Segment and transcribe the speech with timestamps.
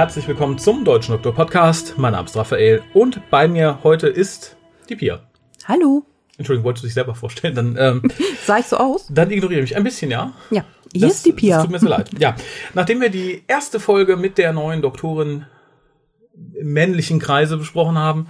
[0.00, 1.98] Herzlich willkommen zum Deutschen Doktor Podcast.
[1.98, 4.56] Mein Name ist Raphael und bei mir heute ist
[4.88, 5.20] die Pia.
[5.66, 6.04] Hallo.
[6.38, 7.54] Entschuldigung, wolltest du dich selber vorstellen?
[7.54, 8.10] Dann, ähm,
[8.46, 9.08] Sah ich so aus?
[9.12, 10.32] dann ignoriere mich ein bisschen, ja?
[10.50, 10.64] Ja.
[10.94, 11.56] Hier Das- ist die Pia.
[11.56, 12.08] Das tut mir so leid.
[12.18, 12.34] Ja,
[12.72, 15.44] nachdem wir die erste Folge mit der neuen Doktorin
[16.58, 18.26] im männlichen Kreise besprochen haben,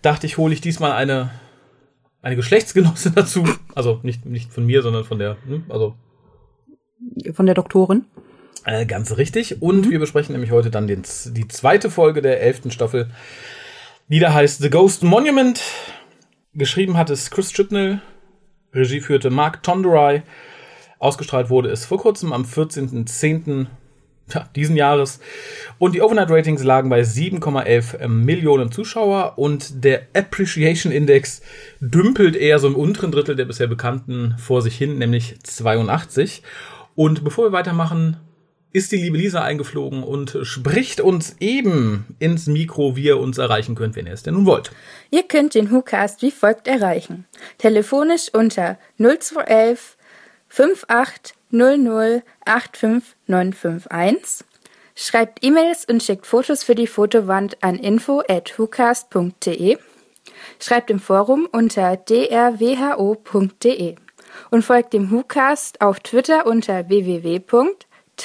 [0.00, 1.28] dachte ich, hole ich diesmal eine
[2.22, 3.44] eine Geschlechtsgenossin dazu.
[3.74, 5.94] Also nicht nicht von mir, sondern von der, hm, also
[7.34, 8.06] Von der Doktorin.
[8.64, 9.62] Äh, ganz richtig.
[9.62, 13.10] Und wir besprechen nämlich heute dann den, die zweite Folge der elften Staffel,
[14.08, 15.62] die da heißt The Ghost Monument.
[16.52, 18.02] Geschrieben hat es Chris Chibnall,
[18.74, 20.22] Regie führte Mark Tonderai.
[20.98, 23.66] Ausgestrahlt wurde es vor kurzem am 14.10.
[24.34, 25.20] ja, diesen Jahres.
[25.78, 31.40] Und die Overnight Ratings lagen bei 7,11 Millionen Zuschauer und der Appreciation Index
[31.80, 36.42] dümpelt eher so im unteren Drittel der bisher bekannten vor sich hin, nämlich 82.
[36.94, 38.18] Und bevor wir weitermachen,
[38.72, 43.74] ist die liebe Lisa eingeflogen und spricht uns eben ins Mikro, wie ihr uns erreichen
[43.74, 44.70] könnt, wenn ihr es denn nun wollt.
[45.10, 47.26] Ihr könnt den WhoCast wie folgt erreichen.
[47.58, 49.96] Telefonisch unter 0211
[50.48, 54.46] 5800 85951.
[54.94, 59.78] Schreibt E-Mails und schickt Fotos für die Fotowand an info at whocast.de.
[60.60, 63.96] Schreibt im Forum unter drwho.de
[64.50, 66.84] und folgt dem WhoCast auf Twitter unter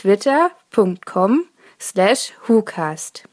[0.03, 1.45] www.twitter.com
[1.79, 3.23] slash WhoCast.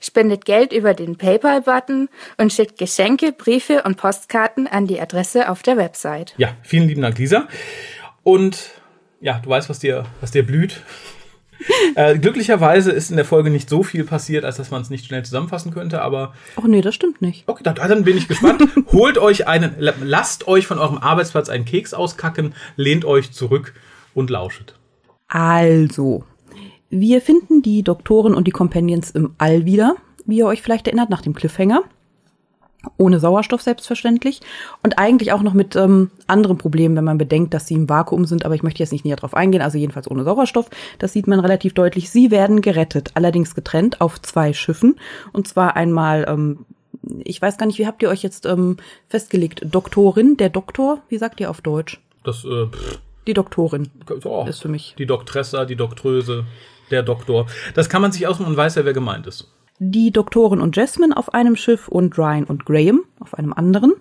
[0.00, 2.08] Spendet Geld über den PayPal-Button
[2.38, 6.34] und schickt Geschenke, Briefe und Postkarten an die Adresse auf der Website.
[6.38, 7.48] Ja, vielen lieben Dank, Lisa.
[8.22, 8.70] Und
[9.20, 10.82] ja, du weißt, was dir, was dir blüht.
[11.96, 15.06] äh, glücklicherweise ist in der Folge nicht so viel passiert, als dass man es nicht
[15.06, 17.44] schnell zusammenfassen könnte, aber Ach nee, das stimmt nicht.
[17.46, 18.62] okay, dann, dann bin ich gespannt.
[18.92, 23.74] Holt euch einen, lasst euch von eurem Arbeitsplatz einen Keks auskacken, lehnt euch zurück
[24.14, 24.74] und lauschet.
[25.28, 26.24] Also,
[26.90, 29.96] wir finden die Doktoren und die Companions im All wieder,
[30.26, 31.82] wie ihr euch vielleicht erinnert, nach dem Cliffhanger.
[32.98, 34.40] Ohne Sauerstoff selbstverständlich.
[34.82, 38.26] Und eigentlich auch noch mit ähm, anderen Problemen, wenn man bedenkt, dass sie im Vakuum
[38.26, 38.44] sind.
[38.44, 39.62] Aber ich möchte jetzt nicht näher drauf eingehen.
[39.62, 40.68] Also jedenfalls ohne Sauerstoff.
[40.98, 42.10] Das sieht man relativ deutlich.
[42.10, 44.96] Sie werden gerettet, allerdings getrennt auf zwei Schiffen.
[45.32, 46.66] Und zwar einmal, ähm,
[47.24, 48.76] ich weiß gar nicht, wie habt ihr euch jetzt ähm,
[49.08, 49.62] festgelegt?
[49.64, 52.00] Doktorin, der Doktor, wie sagt ihr auf Deutsch?
[52.22, 53.90] Das, äh, pff, Die Doktorin
[54.24, 54.94] oh, ist für mich.
[54.98, 56.44] die Doktressa, die Doktröse,
[56.90, 57.46] der Doktor.
[57.74, 59.50] Das kann man sich ausmachen und weiß ja, wer gemeint ist.
[59.78, 63.94] die Doktorin und Jasmine auf einem Schiff und Ryan und Graham auf einem anderen.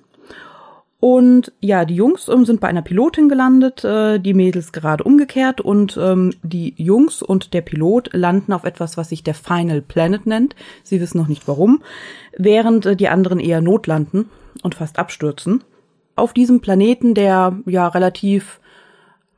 [1.00, 5.60] Und ja, die Jungs ähm, sind bei einer Pilotin gelandet, äh, die Mädels gerade umgekehrt
[5.60, 10.26] und ähm, die Jungs und der Pilot landen auf etwas, was sich der Final Planet
[10.26, 10.56] nennt.
[10.82, 11.84] Sie wissen noch nicht warum,
[12.38, 14.30] während äh, die anderen eher notlanden
[14.62, 15.66] und fast abstürzen.
[16.16, 18.62] Auf diesem Planeten, der ja relativ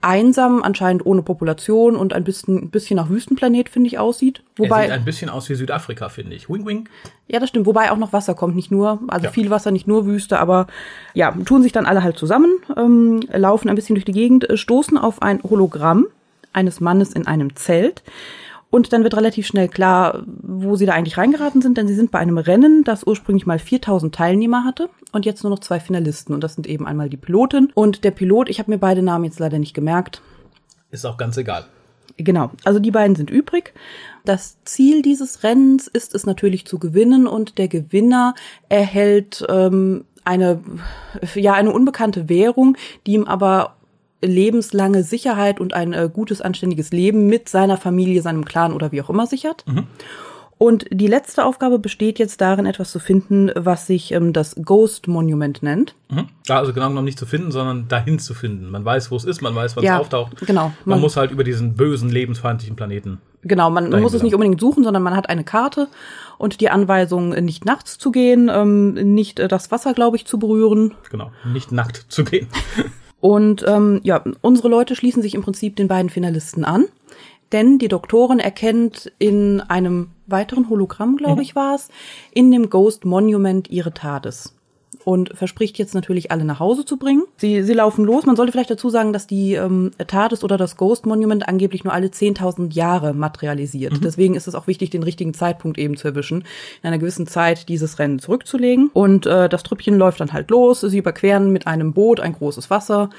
[0.06, 4.44] einsam, anscheinend ohne Population und ein bisschen, ein bisschen nach Wüstenplanet, finde ich, aussieht.
[4.58, 6.50] er Wobei, sieht ein bisschen aus wie Südafrika, finde ich.
[6.50, 6.88] Wing, wing.
[7.28, 7.66] ja, das stimmt.
[7.66, 9.32] Wobei auch noch Wasser kommt, nicht nur, also Ja.
[9.32, 10.68] viel Wasser, nicht nur Wüste, aber
[11.14, 14.58] ja, tun sich dann alle halt zusammen, ähm, laufen ein bisschen durch die Gegend, äh,
[14.58, 16.06] stoßen auf ein Hologramm
[16.54, 18.04] eines Mannes in einem Zelt.
[18.70, 22.12] Und dann wird relativ schnell klar, wo sie da eigentlich reingeraten sind, denn sie sind
[22.12, 26.34] bei einem Rennen, das ursprünglich mal 4000 Teilnehmer hatte und jetzt nur noch zwei Finalisten.
[26.34, 28.50] Und das sind eben einmal die Pilotin und der Pilot.
[28.50, 30.22] Ich habe mir beide Namen jetzt leider nicht gemerkt.
[30.92, 31.66] Ist auch ganz egal.
[32.18, 33.74] Genau, also die beiden sind übrig.
[34.24, 38.36] Das Ziel dieses Rennens ist es natürlich zu gewinnen und der Gewinner
[38.70, 40.62] erhält ähm, eine,
[41.36, 43.76] ja, eine unbekannte Währung, die ihm aber
[44.22, 49.02] lebenslange Sicherheit und ein äh, gutes, anständiges Leben mit seiner Familie, seinem Clan oder wie
[49.02, 49.66] auch immer sichert.
[50.58, 55.10] Und die letzte Aufgabe besteht jetzt darin, etwas zu finden, was sich ähm, das Ghost
[55.10, 55.96] Monument nennt.
[56.10, 56.28] Mhm.
[56.48, 58.72] Ja, also genau genommen nicht zu finden, sondern dahin zu finden.
[58.72, 60.38] Man weiß, wo es ist, man weiß, wann Ja, es auftaucht.
[60.48, 60.68] genau.
[60.86, 63.20] Man, Man- muss halt über diesen bösen, lebensfeindlichen Planeten.
[63.42, 65.88] Genau, man muss es nicht unbedingt suchen, sondern man hat eine Karte
[66.40, 70.40] und die Anweisung, nicht nachts zu gehen, ähm, nicht äh, das Wasser, glaube ich, zu
[70.40, 70.96] berühren.
[71.12, 71.32] Genau.
[71.44, 72.48] Nicht nackt zu gehen.
[73.20, 76.86] Und ähm, ja, unsere Leute schließen sich im Prinzip den beiden Finalisten an,
[77.52, 81.90] denn die Doktorin erkennt in einem weiteren Hologramm, glaube ich, war es,
[82.34, 84.55] in dem Ghost Monument ihre TARDIS.
[85.06, 87.24] Und verspricht jetzt natürlich alle nach Hause zu bringen.
[87.38, 88.26] Sie, sie laufen los.
[88.26, 91.94] Man sollte vielleicht dazu sagen, dass die ähm, TARDIS oder das Ghost Monument angeblich nur
[91.94, 94.04] alle 10.000 Jahre materialisiert.
[94.04, 96.40] Deswegen ist es auch wichtig, den richtigen Zeitpunkt eben zu erwischen,
[96.82, 98.90] in einer gewissen Zeit dieses Rennen zurückzulegen.
[98.94, 100.82] Und äh, das Trüppchen läuft dann halt los.
[100.82, 103.12] Sie überqueren mit einem Boot ein großes Wasser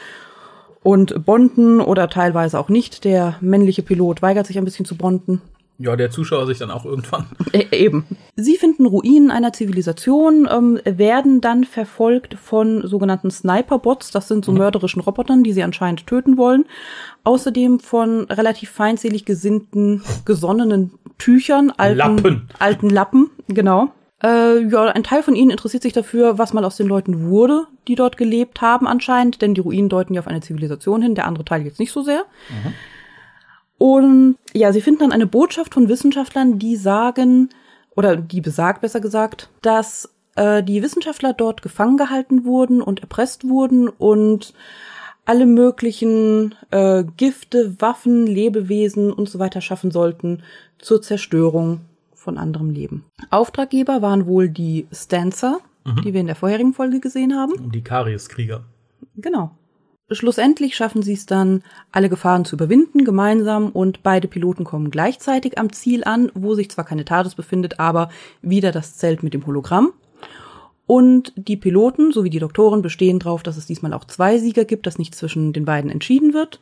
[0.83, 3.05] und bonden oder teilweise auch nicht.
[3.05, 5.41] Der männliche Pilot weigert sich ein bisschen zu bonden.
[5.79, 7.27] Ja, der Zuschauer sich dann auch irgendwann.
[7.53, 8.07] E eben.
[8.35, 14.11] Sie finden Ruinen einer Zivilisation, ähm, werden dann verfolgt von sogenannten Sniper-Bots.
[14.11, 14.59] Das sind so mhm.
[14.59, 16.65] mörderischen Robotern, die sie anscheinend töten wollen.
[17.25, 22.49] Außerdem von relativ feindselig gesinnten, gesonnenen Tüchern, alten Lappen.
[22.59, 23.93] Alten Lappen, genau.
[24.23, 27.67] Äh, ja, ein Teil von ihnen interessiert sich dafür, was mal aus den Leuten wurde,
[27.87, 31.27] die dort gelebt haben anscheinend, denn die Ruinen deuten ja auf eine Zivilisation hin, der
[31.27, 32.25] andere Teil jetzt nicht so sehr.
[32.49, 32.73] Mhm.
[33.79, 37.51] Und ja, sie finden dann eine Botschaft von Wissenschaftlern, die sagen,
[37.95, 43.49] oder die besagt besser gesagt, dass äh, die Wissenschaftler dort gefangen gehalten wurden und erpresst
[43.49, 44.55] wurden und
[45.25, 50.43] alle möglichen äh, Gifte, Waffen, Lebewesen und so weiter schaffen sollten
[50.79, 51.81] zur Zerstörung
[52.15, 53.05] von anderem Leben.
[53.31, 56.03] Auftraggeber waren wohl die Stancer, mhm.
[56.03, 57.71] die wir in der vorherigen Folge gesehen haben.
[57.73, 58.65] Die Karius-Krieger.
[59.17, 59.51] Genau.
[60.13, 65.59] Schlussendlich schaffen sie es dann, alle Gefahren zu überwinden, gemeinsam, und beide Piloten kommen gleichzeitig
[65.59, 68.11] am Ziel an, wo sich zwar keine TARDIS befindet, aber
[68.41, 69.93] wieder das Zelt mit dem Hologramm.
[70.87, 74.87] Und die Piloten sowie die Doktoren bestehen darauf, dass es diesmal auch zwei Sieger gibt,
[74.87, 76.61] dass nicht zwischen den beiden entschieden wird.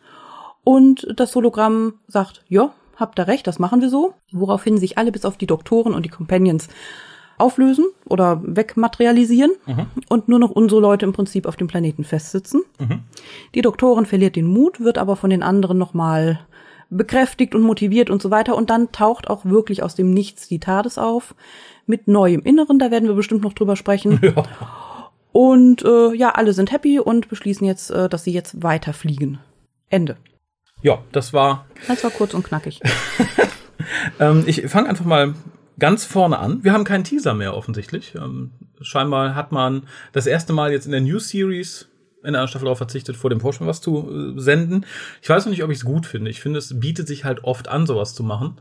[0.64, 4.14] Und das Hologramm sagt, ja, habt ihr recht, das machen wir so.
[4.32, 6.68] Woraufhin sich alle bis auf die Doktoren und die Companions
[7.38, 9.86] auflösen oder wegmaterialisieren mhm.
[10.08, 12.62] und nur noch unsere Leute im Prinzip auf dem Planeten festsitzen.
[12.78, 13.00] Mhm.
[13.54, 16.40] Die Doktorin verliert den Mut, wird aber von den anderen nochmal
[16.90, 18.56] bekräftigt und motiviert und so weiter.
[18.56, 21.34] Und dann taucht auch wirklich aus dem Nichts die TARDIS auf
[21.86, 22.78] mit neuem Inneren.
[22.78, 24.20] Da werden wir bestimmt noch drüber sprechen.
[24.34, 24.44] Ja.
[25.32, 29.40] Und äh, ja, alle sind happy und beschließen jetzt, äh, dass sie jetzt weiterfliegen.
[29.90, 30.16] Ende.
[30.80, 31.66] Ja, das war.
[31.88, 32.80] Das war kurz und knackig.
[34.20, 35.34] ähm, ich fange einfach mal
[35.78, 36.62] ganz vorne an.
[36.62, 38.14] Wir haben keinen Teaser mehr offensichtlich.
[38.14, 41.88] Ähm, scheinbar hat man das erste Mal jetzt in der News Series
[42.22, 44.86] in einer Staffel darauf verzichtet, vor dem Vorspann was zu äh, senden.
[45.20, 46.30] Ich weiß noch nicht, ob ich es gut finde.
[46.30, 48.56] Ich finde, es bietet sich halt oft an, sowas zu machen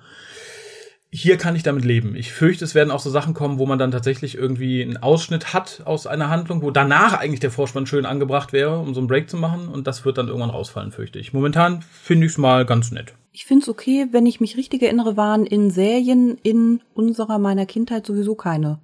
[1.16, 2.16] hier kann ich damit leben.
[2.16, 5.54] Ich fürchte, es werden auch so Sachen kommen, wo man dann tatsächlich irgendwie einen Ausschnitt
[5.54, 9.08] hat aus einer Handlung, wo danach eigentlich der Vorspann schön angebracht wäre, um so einen
[9.08, 9.68] Break zu machen.
[9.68, 11.32] Und das wird dann irgendwann rausfallen, fürchte ich.
[11.32, 13.14] Momentan finde ich es mal ganz nett.
[13.32, 17.68] Ich finde es okay, wenn ich mich richtig erinnere, waren in Serien in unserer meiner
[17.68, 18.80] Kindheit sowieso keine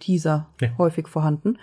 [0.00, 0.70] Teaser ja.
[0.78, 1.58] häufig vorhanden.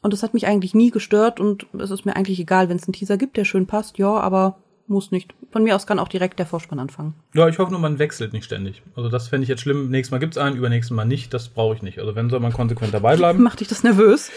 [0.00, 2.84] Und das hat mich eigentlich nie gestört und es ist mir eigentlich egal, wenn es
[2.84, 4.56] einen Teaser gibt, der schön passt, ja, aber
[4.88, 5.34] muss nicht.
[5.50, 7.14] Von mir aus kann auch direkt der Vorspann anfangen.
[7.34, 8.82] Ja, ich hoffe nur, man wechselt nicht ständig.
[8.94, 9.90] Also das fände ich jetzt schlimm.
[9.90, 11.32] Nächstes Mal gibt's einen, übernächstes Mal nicht.
[11.34, 11.98] Das brauche ich nicht.
[11.98, 13.42] Also wenn soll man konsequent dabei bleiben.
[13.42, 14.30] Macht dich das nervös?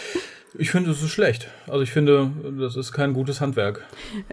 [0.58, 1.48] Ich finde, es ist schlecht.
[1.68, 3.86] Also ich finde, das ist kein gutes Handwerk.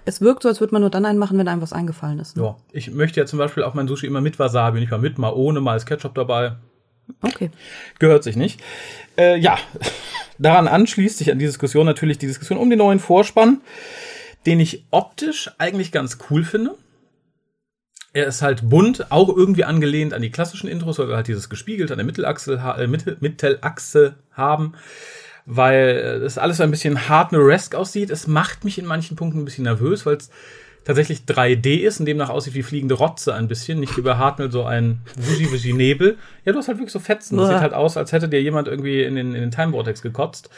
[0.05, 2.37] Es wirkt so, als würde man nur dann einen machen, wenn einem was eingefallen ist.
[2.37, 2.43] Ne?
[2.43, 2.55] Ja.
[2.71, 5.31] Ich möchte ja zum Beispiel auch mein Sushi immer mit Wasabi, nicht mal mit, mal
[5.31, 6.55] ohne, mal als Ketchup dabei.
[7.21, 7.51] Okay.
[7.99, 8.59] Gehört sich nicht.
[9.17, 9.57] Äh, ja,
[10.39, 13.61] daran anschließt sich an die Diskussion natürlich die Diskussion um den neuen Vorspann,
[14.47, 16.75] den ich optisch eigentlich ganz cool finde.
[18.13, 21.49] Er ist halt bunt, auch irgendwie angelehnt an die klassischen Intros, weil wir halt dieses
[21.49, 24.73] gespiegelt an der Mittelachse, äh, Mittel, Mittelachse haben,
[25.45, 28.09] weil es alles ein bisschen hardware-esque aussieht.
[28.09, 30.29] Es macht mich in manchen Punkten ein bisschen nervös, weil es
[30.87, 34.49] tatsächlich 3D ist und demnach aussieht wie fliegende Rotze ein bisschen, nicht wie bei Hartnell
[34.49, 36.15] so ein wusi wusi Nebel.
[36.45, 37.37] Ja, du hast halt wirklich so Fetzen.
[37.37, 40.01] Das sieht halt aus, als hätte dir jemand irgendwie in den, in den Time Vortex
[40.01, 40.49] gekotzt.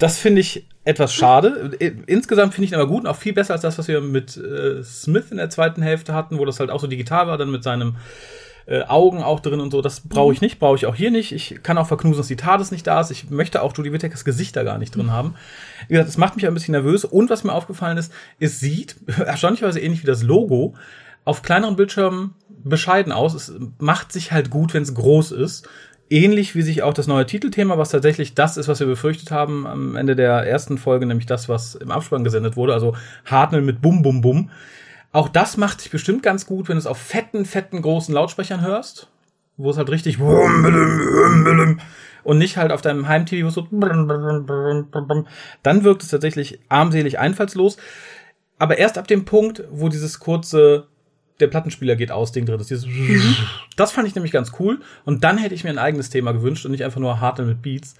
[0.00, 1.70] Das finde ich etwas schade.
[2.06, 4.36] Insgesamt finde ich ihn aber gut und auch viel besser als das, was wir mit
[4.36, 7.52] äh, Smith in der zweiten Hälfte hatten, wo das halt auch so digital war, dann
[7.52, 7.94] mit seinem
[8.66, 9.82] äh, Augen auch drin und so.
[9.82, 10.46] Das brauche ich mhm.
[10.46, 11.32] nicht, brauche ich auch hier nicht.
[11.32, 13.10] Ich kann auch verknusen, dass die TARDIS nicht da ist.
[13.10, 15.34] Ich möchte auch Judy Whittakers Gesicht da gar nicht drin haben.
[15.88, 17.04] Wie gesagt, das macht mich ein bisschen nervös.
[17.04, 20.74] Und was mir aufgefallen ist, es sieht erstaunlicherweise ähnlich wie das Logo
[21.24, 23.34] auf kleineren Bildschirmen bescheiden aus.
[23.34, 25.68] Es macht sich halt gut, wenn es groß ist.
[26.10, 29.66] Ähnlich wie sich auch das neue Titelthema, was tatsächlich das ist, was wir befürchtet haben
[29.66, 32.94] am Ende der ersten Folge, nämlich das, was im Abspann gesendet wurde, also
[33.24, 34.50] Hartnell mit Bum Bum Bum.
[35.14, 38.62] Auch das macht sich bestimmt ganz gut, wenn du es auf fetten, fetten, großen Lautsprechern
[38.62, 39.06] hörst,
[39.56, 40.18] wo es halt richtig
[42.24, 43.68] und nicht halt auf deinem Heim-TV so
[45.62, 47.76] dann wirkt es tatsächlich armselig einfallslos.
[48.58, 50.88] Aber erst ab dem Punkt, wo dieses kurze
[51.38, 52.70] der Plattenspieler geht aus, Ding drin ist.
[52.70, 52.88] Dieses
[53.76, 54.80] das fand ich nämlich ganz cool.
[55.04, 57.62] Und dann hätte ich mir ein eigenes Thema gewünscht und nicht einfach nur Harte mit
[57.62, 57.94] Beats.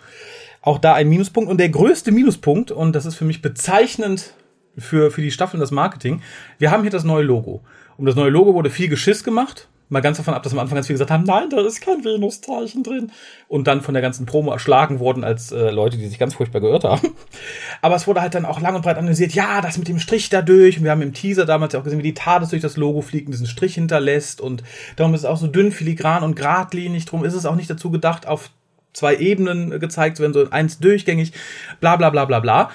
[0.62, 1.48] Auch da ein Minuspunkt.
[1.48, 4.34] Und der größte Minuspunkt, und das ist für mich bezeichnend
[4.78, 6.22] für, für die Staffel und das Marketing,
[6.58, 7.62] wir haben hier das neue Logo.
[7.96, 9.68] Um das neue Logo wurde viel Geschiss gemacht.
[9.90, 12.02] Mal ganz davon ab, dass am Anfang ganz viele gesagt haben, nein, da ist kein
[12.02, 13.12] Venus-Zeichen drin.
[13.48, 16.60] Und dann von der ganzen Promo erschlagen wurden als äh, Leute, die sich ganz furchtbar
[16.60, 17.12] gehört haben.
[17.82, 20.30] Aber es wurde halt dann auch lang und breit analysiert, ja, das mit dem Strich
[20.30, 20.78] da durch.
[20.78, 23.02] Und wir haben im Teaser damals ja auch gesehen, wie die TARDIS durch das Logo
[23.02, 24.40] fliegt und diesen Strich hinterlässt.
[24.40, 24.64] Und
[24.96, 27.04] darum ist es auch so dünn, filigran und geradlinig.
[27.04, 28.50] Drum ist es auch nicht dazu gedacht, auf
[28.94, 31.32] zwei Ebenen gezeigt zu werden, so eins durchgängig,
[31.80, 32.70] bla bla bla bla bla.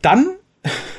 [0.00, 0.36] Dann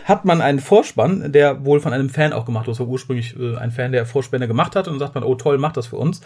[0.06, 2.80] hat man einen Vorspann, der wohl von einem Fan auch gemacht wurde.
[2.80, 5.58] War ursprünglich äh, ein Fan, der Vorspänne gemacht hat und dann sagt man, oh toll,
[5.58, 6.22] macht das für uns.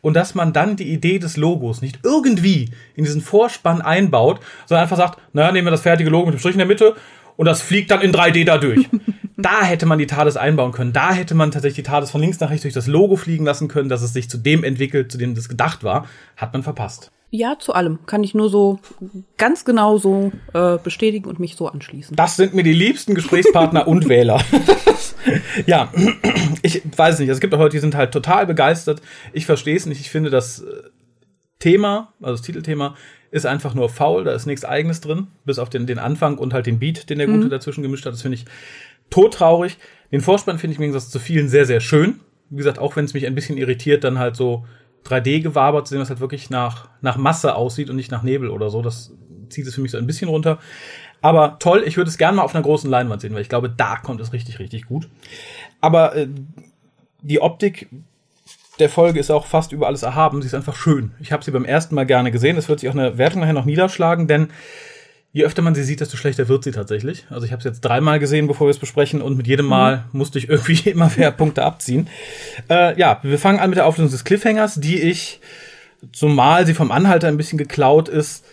[0.00, 4.82] Und dass man dann die Idee des Logos nicht irgendwie in diesen Vorspann einbaut, sondern
[4.82, 6.96] einfach sagt, naja, nehmen wir das fertige Logo mit dem Strich in der Mitte
[7.36, 8.88] und das fliegt dann in 3D da durch.
[9.36, 10.92] da hätte man die TARDIS einbauen können.
[10.92, 13.68] Da hätte man tatsächlich die TARDIS von links nach rechts durch das Logo fliegen lassen
[13.68, 16.06] können, dass es sich zu dem entwickelt, zu dem das gedacht war.
[16.36, 17.10] Hat man verpasst.
[17.34, 18.00] Ja, zu allem.
[18.04, 18.78] Kann ich nur so
[19.38, 22.14] ganz genau so äh, bestätigen und mich so anschließen.
[22.14, 24.38] Das sind mir die liebsten Gesprächspartner und Wähler.
[25.66, 25.90] ja,
[26.62, 27.30] ich weiß nicht.
[27.30, 29.00] Es gibt auch Leute, die sind halt total begeistert.
[29.32, 30.02] Ich verstehe es nicht.
[30.02, 30.82] Ich finde das äh,
[31.58, 32.96] Thema, also das Titelthema,
[33.30, 34.24] ist einfach nur faul.
[34.24, 37.16] Da ist nichts Eigenes drin, bis auf den, den Anfang und halt den Beat, den
[37.16, 37.50] der Gute mhm.
[37.50, 38.12] dazwischen gemischt hat.
[38.12, 38.44] Das finde ich
[39.12, 39.78] todtraurig.
[40.10, 42.20] Den Vorspann finde ich im Gegensatz zu vielen sehr, sehr schön.
[42.50, 44.66] Wie gesagt, auch wenn es mich ein bisschen irritiert, dann halt so
[45.06, 48.70] 3D-Gewaber zu sehen, was halt wirklich nach, nach Masse aussieht und nicht nach Nebel oder
[48.70, 48.82] so.
[48.82, 49.12] Das
[49.48, 50.58] zieht es für mich so ein bisschen runter.
[51.20, 53.70] Aber toll, ich würde es gerne mal auf einer großen Leinwand sehen, weil ich glaube,
[53.70, 55.08] da kommt es richtig, richtig gut.
[55.80, 56.28] Aber äh,
[57.22, 57.88] die Optik
[58.78, 60.42] der Folge ist auch fast über alles erhaben.
[60.42, 61.12] Sie ist einfach schön.
[61.20, 62.56] Ich habe sie beim ersten Mal gerne gesehen.
[62.56, 64.48] Es wird sich auch eine Wertung nachher noch niederschlagen, denn
[65.32, 67.26] je öfter man sie sieht, desto schlechter wird sie tatsächlich.
[67.30, 70.04] Also ich habe es jetzt dreimal gesehen, bevor wir es besprechen und mit jedem Mal
[70.12, 70.18] mhm.
[70.18, 72.08] musste ich irgendwie immer mehr Punkte abziehen.
[72.68, 75.40] Äh, ja, wir fangen an mit der Auflösung des Cliffhangers, die ich,
[76.12, 78.44] zumal sie vom Anhalter ein bisschen geklaut ist,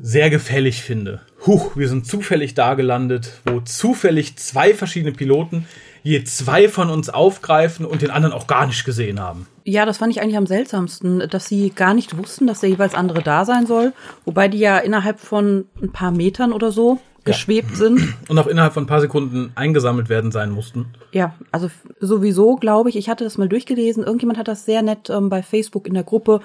[0.00, 1.20] sehr gefällig finde.
[1.46, 5.66] Huch, wir sind zufällig da gelandet, wo zufällig zwei verschiedene Piloten
[6.08, 9.46] je zwei von uns aufgreifen und den anderen auch gar nicht gesehen haben.
[9.64, 12.94] Ja, das fand ich eigentlich am seltsamsten, dass sie gar nicht wussten, dass der jeweils
[12.94, 13.92] andere da sein soll,
[14.24, 17.76] wobei die ja innerhalb von ein paar Metern oder so geschwebt ja.
[17.76, 18.14] sind.
[18.28, 20.86] Und auch innerhalb von ein paar Sekunden eingesammelt werden sein mussten.
[21.12, 21.68] Ja, also
[22.00, 25.42] sowieso glaube ich, ich hatte das mal durchgelesen, irgendjemand hat das sehr nett ähm, bei
[25.42, 26.40] Facebook in der Gruppe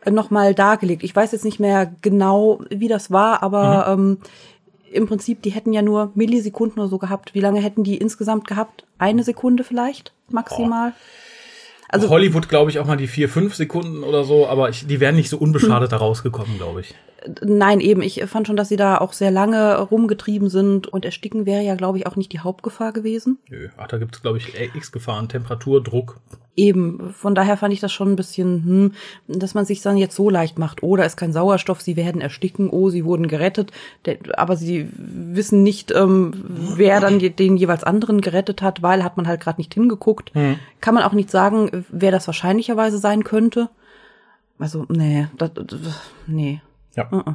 [0.00, 1.04] äh, nochmal dargelegt.
[1.04, 4.02] Ich weiß jetzt nicht mehr genau, wie das war, aber mhm.
[4.02, 4.18] ähm,
[4.94, 7.34] im Prinzip, die hätten ja nur Millisekunden oder so gehabt.
[7.34, 8.84] Wie lange hätten die insgesamt gehabt?
[8.98, 10.90] Eine Sekunde vielleicht maximal?
[10.90, 11.00] Oh.
[11.88, 14.98] Also Hollywood, glaube ich, auch mal die vier, fünf Sekunden oder so, aber ich, die
[14.98, 15.98] wären nicht so unbeschadet hm.
[15.98, 16.94] da rausgekommen, glaube ich.
[17.42, 18.02] Nein, eben.
[18.02, 21.74] Ich fand schon, dass sie da auch sehr lange rumgetrieben sind und ersticken wäre ja,
[21.74, 23.38] glaube ich, auch nicht die Hauptgefahr gewesen.
[23.48, 25.28] Nö, ach, da gibt es, glaube ich, x Gefahren.
[25.28, 26.20] Temperatur, Druck.
[26.56, 30.14] Eben, von daher fand ich das schon ein bisschen, hm, dass man sich dann jetzt
[30.14, 30.82] so leicht macht.
[30.82, 33.72] Oh, da ist kein Sauerstoff, sie werden ersticken, oh, sie wurden gerettet.
[34.36, 36.32] Aber sie wissen nicht, ähm,
[36.76, 40.32] wer dann den jeweils anderen gerettet hat, weil hat man halt gerade nicht hingeguckt.
[40.34, 40.58] Hm.
[40.80, 43.68] Kann man auch nicht sagen, wer das wahrscheinlicherweise sein könnte.
[44.58, 45.50] Also, nee, das,
[46.26, 46.62] nee.
[46.96, 47.08] Ja.
[47.10, 47.34] Uh -uh.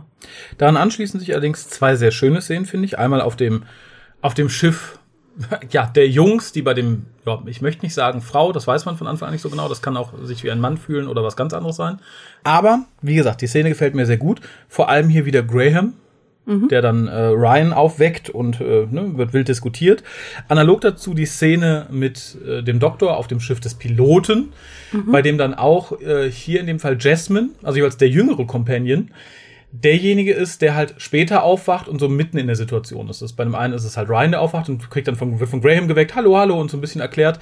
[0.58, 2.98] Daran anschließen sich allerdings zwei sehr schöne Szenen, finde ich.
[2.98, 3.64] Einmal auf dem,
[4.22, 5.00] auf dem Schiff,
[5.72, 8.98] ja, der Jungs, die bei dem, ja, ich möchte nicht sagen Frau, das weiß man
[8.98, 11.24] von Anfang an nicht so genau, das kann auch sich wie ein Mann fühlen oder
[11.24, 12.00] was ganz anderes sein.
[12.44, 14.42] Aber, wie gesagt, die Szene gefällt mir sehr gut.
[14.68, 15.94] Vor allem hier wieder Graham,
[16.50, 16.68] mhm.
[16.68, 20.04] der dann äh, Ryan aufweckt und äh, ne, wird wild diskutiert.
[20.48, 24.52] Analog dazu die Szene mit äh, dem Doktor auf dem Schiff des Piloten,
[24.92, 25.12] mhm.
[25.12, 29.12] bei dem dann auch äh, hier in dem Fall Jasmine, also jeweils der jüngere Companion,
[29.72, 33.22] derjenige ist, der halt später aufwacht und so mitten in der Situation ist.
[33.22, 35.50] Das bei dem einen ist es halt Ryan, der aufwacht und kriegt dann von, wird
[35.50, 37.40] von Graham geweckt, hallo, hallo, und so ein bisschen erklärt.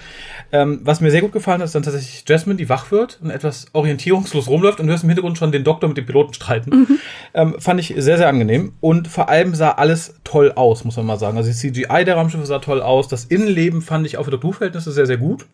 [0.52, 3.30] Ähm, was mir sehr gut gefallen hat, ist dann tatsächlich Jasmine, die wach wird und
[3.30, 6.70] etwas orientierungslos rumläuft und du hörst im Hintergrund schon den Doktor mit dem Piloten streiten.
[6.72, 7.00] Mhm.
[7.34, 8.74] Ähm, fand ich sehr, sehr angenehm.
[8.82, 11.38] Und vor allem sah alles toll aus, muss man mal sagen.
[11.38, 13.08] Also die CGI der Raumschiffe sah toll aus.
[13.08, 15.46] Das Innenleben fand ich auch für Doktorverhältnisse sehr, sehr gut.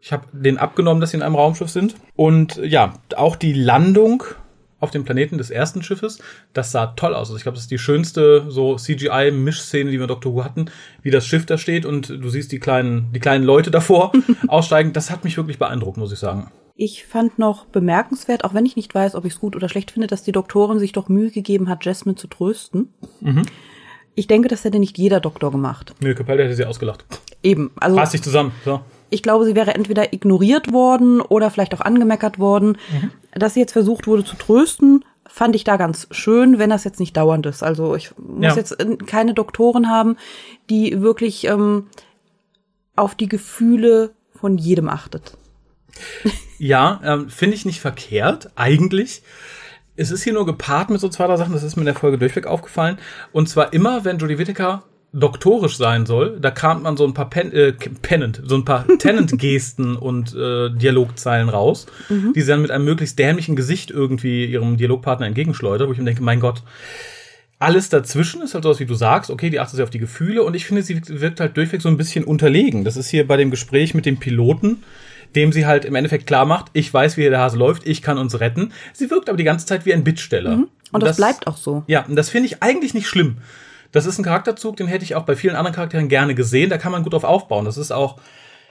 [0.00, 1.94] Ich habe den abgenommen, dass sie in einem Raumschiff sind.
[2.16, 4.24] Und ja, auch die Landung
[4.82, 6.18] auf dem Planeten des ersten Schiffes.
[6.52, 7.28] Das sah toll aus.
[7.28, 10.66] Also ich glaube, das ist die schönste so CGI-Mischszene, die wir in Doctor Who hatten,
[11.02, 14.12] wie das Schiff da steht und du siehst die kleinen, die kleinen Leute davor
[14.48, 14.92] aussteigen.
[14.92, 16.50] Das hat mich wirklich beeindruckt, muss ich sagen.
[16.74, 19.90] Ich fand noch bemerkenswert, auch wenn ich nicht weiß, ob ich es gut oder schlecht
[19.90, 22.92] finde, dass die Doktorin sich doch Mühe gegeben hat, Jasmine zu trösten.
[23.20, 23.42] Mhm.
[24.14, 25.94] Ich denke, das hätte nicht jeder Doktor gemacht.
[26.00, 27.04] Nö, Capella hätte sie ausgelacht.
[27.42, 27.70] Eben.
[27.76, 27.96] Also.
[27.96, 28.52] Fass dich zusammen.
[28.64, 28.80] So.
[29.10, 32.78] Ich glaube, sie wäre entweder ignoriert worden oder vielleicht auch angemeckert worden.
[32.90, 33.10] Mhm.
[33.32, 37.00] Dass sie jetzt versucht wurde zu trösten, fand ich da ganz schön, wenn das jetzt
[37.00, 37.62] nicht dauernd ist.
[37.62, 38.56] Also ich muss ja.
[38.56, 40.16] jetzt keine Doktoren haben,
[40.68, 41.86] die wirklich ähm,
[42.96, 45.36] auf die Gefühle von jedem achtet.
[46.58, 49.22] Ja, ähm, finde ich nicht verkehrt, eigentlich.
[49.96, 51.94] Es ist hier nur gepaart mit so zwei, drei Sachen, das ist mir in der
[51.94, 52.98] Folge durchweg aufgefallen.
[53.32, 57.28] Und zwar immer, wenn Jodie Whittaker doktorisch sein soll, da kramt man so ein paar
[57.28, 62.32] Pen, äh, Pennant, so ein paar Tenant-Gesten und äh, Dialogzeilen raus, mhm.
[62.34, 66.04] die sie dann mit einem möglichst dämlichen Gesicht irgendwie ihrem Dialogpartner entgegenschleudert, wo ich mir
[66.04, 66.62] denke, mein Gott,
[67.58, 69.98] alles dazwischen ist halt so was, wie du sagst, okay, die achtet sich auf die
[69.98, 72.84] Gefühle und ich finde, sie wirkt halt durchweg so ein bisschen unterlegen.
[72.84, 74.82] Das ist hier bei dem Gespräch mit dem Piloten,
[75.36, 78.18] dem sie halt im Endeffekt klar macht, ich weiß, wie der Hase läuft, ich kann
[78.18, 78.72] uns retten.
[78.94, 80.56] Sie wirkt aber die ganze Zeit wie ein Bittsteller.
[80.56, 80.62] Mhm.
[80.62, 81.84] Und, und das, das, bleibt auch so.
[81.86, 83.36] Ja, und das finde ich eigentlich nicht schlimm
[83.92, 86.70] Das ist ein Charakterzug, den hätte ich auch bei vielen anderen Charakteren gerne gesehen.
[86.70, 87.64] Da kann man gut drauf aufbauen.
[87.64, 88.18] Das ist auch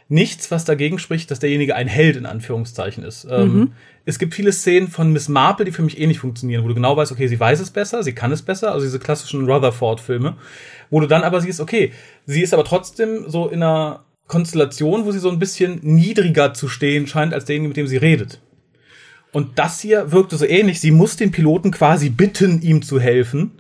[0.10, 3.26] nichts, was dagegen spricht, dass derjenige ein Held in Anführungszeichen ist.
[3.30, 3.72] Ähm,
[4.04, 6.74] es gibt viele Szenen von Miss Marple, die für mich eh nicht funktionieren, wo du
[6.74, 10.36] genau weißt, okay, sie weiß es besser, sie kann es besser, also diese klassischen Rutherford-Filme,
[10.90, 11.94] wo du dann aber siehst, okay,
[12.26, 16.68] sie ist aber trotzdem so in einer Konstellation, wo sie so ein bisschen niedriger zu
[16.68, 18.42] stehen scheint als derjenige, mit dem sie redet.
[19.32, 20.82] Und das hier wirkte so ähnlich.
[20.82, 23.52] Sie muss den Piloten quasi bitten, ihm zu helfen.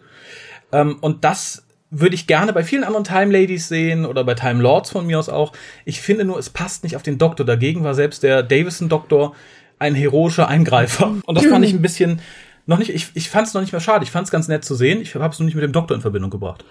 [0.71, 4.61] Ähm, und das würde ich gerne bei vielen anderen Time Ladies sehen oder bei Time
[4.61, 5.51] Lords von mir aus auch.
[5.85, 7.45] Ich finde nur, es passt nicht auf den Doktor.
[7.45, 9.35] Dagegen war selbst der Davison-Doktor
[9.77, 11.15] ein heroischer Eingreifer.
[11.25, 12.21] Und das fand ich ein bisschen
[12.65, 14.05] noch nicht, ich, ich fand es noch nicht mehr schade.
[14.05, 15.01] Ich fand es ganz nett zu sehen.
[15.01, 16.63] Ich habe es nur nicht mit dem Doktor in Verbindung gebracht.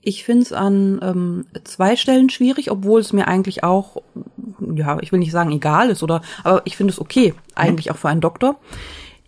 [0.00, 4.02] Ich finde es an ähm, zwei Stellen schwierig, obwohl es mir eigentlich auch,
[4.74, 7.96] ja, ich will nicht sagen egal ist, oder, aber ich finde es okay, eigentlich auch
[7.96, 8.56] für einen Doktor.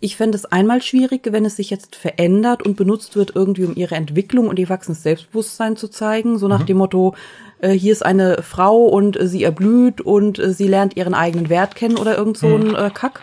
[0.01, 3.75] Ich fände es einmal schwierig, wenn es sich jetzt verändert und benutzt wird, irgendwie um
[3.75, 6.37] ihre Entwicklung und ihr wachsendes Selbstbewusstsein zu zeigen.
[6.37, 7.15] So nach dem Motto,
[7.59, 11.49] äh, hier ist eine Frau und äh, sie erblüht und äh, sie lernt ihren eigenen
[11.49, 13.21] Wert kennen oder irgend so ein äh, Kack.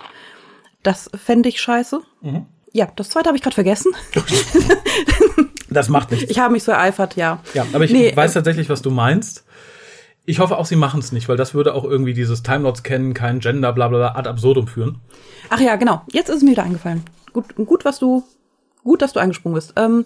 [0.83, 2.01] Das fände ich scheiße.
[2.73, 3.93] Ja, das zweite habe ich gerade vergessen.
[5.69, 6.31] Das macht nichts.
[6.31, 7.41] Ich habe mich so ereifert, ja.
[7.53, 9.45] Ja, aber ich Nee, weiß tatsächlich, was du meinst.
[10.27, 12.83] Ich hoffe auch, sie machen es nicht, weil das würde auch irgendwie dieses Time Lords
[12.83, 15.01] kennen, kein Gender, bla bla bla, ad absurdum führen.
[15.51, 16.03] Ach ja, genau.
[16.13, 17.05] Jetzt ist es mir wieder eingefallen.
[17.33, 18.25] Gut, gut, was du,
[18.83, 19.75] gut, dass du eingesprungen bist.
[19.77, 20.05] Ähm,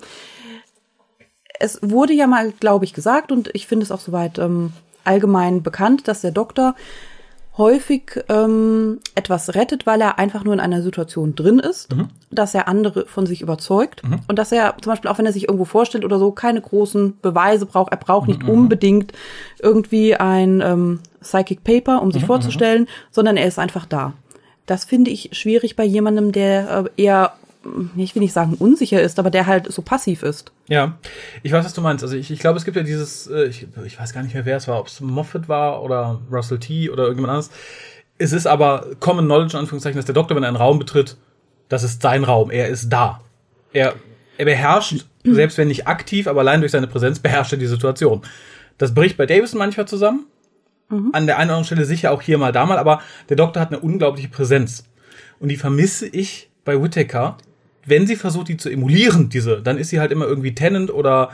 [1.58, 4.72] es wurde ja mal, glaube ich, gesagt und ich finde es auch soweit ähm,
[5.04, 6.74] allgemein bekannt, dass der Doktor
[7.58, 11.88] häufig ähm, etwas rettet, weil er einfach nur in einer Situation drin ist,
[12.30, 14.02] dass er andere von sich überzeugt.
[14.28, 17.18] Und dass er zum Beispiel auch wenn er sich irgendwo vorstellt oder so keine großen
[17.20, 17.90] Beweise braucht.
[17.92, 19.12] Er braucht nicht unbedingt
[19.60, 24.14] irgendwie ein ähm, Psychic Paper, um sich vorzustellen, sondern er ist einfach da.
[24.66, 27.32] Das finde ich schwierig bei jemandem, der äh, eher,
[27.96, 30.52] ich will nicht sagen unsicher ist, aber der halt so passiv ist.
[30.68, 30.98] Ja,
[31.42, 32.02] ich weiß, was du meinst.
[32.02, 34.46] Also ich, ich glaube, es gibt ja dieses, äh, ich, ich weiß gar nicht mehr,
[34.46, 36.90] wer es war, ob es Moffat war oder Russell T.
[36.90, 37.50] oder irgendjemand anderes.
[38.18, 41.16] Es ist aber Common Knowledge, in Anführungszeichen, dass der Doktor, wenn er einen Raum betritt,
[41.68, 42.50] das ist sein Raum.
[42.50, 43.20] Er ist da.
[43.72, 43.94] Er,
[44.36, 48.22] er beherrscht, selbst wenn nicht aktiv, aber allein durch seine Präsenz beherrscht er die Situation.
[48.78, 50.26] Das bricht bei Davison manchmal zusammen.
[51.12, 53.60] An der einen oder anderen Stelle sicher auch hier mal, da mal, aber der Doktor
[53.60, 54.84] hat eine unglaubliche Präsenz.
[55.38, 57.38] Und die vermisse ich bei Whittaker.
[57.90, 61.30] Wenn sie versucht, die zu emulieren, diese, dann ist sie halt immer irgendwie Tennant oder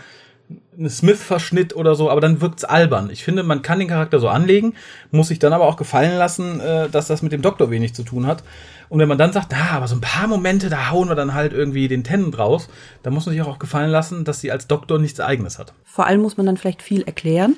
[0.78, 3.10] ein Smith-Verschnitt oder so, aber dann wirkt's albern.
[3.10, 4.74] Ich finde, man kann den Charakter so anlegen,
[5.10, 8.02] muss sich dann aber auch gefallen lassen, äh, dass das mit dem Doktor wenig zu
[8.02, 8.42] tun hat.
[8.88, 11.34] Und wenn man dann sagt, ah, aber so ein paar Momente, da hauen wir dann
[11.34, 12.68] halt irgendwie den Tennant raus,
[13.02, 15.72] dann muss man sich auch gefallen lassen, dass sie als Doktor nichts Eigenes hat.
[15.84, 17.56] Vor allem muss man dann vielleicht viel erklären,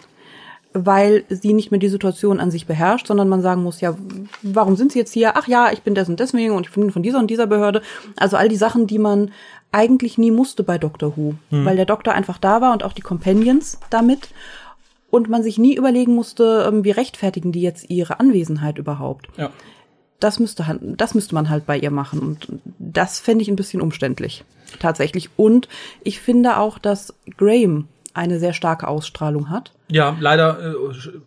[0.75, 3.97] weil sie nicht mehr die Situation an sich beherrscht, sondern man sagen muss, ja,
[4.43, 5.37] warum sind sie jetzt hier?
[5.37, 7.83] Ach ja, ich bin und deswegen und ich bin von dieser und dieser Behörde.
[8.17, 9.33] Also all die Sachen, die man
[9.73, 13.03] eigentlich nie musste bei Doctor Who, weil der Doktor einfach da war und auch die
[13.03, 14.31] Companions damit
[15.11, 19.29] und man sich nie überlegen musste, ähm, wie rechtfertigen die jetzt ihre Anwesenheit überhaupt.
[19.37, 19.51] Ja.
[20.21, 22.19] Das müsste, das müsste man halt bei ihr machen.
[22.21, 24.45] Und das fände ich ein bisschen umständlich.
[24.81, 25.31] Tatsächlich.
[25.37, 25.69] Und
[26.03, 27.87] ich finde auch, dass Graham
[28.19, 29.73] eine sehr starke Ausstrahlung hat.
[29.91, 30.75] Ja, leider äh,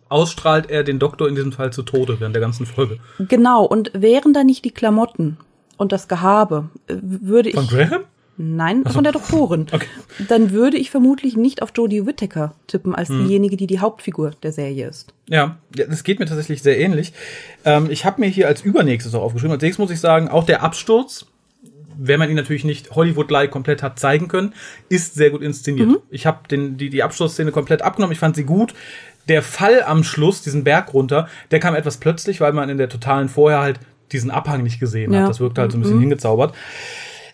[0.08, 2.98] ausstrahlt er den Doktor in diesem Fall zu Tode während der ganzen Folge.
[3.18, 3.64] Genau.
[3.64, 5.38] Und wären da nicht die Klamotten
[5.76, 7.56] und das Gehabe, äh, würde ich.
[7.56, 8.02] Von Graham?
[8.38, 9.66] Nein, von der Doktorin.
[9.70, 9.86] Okay.
[10.28, 13.24] Dann würde ich vermutlich nicht auf Jodie Whittaker tippen, als Hm.
[13.24, 15.12] diejenige, die die Hauptfigur der Serie ist.
[15.28, 17.12] Ja, ja, das geht mir tatsächlich sehr ähnlich.
[17.64, 19.52] Ähm, ich habe mir hier als übernächstes auch aufgeschrieben.
[19.52, 21.26] Als nächstes muss ich sagen, auch der Absturz,
[21.96, 24.54] wenn man ihn natürlich nicht Hollywood-like komplett hat zeigen können,
[24.88, 25.88] ist sehr gut inszeniert.
[26.10, 28.12] Ich habe die, die Absturzszene komplett abgenommen.
[28.12, 28.74] Ich fand sie gut.
[29.28, 32.88] Der Fall am Schluss, diesen Berg runter, der kam etwas plötzlich, weil man in der
[32.88, 33.78] totalen Vorher halt
[34.10, 35.20] diesen Abhang nicht gesehen Ja.
[35.22, 35.30] hat.
[35.30, 36.54] Das wirkte halt so ein bisschen hingezaubert.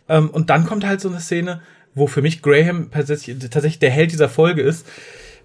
[0.09, 1.61] Ähm, und dann kommt halt so eine Szene,
[1.95, 4.87] wo für mich Graham tatsächlich, tatsächlich der Held dieser Folge ist.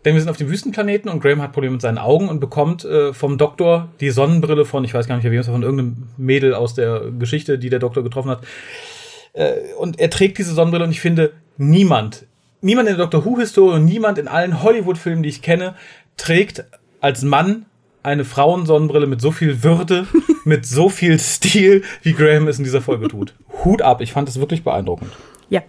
[0.06, 2.84] Denn wir sind auf dem Wüstenplaneten und Graham hat Probleme mit seinen Augen und bekommt
[2.84, 6.10] äh, vom Doktor die Sonnenbrille von, ich weiß gar nicht, wer es war, von irgendeinem
[6.18, 8.42] Mädel aus der Geschichte, die der Doktor getroffen hat.
[9.34, 12.26] Äh, und er trägt diese Sonnenbrille und ich finde, niemand,
[12.62, 15.76] niemand in der Doctor Who-Historie und niemand in allen Hollywood-Filmen, die ich kenne,
[16.18, 16.64] trägt
[17.02, 17.66] als Mann
[18.04, 20.08] eine Frauensonnenbrille mit so viel Würde,
[20.44, 23.34] mit so viel Stil, wie Graham es in dieser Folge tut.
[23.64, 25.12] Hut ab, ich fand es wirklich beeindruckend.
[25.50, 25.62] Ja,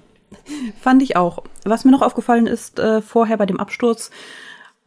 [0.80, 1.42] fand ich auch.
[1.64, 4.10] Was mir noch aufgefallen ist, äh, vorher bei dem Absturz,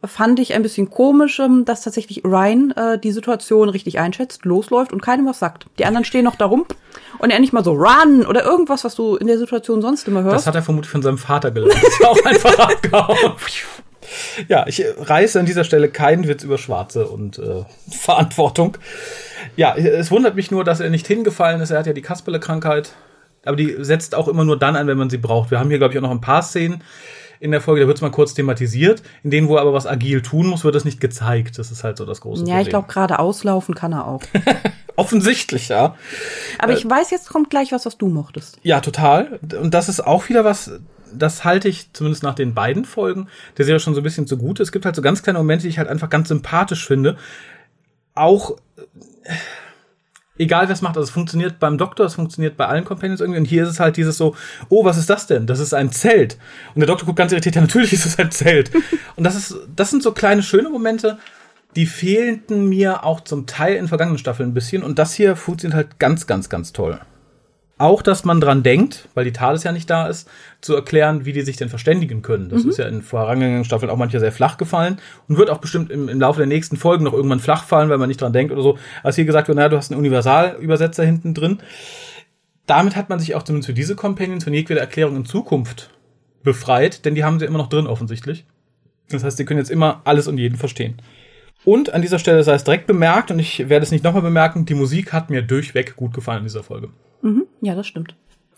[0.04, 4.92] fand ich ein bisschen komisch, ähm, dass tatsächlich Ryan äh, die Situation richtig einschätzt, losläuft
[4.92, 5.66] und keinem was sagt.
[5.78, 6.66] Die anderen stehen noch da rum
[7.18, 10.22] und er nicht mal so run oder irgendwas, was du in der Situation sonst immer
[10.22, 10.46] Das hörst.
[10.46, 11.74] hat er vermutlich von seinem Vater gelernt.
[11.82, 13.32] Das ist auch einfach abgehauen.
[14.46, 18.78] Ja, ich äh, reiße an dieser Stelle keinen Witz über Schwarze und äh, Verantwortung.
[19.56, 21.70] Ja, es wundert mich nur, dass er nicht hingefallen ist.
[21.70, 22.92] Er hat ja die Kasperle-Krankheit.
[23.44, 25.50] Aber die setzt auch immer nur dann ein, wenn man sie braucht.
[25.50, 26.82] Wir haben hier, glaube ich, auch noch ein paar Szenen,
[27.40, 29.02] in der Folge, da wird es mal kurz thematisiert.
[29.22, 31.58] In denen, wo er aber was agil tun muss, wird das nicht gezeigt.
[31.58, 32.62] Das ist halt so das große Ja, Problem.
[32.62, 34.22] ich glaube, gerade auslaufen kann er auch.
[34.96, 35.94] Offensichtlich, ja.
[36.58, 38.58] Aber ich weiß, jetzt kommt gleich was, was du mochtest.
[38.62, 39.38] Ja, total.
[39.60, 40.72] Und das ist auch wieder was,
[41.12, 44.62] das halte ich zumindest nach den beiden Folgen der Serie schon so ein bisschen zugute.
[44.62, 47.16] Es gibt halt so ganz kleine Momente, die ich halt einfach ganz sympathisch finde.
[48.14, 48.56] Auch
[50.38, 53.40] egal was macht, also es funktioniert beim Doktor, es funktioniert bei allen Companions irgendwie.
[53.40, 54.34] Und hier ist es halt dieses so,
[54.68, 55.46] oh, was ist das denn?
[55.46, 56.38] Das ist ein Zelt.
[56.74, 58.70] Und der Doktor guckt ganz irritiert, ja, natürlich ist es ein Zelt.
[59.16, 61.18] Und das ist, das sind so kleine schöne Momente,
[61.76, 64.82] die fehlten mir auch zum Teil in vergangenen Staffeln ein bisschen.
[64.82, 66.98] Und das hier funktioniert halt ganz, ganz, ganz toll.
[67.78, 70.28] Auch, dass man dran denkt, weil die TARDIS ja nicht da ist,
[70.60, 72.48] zu erklären, wie die sich denn verständigen können.
[72.48, 75.92] Das ist ja in vorangegangenen Staffeln auch manchmal sehr flach gefallen und wird auch bestimmt
[75.92, 78.52] im, im Laufe der nächsten Folgen noch irgendwann flach fallen, weil man nicht dran denkt
[78.52, 78.78] oder so.
[79.04, 81.60] Als hier gesagt wird, naja, du hast einen Universalübersetzer hinten drin.
[82.66, 85.90] Damit hat man sich auch zumindest für diese Companions von jeglicher Erklärung in Zukunft
[86.42, 88.44] befreit, denn die haben sie immer noch drin offensichtlich.
[89.08, 91.00] Das heißt, sie können jetzt immer alles und jeden verstehen.
[91.64, 94.66] Und an dieser Stelle sei es direkt bemerkt, und ich werde es nicht nochmal bemerken,
[94.66, 96.88] die Musik hat mir durchweg gut gefallen in dieser Folge.
[97.22, 97.44] Mhm.
[97.60, 98.14] Ja, das stimmt.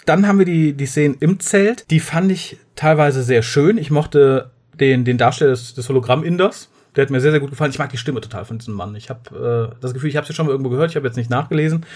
[0.06, 1.90] Dann haben wir die, die Szenen im Zelt.
[1.90, 3.78] Die fand ich teilweise sehr schön.
[3.78, 6.70] Ich mochte den, den Darsteller des, des Hologramm-Inders.
[6.96, 7.70] Der hat mir sehr, sehr gut gefallen.
[7.70, 8.96] Ich mag die Stimme total von diesem Mann.
[8.96, 10.90] Ich habe äh, das Gefühl, ich habe sie schon mal irgendwo gehört.
[10.90, 11.86] Ich habe jetzt nicht nachgelesen.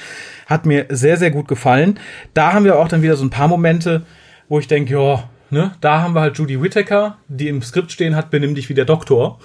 [0.46, 1.98] Hat mir sehr, sehr gut gefallen.
[2.32, 4.02] Da haben wir auch dann wieder so ein paar Momente,
[4.48, 8.14] wo ich denke, ja, ne, da haben wir halt Judy Whittaker, die im Skript stehen
[8.14, 9.40] hat, benimm dich wie der Doktor.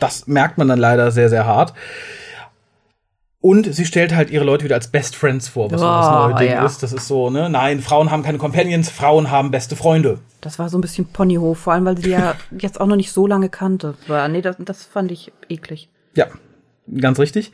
[0.00, 1.74] Das merkt man dann leider sehr, sehr hart.
[3.42, 6.28] Und sie stellt halt ihre Leute wieder als Best Friends vor, was so das Oh,
[6.28, 6.66] neue Ding ja.
[6.66, 6.82] ist.
[6.82, 7.48] Das ist so, ne?
[7.48, 10.18] Nein, Frauen haben keine Companions, Frauen haben beste Freunde.
[10.42, 12.96] Das war so ein bisschen Ponyhof, vor allem, weil sie die ja jetzt auch noch
[12.96, 13.94] nicht so lange kannte.
[14.08, 15.88] War, nee, das, das fand ich eklig.
[16.14, 16.26] Ja,
[17.00, 17.52] ganz richtig.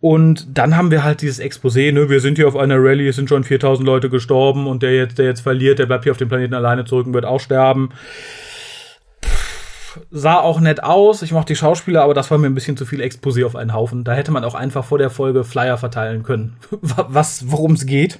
[0.00, 3.16] Und dann haben wir halt dieses Exposé, ne, wir sind hier auf einer Rallye, es
[3.16, 6.18] sind schon 4000 Leute gestorben und der jetzt, der jetzt verliert, der bleibt hier auf
[6.18, 7.90] dem Planeten alleine zurück und wird auch sterben.
[10.10, 12.86] Sah auch nett aus, ich mochte die Schauspieler, aber das war mir ein bisschen zu
[12.86, 14.04] viel Exposé auf einen Haufen.
[14.04, 18.18] Da hätte man auch einfach vor der Folge Flyer verteilen können, was, worum es geht.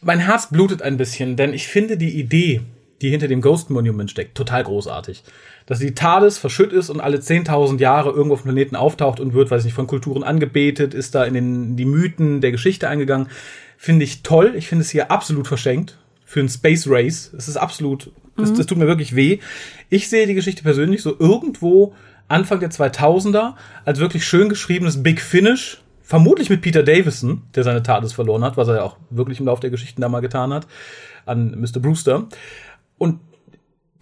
[0.00, 2.62] Mein Herz blutet ein bisschen, denn ich finde die Idee,
[3.02, 5.22] die hinter dem Ghost Monument steckt, total großartig.
[5.66, 9.34] Dass die TARDIS verschütt ist und alle 10.000 Jahre irgendwo auf dem Planeten auftaucht und
[9.34, 12.88] wird, weiß ich nicht, von Kulturen angebetet, ist da in den, die Mythen der Geschichte
[12.88, 13.28] eingegangen.
[13.76, 14.54] Finde ich toll.
[14.56, 17.32] Ich finde es hier absolut verschenkt für ein Space Race.
[17.36, 19.38] Es ist absolut, das, das tut mir wirklich weh.
[19.88, 21.94] Ich sehe die Geschichte persönlich so irgendwo
[22.28, 25.82] Anfang der 2000er als wirklich schön geschriebenes Big Finish.
[26.02, 29.46] Vermutlich mit Peter Davison, der seine TARDIS verloren hat, was er ja auch wirklich im
[29.46, 30.68] Laufe der Geschichten da mal getan hat,
[31.24, 31.80] an Mr.
[31.80, 32.28] Brewster.
[32.96, 33.18] Und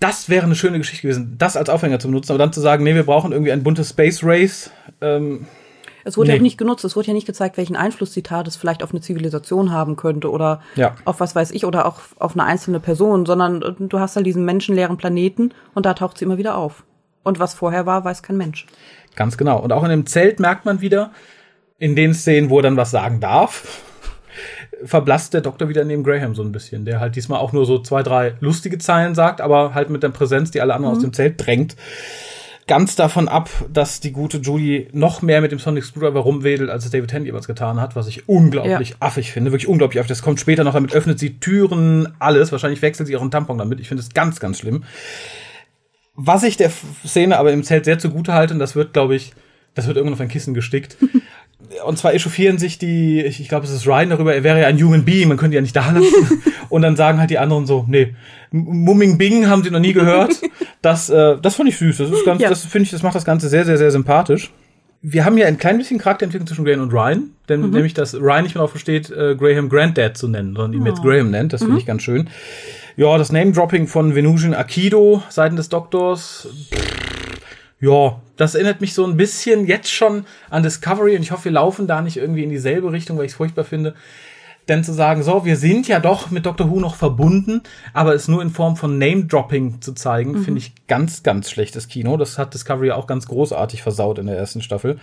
[0.01, 2.85] das wäre eine schöne Geschichte gewesen, das als Aufhänger zu benutzen, aber dann zu sagen,
[2.85, 4.70] nee, wir brauchen irgendwie ein buntes Space Race.
[5.01, 5.47] Ähm,
[6.05, 6.35] Es wurde Nee.
[6.35, 8.90] ja auch nicht genutzt, es wurde ja nicht gezeigt, welchen Einfluss die TARDIS vielleicht auf
[8.93, 10.95] eine Zivilisation haben könnte oder Ja.
[11.05, 14.27] auf was weiß ich oder auch auf eine einzelne Person, sondern äh, du hast halt
[14.27, 16.85] diesen menschenleeren Planeten und da taucht sie immer wieder auf.
[17.23, 18.67] Und was vorher war, weiß kein Mensch.
[19.17, 19.59] Ganz genau.
[19.61, 21.11] Und auch in dem Zelt merkt man wieder,
[21.79, 23.83] in den Szenen, wo er dann was sagen darf,
[24.85, 27.79] verblasst der Doktor wieder neben Graham so ein bisschen, der halt diesmal auch nur so
[27.79, 31.12] zwei, drei lustige Zeilen sagt, aber halt mit der Präsenz, die alle anderen aus dem
[31.12, 31.77] Zelt drängt.
[32.66, 36.87] Ganz davon ab, dass die gute Judy noch mehr mit dem Sonic Screwdriver rumwedelt, als
[36.87, 39.53] es David Tennant jemals getan hat, was ich unglaublich affig finde.
[39.53, 40.09] Wirklich unglaublich affig.
[40.09, 42.53] Das kommt später noch, damit öffnet sie Türen, alles.
[42.53, 43.81] Wahrscheinlich wechselt sie ihren Tampon damit.
[43.81, 44.85] Ich finde es ganz, ganz schlimm.
[46.14, 46.70] Was ich der
[47.05, 49.33] Szene aber im Zelt sehr zugute halte, und das wird, glaube ich,
[49.74, 50.96] das wird irgendwann auf ein Kissen gestickt.
[51.87, 54.66] Und zwar echauffieren sich die, ich, ich glaube, es ist Ryan darüber, er wäre ja
[54.66, 56.42] ein Human Being, man könnte ihn ja nicht da lassen.
[56.68, 58.14] Und dann sagen halt die anderen so, nee,
[58.50, 60.40] Mumming Bing haben sie noch nie gehört.
[60.83, 61.98] Das, äh, das fand ich süß.
[61.98, 62.48] Das ist ganz, Ja.
[62.48, 64.53] das finde ich, das macht das Ganze sehr, sehr, sehr sympathisch.
[65.03, 68.44] Wir haben ja ein klein bisschen Charakterentwicklung zwischen Graham und Ryan, denn nämlich, dass Ryan
[68.44, 71.53] nicht mehr darauf versteht, äh, Graham Granddad zu nennen, sondern ihn jetzt Graham nennt.
[71.53, 72.29] Das finde ich ganz schön.
[72.96, 76.48] Ja, das Name-Dropping von Venusian Akido seitens des Doktors.
[77.85, 81.53] Ja, das erinnert mich so ein bisschen jetzt schon an Discovery und ich hoffe, wir
[81.53, 83.94] laufen da nicht irgendwie in dieselbe Richtung, weil ich es furchtbar finde.
[84.68, 87.61] Denn zu sagen, so, wir sind ja doch mit Doctor Who noch verbunden,
[87.92, 92.16] aber es nur in Form von Name-Dropping zu zeigen, finde ich ganz, ganz schlechtes Kino.
[92.16, 94.99] Das hat Discovery auch ganz großartig versaut in der ersten Staffel.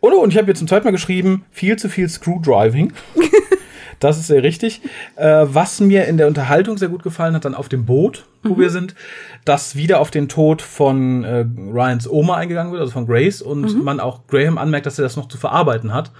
[0.00, 2.92] Und, und ich habe jetzt zum zweiten Mal geschrieben, viel zu viel Screwdriving.
[4.02, 4.80] Das ist sehr richtig.
[5.14, 8.58] Äh, was mir in der Unterhaltung sehr gut gefallen hat, dann auf dem Boot, wo
[8.58, 8.96] wir sind,
[9.44, 13.84] dass wieder auf den Tod von äh, Ryans Oma eingegangen wird, also von Grace, und
[13.84, 16.10] man auch Graham anmerkt, dass er das noch zu verarbeiten hat.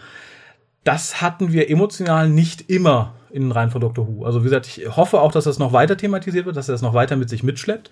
[0.85, 4.25] Das hatten wir emotional nicht immer in den Reihen von Doctor Who.
[4.25, 6.83] Also wie gesagt, ich hoffe auch, dass das noch weiter thematisiert wird, dass er das
[6.83, 7.91] noch weiter mit sich mitschleppt.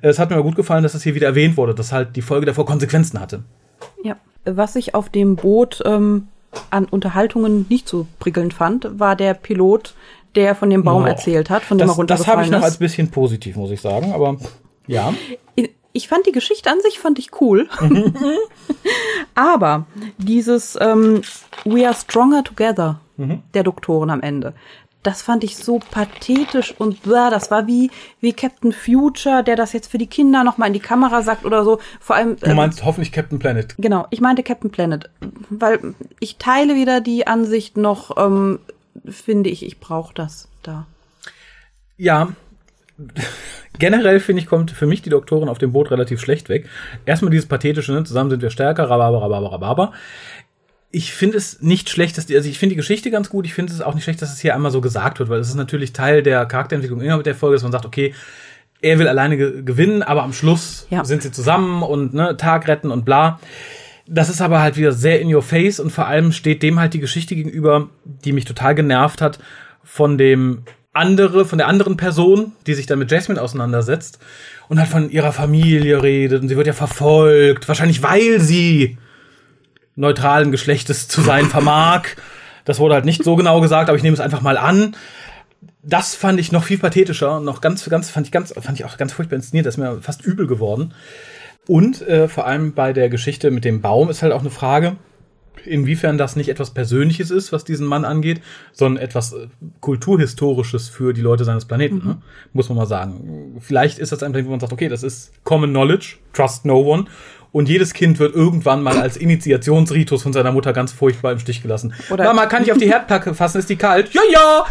[0.00, 2.22] Es hat mir aber gut gefallen, dass das hier wieder erwähnt wurde, dass halt die
[2.22, 3.44] Folge davor Konsequenzen hatte.
[4.02, 4.16] Ja.
[4.44, 6.28] Was ich auf dem Boot ähm,
[6.70, 9.94] an Unterhaltungen nicht so prickelnd fand, war der Pilot,
[10.34, 11.06] der von dem Baum Oh.
[11.06, 13.70] erzählt hat, von dem Das, er das habe ich runtergefallen noch als bisschen positiv, muss
[13.70, 14.12] ich sagen.
[14.12, 14.36] Aber
[14.86, 15.12] ja.
[15.92, 17.68] Ich fand die Geschichte an sich fand ich cool.
[19.34, 19.86] Aber
[20.18, 21.22] dieses ähm,
[21.64, 24.54] We are stronger together der Doktoren am Ende,
[25.02, 29.72] das fand ich so pathetisch und blah, das war wie wie Captain Future, der das
[29.72, 31.78] jetzt für die Kinder noch mal in die Kamera sagt oder so.
[32.00, 33.74] Vor allem Du meinst hoffentlich Captain Planet.
[33.78, 35.08] Genau, ich meinte Captain Planet,
[35.50, 38.58] weil ich teile wieder die Ansicht noch, ähm,
[39.08, 40.86] finde ich, ich brauche das da.
[41.96, 42.28] Ja.
[43.78, 46.68] Generell finde ich, kommt für mich die Doktorin auf dem Boot relativ schlecht weg.
[47.06, 48.02] Erstmal dieses pathetische, ne?
[48.02, 49.92] zusammen sind wir stärker, rababa, rababa, rababa.
[50.90, 53.44] Ich finde es nicht schlecht, dass die, also ich finde die Geschichte ganz gut.
[53.44, 55.48] Ich finde es auch nicht schlecht, dass es hier einmal so gesagt wird, weil es
[55.48, 58.14] ist natürlich Teil der Charakterentwicklung innerhalb der Folge, dass man sagt, okay,
[58.80, 61.04] er will alleine ge gewinnen, aber am Schluss Ja.
[61.04, 63.38] sind sie zusammen und ne, Tag retten und bla.
[64.06, 66.94] Das ist aber halt wieder sehr in your face und vor allem steht dem halt
[66.94, 69.38] die Geschichte gegenüber, die mich total genervt hat,
[69.84, 70.62] von dem
[70.94, 74.18] andere, von der anderen Person, die sich dann mit Jasmine auseinandersetzt
[74.68, 78.96] und halt von ihrer Familie redet und sie wird ja verfolgt, wahrscheinlich weil sie
[79.98, 82.04] neutralen Geschlechtes zu sein vermag.
[82.64, 84.96] Das wurde halt nicht so genau gesagt, aber ich nehme es einfach mal an.
[85.82, 88.84] Das fand ich noch viel pathetischer und noch ganz, ganz, fand ich ganz, fand ich
[88.84, 89.66] auch ganz furchtbar inszeniert.
[89.66, 90.94] Das ist mir fast übel geworden.
[91.66, 94.96] Und äh, vor allem bei der Geschichte mit dem Baum ist halt auch eine Frage,
[95.64, 98.40] inwiefern das nicht etwas Persönliches ist, was diesen Mann angeht,
[98.72, 99.48] sondern etwas äh,
[99.80, 102.18] Kulturhistorisches für die Leute seines Planeten, ne?
[102.52, 103.56] muss man mal sagen.
[103.60, 106.80] Vielleicht ist das ein Plan, wo man sagt, okay, das ist Common Knowledge, Trust No
[106.80, 107.04] One.
[107.50, 111.62] Und jedes Kind wird irgendwann mal als Initiationsritus von seiner Mutter ganz furchtbar im Stich
[111.62, 111.94] gelassen.
[112.10, 113.58] Oder- Mama, kann ich auf die Herdplatte fassen?
[113.58, 114.12] Ist die kalt?
[114.12, 114.66] Ja, ja!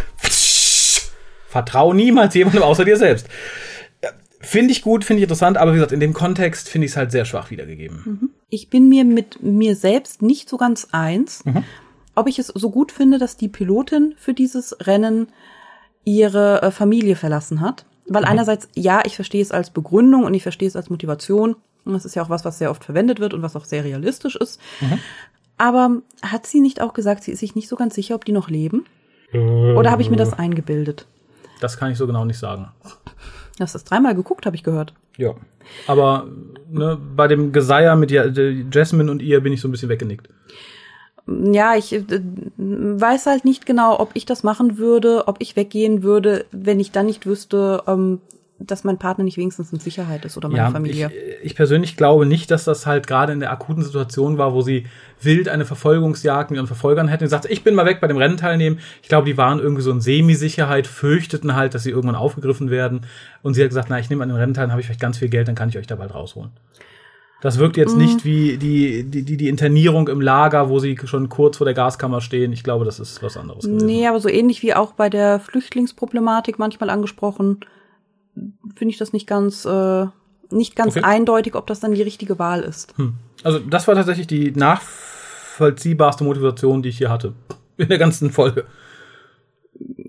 [1.48, 3.28] Vertrau niemals jemandem außer dir selbst.
[4.40, 6.98] Finde ich gut, finde ich interessant, aber wie gesagt, in dem Kontext finde ich es
[6.98, 8.32] halt sehr schwach wiedergegeben.
[8.50, 11.44] Ich bin mir mit mir selbst nicht so ganz eins,
[12.16, 15.30] ob ich es so gut finde, dass die Pilotin für dieses Rennen
[16.04, 17.86] ihre äh, Familie verlassen hat.
[18.08, 21.58] Weil einerseits, ja, ich verstehe es als Begründung und ich verstehe es als Motivation.
[21.94, 24.36] Das ist ja auch was, was sehr oft verwendet wird und was auch sehr realistisch
[24.36, 24.60] ist.
[25.58, 28.32] Aber hat sie nicht auch gesagt, sie ist sich nicht so ganz sicher, ob die
[28.32, 28.86] noch leben?
[29.34, 31.06] Oder habe ich mir das eingebildet?
[31.60, 32.70] Das kann ich so genau nicht sagen.
[33.58, 34.94] Du hast das dreimal geguckt, habe ich gehört.
[35.18, 35.34] Ja.
[35.88, 36.28] Aber
[36.70, 40.30] ne, bei dem Geseier mit äh, Jasmine und ihr bin ich so ein bisschen weggenickt.
[41.28, 42.04] Ja, ich äh,
[42.58, 46.92] weiß halt nicht genau, ob ich das machen würde, ob ich weggehen würde, wenn ich
[46.92, 48.22] dann nicht wüsste, ähm,
[48.60, 51.12] dass mein Partner nicht wenigstens in Sicherheit ist oder meine Ja, Familie.
[51.42, 54.62] ich, ich persönlich glaube nicht, dass das halt gerade in der akuten Situation war, wo
[54.62, 54.86] sie
[55.22, 57.26] wild eine Verfolgungsjagd mit ihren Verfolgern hätten.
[57.26, 58.80] Sie sagte, ich bin mal weg bei dem Rennen teilnehmen.
[59.02, 63.02] Ich glaube, die waren irgendwie so in Semi-Sicherheit, fürchteten halt, dass sie irgendwann aufgegriffen werden.
[63.44, 65.02] Und sie hat gesagt, na, ich nehme an den Rennen teil, dann habe ich vielleicht
[65.02, 66.52] ganz viel Geld, dann kann ich euch da bald rausholen.
[67.42, 71.30] Das wirkt jetzt nicht wie die, die, die, die Internierung im Lager, wo sie schon
[71.30, 72.52] kurz vor der Gaskammer stehen.
[72.52, 73.86] Ich glaube, das ist was anderes gewesen.
[73.86, 77.60] Nee, aber so ähnlich wie auch bei der Flüchtlingsproblematik manchmal angesprochen,
[78.76, 80.06] finde ich das nicht ganz, äh,
[80.50, 81.04] nicht ganz Okay.
[81.06, 82.94] eindeutig, ob das dann die richtige Wahl ist.
[83.44, 87.34] Also das war tatsächlich die nachvollziehbarste Motivation, die ich hier hatte.
[87.78, 88.66] In der ganzen Folge.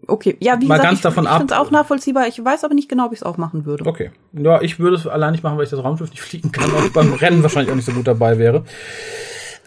[0.07, 2.27] Okay, ja, wie Mal gesagt, ganz ich, davon ich finde es auch nachvollziehbar.
[2.29, 3.85] Ich weiß aber nicht genau, ob ich es auch machen würde.
[3.85, 4.11] Okay.
[4.33, 6.95] Ja, ich würde es allein nicht machen, weil ich das Raumschiff nicht fliegen kann und
[6.95, 8.65] beim Rennen wahrscheinlich auch nicht so gut dabei wäre.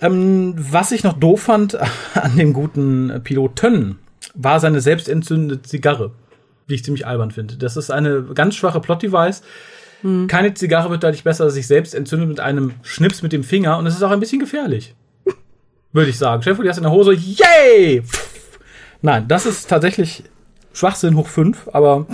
[0.01, 1.77] Ähm, was ich noch doof fand
[2.15, 3.99] an dem guten Piloten,
[4.33, 6.11] war seine selbstentzündete Zigarre,
[6.71, 7.57] die ich ziemlich albern finde.
[7.57, 9.43] Das ist eine ganz schwache Plot-Device.
[10.27, 13.77] Keine Zigarre wird dadurch besser, dass sich selbst entzündet mit einem Schnips mit dem Finger
[13.77, 14.95] und es ist auch ein bisschen gefährlich.
[15.91, 16.41] Würde ich sagen.
[16.41, 18.01] Stell dir vor, die hast in der Hose, yay!
[19.03, 20.23] Nein, das ist tatsächlich
[20.73, 22.07] Schwachsinn hoch fünf, aber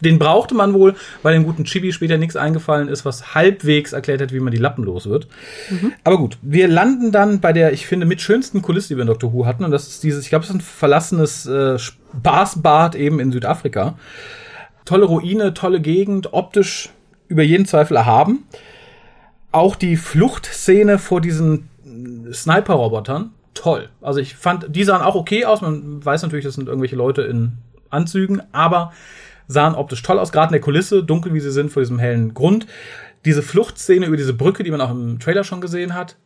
[0.00, 4.20] den brauchte man wohl, weil dem guten Chibi später nichts eingefallen ist, was halbwegs erklärt
[4.22, 5.26] hat, wie man die Lappen los wird.
[6.04, 9.08] Aber gut, wir landen dann bei der, ich finde, mit schönsten Kulisse, die wir in
[9.08, 9.64] Doctor Who hatten.
[9.64, 11.78] Und das ist dieses, ich glaube, es ist ein verlassenes äh,
[12.18, 13.98] Spaßbad eben in Südafrika.
[14.84, 16.90] Tolle Ruine, tolle Gegend, optisch
[17.28, 18.44] über jeden Zweifel erhaben.
[19.52, 21.68] Auch die Fluchtszene vor diesen
[22.32, 23.88] Sniper-Robotern, toll.
[24.00, 25.60] Also ich fand, die sahen auch okay aus.
[25.60, 27.58] Man weiß natürlich, das sind irgendwelche Leute in
[27.90, 28.92] Anzügen, aber
[29.48, 32.34] sahen optisch toll aus, gerade in der Kulisse, dunkel wie sie sind, vor diesem hellen
[32.34, 32.66] Grund.
[33.24, 36.16] Diese Fluchtszene über diese Brücke, die man auch im Trailer schon gesehen hat,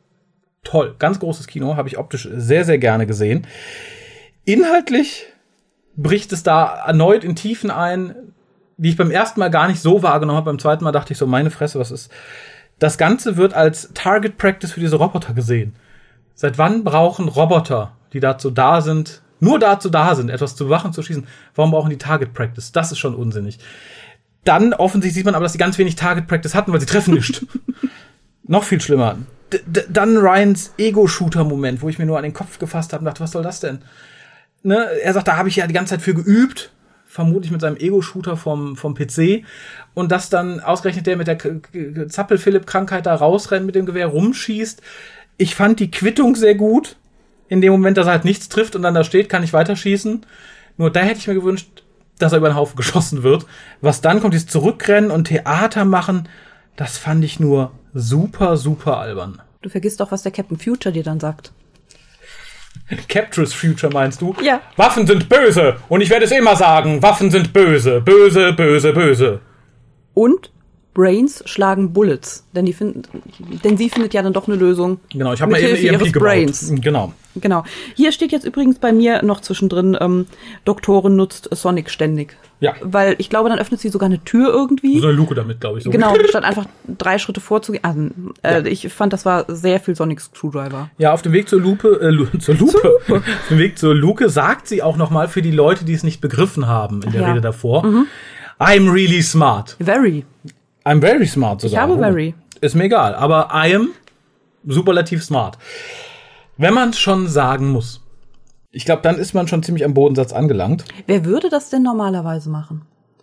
[0.65, 0.95] toll.
[0.99, 3.47] Ganz großes Kino, habe ich optisch sehr, sehr gerne gesehen.
[4.45, 5.27] Inhaltlich
[5.97, 8.15] bricht es da erneut in Tiefen ein,
[8.77, 10.47] die ich beim ersten Mal gar nicht so wahrgenommen habe.
[10.47, 12.11] Beim zweiten Mal dachte ich so, meine Fresse, was ist.
[12.79, 15.75] Das Ganze wird als Target Practice für diese Roboter gesehen.
[16.35, 20.93] Seit wann brauchen Roboter, die dazu da sind, nur dazu da sind, etwas zu bewachen,
[20.93, 22.73] zu schießen, warum brauchen die Target Practice?
[22.73, 23.59] Das ist schon unsinnig.
[24.45, 27.15] Dann offensichtlich sieht man aber, dass sie ganz wenig Target Practice hatten, weil sie treffen
[27.15, 27.45] nicht.
[28.45, 29.17] Noch viel schlimmer.
[29.53, 33.21] D dann Ryans Ego-Shooter-Moment, wo ich mir nur an den Kopf gefasst habe und dachte,
[33.21, 33.81] was soll das denn?
[34.63, 34.87] Ne?
[35.03, 36.73] Er sagt, da habe ich ja die ganze Zeit für geübt.
[37.07, 39.45] vermutlich mit seinem Ego-Shooter vom, vom PC.
[39.95, 44.81] Und dass dann ausgerechnet der mit der Zappel-Philipp-Krankheit da rausrennt, mit dem Gewehr rumschießt.
[45.37, 46.97] Ich fand die Quittung sehr gut.
[47.49, 50.25] In dem Moment, dass er halt nichts trifft und dann da steht, kann ich weiterschießen.
[50.77, 51.83] Nur da hätte ich mir gewünscht,
[52.19, 53.45] dass er über den Haufen geschossen wird.
[53.81, 56.29] Was dann kommt, ist Zurückrennen und Theater machen.
[56.77, 59.43] Das fand ich nur super, super albern.
[59.63, 61.53] Du vergisst doch, was der Captain Future dir dann sagt.
[63.09, 64.35] Captress Future meinst du?
[64.43, 64.61] Ja.
[64.77, 65.77] Waffen sind böse.
[65.89, 67.03] Und ich werde es immer sagen.
[67.03, 68.01] Waffen sind böse.
[68.01, 69.41] Böse, böse, böse.
[70.15, 70.51] Und
[70.93, 73.03] Brains schlagen Bullets, denn die finden,
[73.63, 74.99] denn sie findet ja dann doch eine Lösung.
[75.13, 76.23] Genau, ich habe mal eben EMP gebaut.
[76.23, 76.73] Brains.
[76.81, 77.13] Genau.
[77.37, 77.65] Genau.
[77.95, 80.27] Hier steht jetzt übrigens bei mir noch zwischendrin, ähm,
[80.65, 82.37] Doktorin nutzt Sonic ständig.
[82.61, 82.75] Ja.
[82.83, 84.99] Weil ich glaube, dann öffnet sie sogar eine Tür irgendwie.
[84.99, 85.85] So eine Luke damit, glaube ich.
[85.85, 85.91] So.
[85.91, 87.83] Genau, statt einfach drei Schritte vorzugehen.
[87.83, 88.01] Also,
[88.43, 88.67] äh, ja.
[88.67, 90.91] Ich fand, das war sehr viel Sonic Screwdriver.
[90.99, 93.17] Ja, auf dem Weg zur Lupe, äh, zur Lupe, zur Lupe.
[93.17, 96.03] auf dem Weg zur Luke sagt sie auch noch mal für die Leute, die es
[96.03, 97.29] nicht begriffen haben in der ja.
[97.29, 97.87] Rede davor.
[97.87, 98.07] Mhm.
[98.59, 99.77] I'm really smart.
[99.81, 100.25] Very.
[100.85, 101.73] I'm very smart sogar.
[101.73, 102.35] Ich habe very.
[102.61, 103.89] Ist mir egal, aber I am
[104.67, 105.57] superlativ smart.
[106.61, 108.03] Wenn man es schon sagen muss.
[108.71, 110.85] Ich glaube, dann ist man schon ziemlich am Bodensatz angelangt.
[111.07, 112.83] Wer würde das denn normalerweise machen?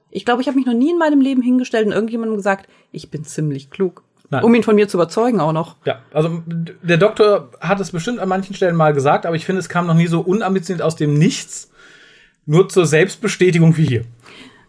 [0.09, 3.11] Ich glaube, ich habe mich noch nie in meinem Leben hingestellt und irgendjemandem gesagt, ich
[3.11, 4.03] bin ziemlich klug.
[4.31, 4.43] Nein.
[4.43, 5.75] Um ihn von mir zu überzeugen auch noch.
[5.85, 9.59] Ja, also der Doktor hat es bestimmt an manchen Stellen mal gesagt, aber ich finde,
[9.59, 11.69] es kam noch nie so unambitioniert aus dem Nichts,
[12.47, 14.01] nur zur Selbstbestätigung wie hier.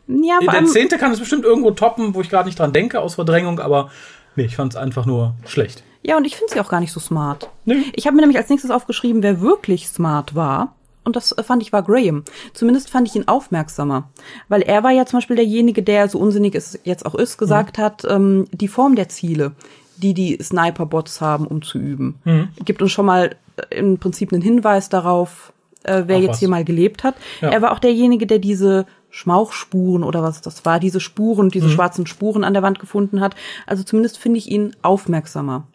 [0.09, 3.15] Ja, Der Zehnte kann es bestimmt irgendwo toppen, wo ich gerade nicht dran denke, aus
[3.15, 3.91] Verdrängung, aber
[4.37, 5.83] nee, ich fand es einfach nur schlecht.
[6.03, 7.51] Ja, und ich finde sie auch gar nicht so smart.
[7.65, 7.85] Nee.
[7.95, 10.75] Ich habe mir nämlich als nächstes aufgeschrieben, wer wirklich smart war.
[11.05, 12.25] Und das äh, fand ich war Graham.
[12.53, 14.09] Zumindest fand ich ihn aufmerksamer.
[14.49, 17.79] Weil er war ja zum Beispiel derjenige, der, so unsinnig es jetzt auch ist, gesagt
[17.79, 17.83] mhm.
[17.83, 19.53] hat, ähm, die Form der Ziele,
[19.97, 22.21] die die Sniper-Bots haben, um zu üben.
[22.25, 22.49] Mhm.
[22.65, 26.39] Gibt uns schon mal äh, im Prinzip einen Hinweis darauf, äh, wer Ach, jetzt was.
[26.41, 27.17] hier mal gelebt hat.
[27.41, 27.49] Ja.
[27.49, 31.73] Er war auch derjenige, der diese Schmauchspuren oder was das war, diese Spuren, diese mhm.
[31.73, 33.35] schwarzen Spuren an der Wand gefunden hat.
[33.67, 35.67] Also zumindest finde ich ihn aufmerksamer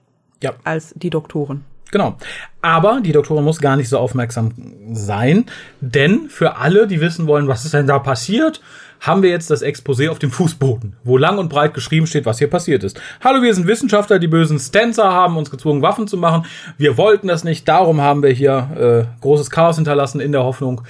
[0.44, 0.54] ja.
[0.64, 1.66] als die Doktoren.
[1.92, 2.18] Genau.
[2.62, 4.52] Aber die Doktorin muss gar nicht so aufmerksam
[4.94, 5.46] sein,
[5.80, 8.62] denn für alle, die wissen wollen, was ist denn da passiert,
[9.00, 12.40] haben wir jetzt das Exposé auf dem Fußboden, wo lang und breit geschrieben steht, was
[12.40, 13.00] hier passiert ist.
[13.22, 16.46] Hallo, wir sind Wissenschaftler, die bösen Stancer haben uns gezwungen, Waffen zu machen.
[16.78, 20.82] Wir wollten das nicht, darum haben wir hier äh, großes Chaos hinterlassen in der Hoffnung,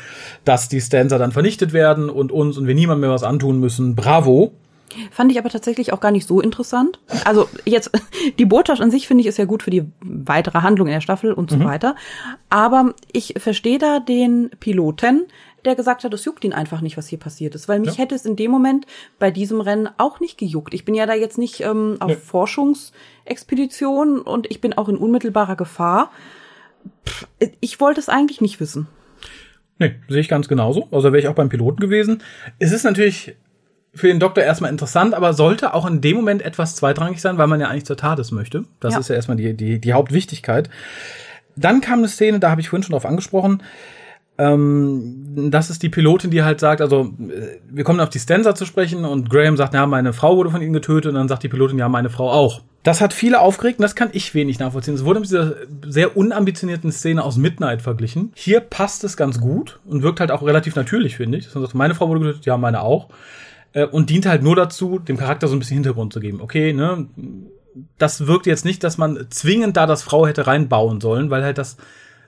[0.45, 3.95] dass die Stancer dann vernichtet werden und uns und wir niemandem mehr was antun müssen.
[3.95, 4.53] Bravo.
[5.11, 6.99] Fand ich aber tatsächlich auch gar nicht so interessant.
[7.25, 7.91] Also jetzt,
[8.39, 11.01] die Botschaft an sich finde ich ist ja gut für die weitere Handlung in der
[11.01, 11.65] Staffel und so mhm.
[11.65, 11.95] weiter.
[12.49, 15.25] Aber ich verstehe da den Piloten,
[15.65, 17.67] der gesagt hat, es juckt ihn einfach nicht, was hier passiert ist.
[17.67, 18.03] Weil mich ja.
[18.03, 18.85] hätte es in dem Moment
[19.19, 20.73] bei diesem Rennen auch nicht gejuckt.
[20.73, 22.15] Ich bin ja da jetzt nicht ähm, auf nee.
[22.15, 26.11] Forschungsexpedition und ich bin auch in unmittelbarer Gefahr.
[27.05, 27.27] Pff,
[27.59, 28.87] ich wollte es eigentlich nicht wissen.
[29.79, 30.87] Nee, sehe ich ganz genauso.
[30.91, 32.21] Also wäre ich auch beim Piloten gewesen.
[32.59, 33.35] Es ist natürlich
[33.95, 37.47] für den Doktor erstmal interessant, aber sollte auch in dem Moment etwas zweitrangig sein, weil
[37.47, 38.63] man ja eigentlich zur TARDIS möchte.
[38.79, 38.99] Das ja.
[38.99, 40.69] ist ja erstmal die, die, die Hauptwichtigkeit.
[41.55, 43.61] Dann kam eine Szene, da habe ich vorhin schon drauf angesprochen.
[44.37, 48.55] Ähm, das ist die Pilotin, die halt sagt, also äh, wir kommen auf die Stanza
[48.55, 51.43] zu sprechen und Graham sagt, ja, meine Frau wurde von ihnen getötet und dann sagt
[51.43, 52.61] die Pilotin, ja, meine Frau auch.
[52.81, 54.95] Das hat viele aufgeregt und das kann ich wenig nachvollziehen.
[54.95, 55.53] Es wurde mit dieser
[55.85, 58.31] sehr unambitionierten Szene aus Midnight verglichen.
[58.35, 61.47] Hier passt es ganz gut und wirkt halt auch relativ natürlich, finde ich.
[61.47, 63.09] Sagt, meine Frau wurde getötet, ja, meine auch.
[63.73, 66.41] Äh, und dient halt nur dazu, dem Charakter so ein bisschen Hintergrund zu geben.
[66.41, 67.07] Okay, ne?
[67.97, 71.57] Das wirkt jetzt nicht, dass man zwingend da das Frau hätte reinbauen sollen, weil halt
[71.57, 71.77] das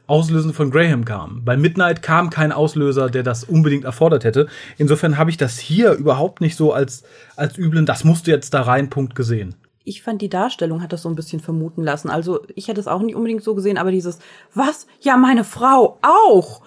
[0.07, 1.43] Auslösen von Graham kam.
[1.45, 4.47] Bei Midnight kam kein Auslöser, der das unbedingt erfordert hätte.
[4.77, 7.03] Insofern habe ich das hier überhaupt nicht so als,
[7.35, 9.55] als üblen, das musst du jetzt da rein, Punkt gesehen.
[9.83, 12.09] Ich fand, die Darstellung hat das so ein bisschen vermuten lassen.
[12.09, 14.17] Also, ich hätte es auch nicht unbedingt so gesehen, aber dieses,
[14.53, 14.87] was?
[14.99, 16.61] Ja, meine Frau auch!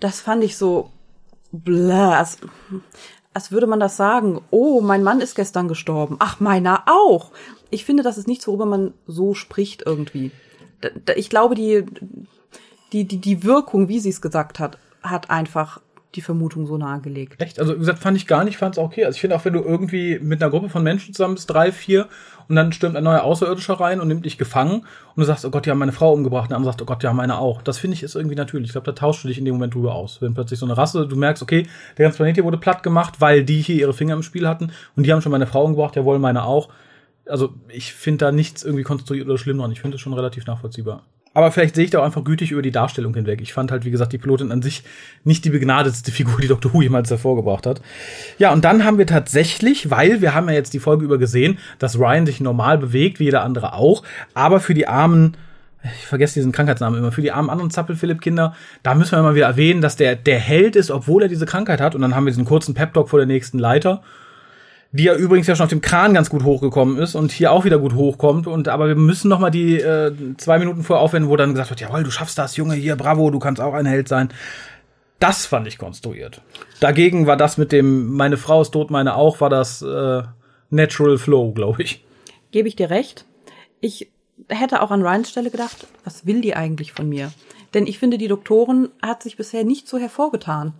[0.00, 0.90] Das fand ich so,
[1.52, 2.24] bläh.
[3.34, 4.40] Als, würde man das sagen.
[4.50, 6.16] Oh, mein Mann ist gestern gestorben.
[6.20, 7.32] Ach, meiner auch.
[7.70, 10.30] Ich finde, das ist nichts, worüber man so spricht irgendwie.
[11.16, 11.84] Ich glaube, die,
[12.92, 15.80] die, die, die Wirkung, wie sie es gesagt hat, hat einfach
[16.14, 17.40] die Vermutung so nahegelegt.
[17.40, 17.58] Echt?
[17.58, 19.04] Also, wie gesagt, fand ich gar nicht, fand es okay.
[19.04, 21.72] Also, ich finde auch, wenn du irgendwie mit einer Gruppe von Menschen zusammen bist, drei,
[21.72, 22.08] vier,
[22.48, 25.50] und dann stürmt ein neuer Außerirdischer rein und nimmt dich gefangen und du sagst, oh
[25.50, 27.38] Gott, die haben meine Frau umgebracht, und der andere sagt, oh Gott, die haben meine
[27.38, 27.62] auch.
[27.62, 28.68] Das finde ich ist irgendwie natürlich.
[28.68, 30.20] Ich glaube, da tauschst du dich in dem Moment drüber aus.
[30.20, 31.66] Wenn plötzlich so eine Rasse, du merkst, okay,
[31.96, 34.72] der ganze Planet hier wurde platt gemacht, weil die hier ihre Finger im Spiel hatten
[34.96, 36.68] und die haben schon meine Frau umgebracht, jawohl, meine auch.
[37.26, 39.72] Also, ich finde da nichts irgendwie konstruiert oder schlimm dran.
[39.72, 41.02] Ich finde es schon relativ nachvollziehbar.
[41.34, 43.40] Aber vielleicht sehe ich da auch einfach gütig über die Darstellung hinweg.
[43.42, 44.84] Ich fand halt, wie gesagt, die Pilotin an sich
[45.24, 46.72] nicht die begnadetste Figur, die Dr.
[46.72, 47.82] Who jemals hervorgebracht hat.
[48.38, 51.58] Ja, und dann haben wir tatsächlich, weil wir haben ja jetzt die Folge über gesehen,
[51.78, 55.36] dass Ryan sich normal bewegt, wie jeder andere auch, aber für die armen
[55.84, 59.46] ich vergesse diesen Krankheitsnamen immer, für die armen anderen Zappel-Philipp-Kinder, da müssen wir mal wieder
[59.46, 61.94] erwähnen, dass der der Held ist, obwohl er diese Krankheit hat.
[61.94, 64.02] Und dann haben wir diesen kurzen Pep-Talk vor der nächsten Leiter,
[64.94, 67.64] die ja übrigens ja schon auf dem Kran ganz gut hochgekommen ist und hier auch
[67.64, 68.46] wieder gut hochkommt.
[68.46, 71.70] Und aber wir müssen noch mal die äh, zwei Minuten vorher aufwenden, wo dann gesagt
[71.70, 74.28] wird, jawohl, du schaffst das, Junge, hier, bravo, du kannst auch ein Held sein.
[75.18, 76.42] Das fand ich konstruiert.
[76.78, 80.22] Dagegen war das mit dem, meine Frau ist tot, meine auch, war das äh,
[80.70, 82.04] Natural Flow, glaube ich.
[82.52, 83.24] Gebe ich dir recht.
[83.80, 84.12] Ich
[84.48, 87.32] hätte auch an Ryans Stelle gedacht, was will die eigentlich von mir?
[87.74, 90.72] Denn ich finde, die Doktorin hat sich bisher nicht so hervorgetan,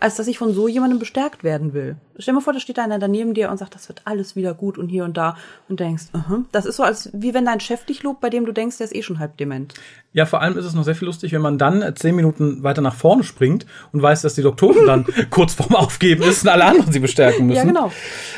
[0.00, 1.96] als dass ich von so jemandem bestärkt werden will.
[2.18, 4.54] Stell dir mal vor, da steht einer daneben dir und sagt, das wird alles wieder
[4.54, 5.36] gut und hier und da
[5.68, 8.44] und denkst, uh das ist so, als wie wenn dein Chef dich lobt, bei dem
[8.44, 9.74] du denkst, der ist eh schon halb dement.
[10.12, 12.82] Ja, vor allem ist es noch sehr viel lustig, wenn man dann zehn Minuten weiter
[12.82, 16.64] nach vorne springt und weiß, dass die Doktoren dann kurz vorm Aufgeben ist und alle
[16.64, 17.56] anderen sie bestärken müssen.
[17.56, 17.92] Ja, genau.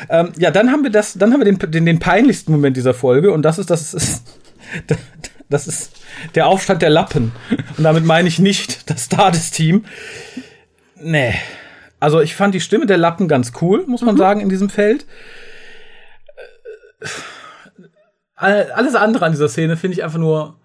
[0.09, 2.93] Ähm, ja, dann haben wir das, dann haben wir den, den, den peinlichsten Moment dieser
[2.93, 4.23] Folge und das ist, das ist,
[5.49, 5.91] das ist
[6.35, 7.31] der Aufstand der Lappen.
[7.77, 9.85] Und damit meine ich nicht das TARDIS-Team.
[11.01, 11.33] Nee.
[11.99, 14.19] Also ich fand die Stimme der Lappen ganz cool, muss man mhm.
[14.19, 15.05] sagen, in diesem Feld.
[18.35, 20.57] Alles andere an dieser Szene finde ich einfach nur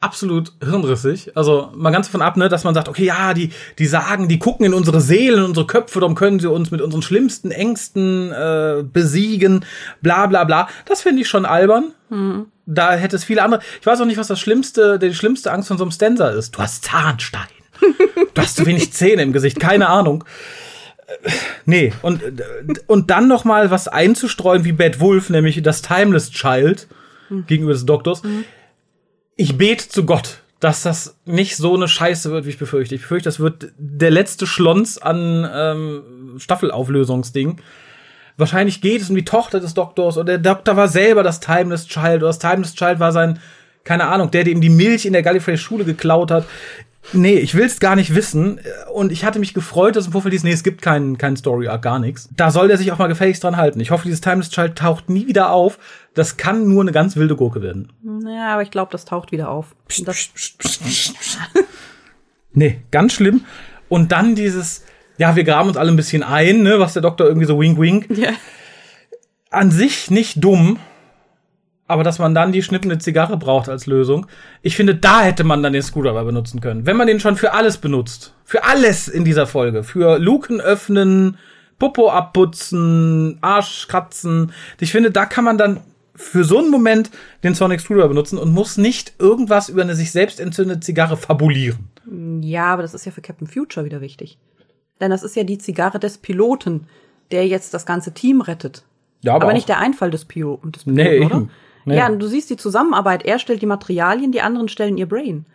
[0.00, 1.36] absolut hirnrissig.
[1.36, 4.38] Also mal ganz davon ab, ne, dass man sagt, okay, ja, die, die sagen, die
[4.38, 8.32] gucken in unsere Seelen, in unsere Köpfe, darum können sie uns mit unseren schlimmsten Ängsten
[8.32, 9.64] äh, besiegen,
[10.02, 10.68] bla bla bla.
[10.86, 11.92] Das finde ich schon albern.
[12.08, 12.46] Mhm.
[12.66, 13.62] Da hätte es viele andere.
[13.80, 16.56] Ich weiß auch nicht, was das schlimmste, die schlimmste Angst von so einem Stanza ist.
[16.56, 17.55] Du hast Zahnstein.
[18.34, 20.24] Du hast zu wenig Zähne im Gesicht, keine Ahnung.
[21.64, 22.22] Nee, und,
[22.86, 26.88] und dann noch mal was einzustreuen wie Bad Wolf, nämlich das Timeless Child
[27.46, 28.22] gegenüber des Doktors.
[29.36, 32.94] Ich bete zu Gott, dass das nicht so eine Scheiße wird, wie ich befürchte.
[32.94, 37.60] Ich befürchte, das wird der letzte Schlons an ähm, Staffelauflösungsding.
[38.38, 41.86] Wahrscheinlich geht es um die Tochter des Doktors und der Doktor war selber das Timeless
[41.86, 43.38] Child oder das Timeless Child war sein,
[43.86, 46.44] keine Ahnung, der, der ihm die Milch in der Gallifrey Schule geklaut hat.
[47.12, 48.60] Nee, ich will's gar nicht wissen.
[48.92, 51.68] Und ich hatte mich gefreut, dass im Vorfeld hieß, nee, es gibt keinen keinen Story
[51.68, 52.28] Arc, gar nichts.
[52.36, 53.78] Da soll der sich auch mal gefälligst dran halten.
[53.80, 55.78] Ich hoffe, dieses Timeless Child taucht nie wieder auf.
[56.14, 57.92] Das kann nur eine ganz wilde Gurke werden.
[58.26, 59.76] Ja, aber ich glaube, das taucht wieder auf.
[62.52, 63.44] nee, ganz schlimm.
[63.88, 64.84] Und dann dieses,
[65.16, 67.78] ja, wir graben uns alle ein bisschen ein, ne, was der Doktor irgendwie so wink
[67.78, 68.18] wink.
[68.18, 68.30] Ja.
[69.50, 70.80] An sich nicht dumm,
[71.88, 74.26] aber dass man dann die schnippende Zigarre braucht als Lösung.
[74.62, 76.86] Ich finde, da hätte man dann den Screwdriver benutzen können.
[76.86, 78.34] Wenn man den schon für alles benutzt.
[78.44, 79.84] Für alles in dieser Folge.
[79.84, 81.38] Für Luken öffnen,
[81.78, 84.52] Popo abputzen, Arsch kratzen.
[84.80, 85.80] Ich finde, da kann man dann
[86.16, 87.10] für so einen Moment
[87.44, 91.90] den Sonic Screwdriver benutzen und muss nicht irgendwas über eine sich selbst entzündete Zigarre fabulieren.
[92.40, 94.38] Ja, aber das ist ja für Captain Future wieder wichtig.
[95.00, 96.86] Denn das ist ja die Zigarre des Piloten,
[97.30, 98.82] der jetzt das ganze Team rettet.
[99.20, 101.36] Ja, aber, aber nicht der Einfall des, Pio des Piloten, nee, oder?
[101.36, 101.50] Eben.
[101.86, 101.96] Nee.
[101.96, 103.24] Ja, und du siehst die Zusammenarbeit.
[103.24, 105.46] Er stellt die Materialien, die anderen stellen ihr Brain.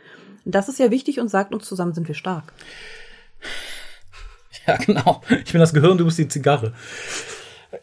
[0.45, 2.51] Das ist ja wichtig und sagt uns, zusammen sind wir stark.
[4.67, 5.23] Ja, genau.
[5.43, 6.73] Ich bin das Gehirn, du bist die Zigarre.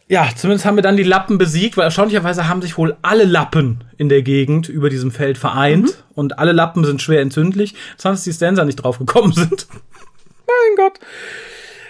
[0.07, 3.83] Ja, zumindest haben wir dann die Lappen besiegt, weil erstaunlicherweise haben sich wohl alle Lappen
[3.97, 6.13] in der Gegend über diesem Feld vereint mhm.
[6.15, 7.75] und alle Lappen sind schwer entzündlich.
[7.97, 9.67] Sonst die Stanza nicht drauf gekommen sind.
[10.47, 10.99] mein Gott.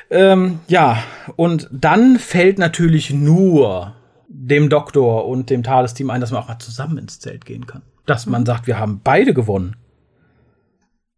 [0.09, 1.03] Ähm, ja,
[1.35, 3.93] und dann fällt natürlich nur
[4.31, 7.81] dem Doktor und dem TARDIS-Team ein, dass man auch mal zusammen ins Zelt gehen kann.
[8.05, 9.75] Dass man sagt, wir haben beide gewonnen.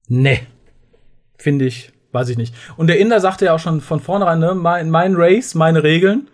[0.07, 0.39] Nee.
[1.38, 2.55] Finde ich, weiß ich nicht.
[2.78, 6.30] Und der Inder sagte ja auch schon von vornherein, ne, mein, mein Race, meine Regeln.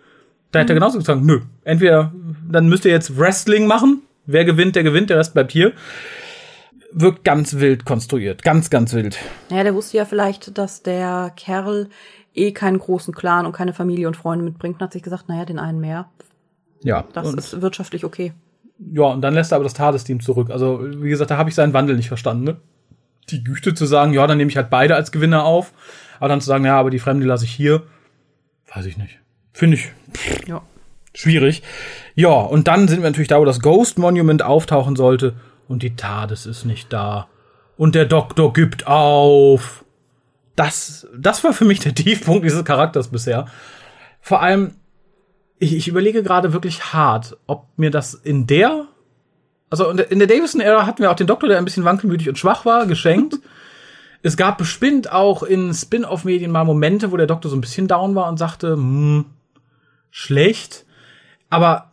[0.52, 0.80] Da hätte er mhm.
[0.80, 1.40] genauso gesagt, nö.
[1.64, 2.12] Entweder,
[2.48, 4.02] dann müsst ihr jetzt Wrestling machen.
[4.26, 5.72] Wer gewinnt, der gewinnt, der Rest bleibt hier.
[6.92, 8.42] Wirkt ganz wild konstruiert.
[8.42, 9.18] Ganz, ganz wild.
[9.50, 11.88] Ja, der wusste ja vielleicht, dass der Kerl
[12.34, 15.44] eh keinen großen Clan und keine Familie und Freunde mitbringt und hat sich gesagt, naja,
[15.44, 16.08] den einen mehr.
[16.82, 17.04] Ja.
[17.12, 18.32] Das ist wirtschaftlich okay.
[18.92, 20.50] Ja, und dann lässt er aber das TARDIS-Team zurück.
[20.50, 22.44] Also, wie gesagt, da habe ich seinen Wandel nicht verstanden.
[22.44, 22.56] Ne?
[23.30, 25.72] Die Güte zu sagen, ja, dann nehme ich halt beide als Gewinner auf.
[26.20, 27.82] Aber dann zu sagen, ja, aber die Fremde lasse ich hier.
[28.72, 29.18] Weiß ich nicht.
[29.52, 30.62] Finde ich pff, ja.
[31.14, 31.62] schwierig.
[32.14, 35.34] Ja, und dann sind wir natürlich da, wo das Ghost Monument auftauchen sollte.
[35.66, 37.28] Und die TARDIS ist nicht da.
[37.76, 39.84] Und der Doktor gibt auf.
[40.56, 43.46] Das, das war für mich der Tiefpunkt dieses Charakters bisher.
[44.20, 44.74] Vor allem,
[45.58, 48.86] ich, ich überlege gerade wirklich hart, ob mir das in der,
[49.70, 52.64] also in der Davison-Ära hatten wir auch den Doktor, der ein bisschen wankelmütig und schwach
[52.64, 53.38] war, geschenkt.
[54.22, 58.14] es gab bestimmt auch in Spin-off-Medien mal Momente, wo der Doktor so ein bisschen down
[58.14, 59.26] war und sagte, hm,
[60.10, 60.84] schlecht.
[61.50, 61.90] Aber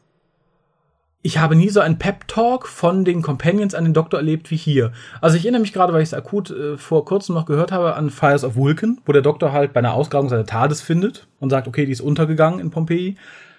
[1.22, 4.92] ich habe nie so einen Pep-Talk von den Companions an den Doktor erlebt wie hier.
[5.22, 7.96] Also ich erinnere mich gerade, weil ich es akut äh, vor kurzem noch gehört habe,
[7.96, 11.50] an Fires of Vulcan, wo der Doktor halt bei einer Ausgrabung seine TARDIS findet und
[11.50, 13.18] sagt, okay, die ist untergegangen in Pompeji.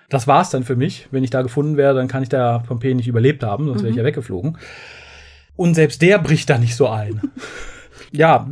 [0.09, 1.09] Das war's dann für mich.
[1.11, 3.91] Wenn ich da gefunden wäre, dann kann ich da Pompeji nicht überlebt haben, sonst wäre
[3.91, 4.01] ich mhm.
[4.01, 4.59] ja weggeflogen.
[5.57, 7.21] Und selbst der bricht da nicht so ein.
[8.13, 8.47] ja,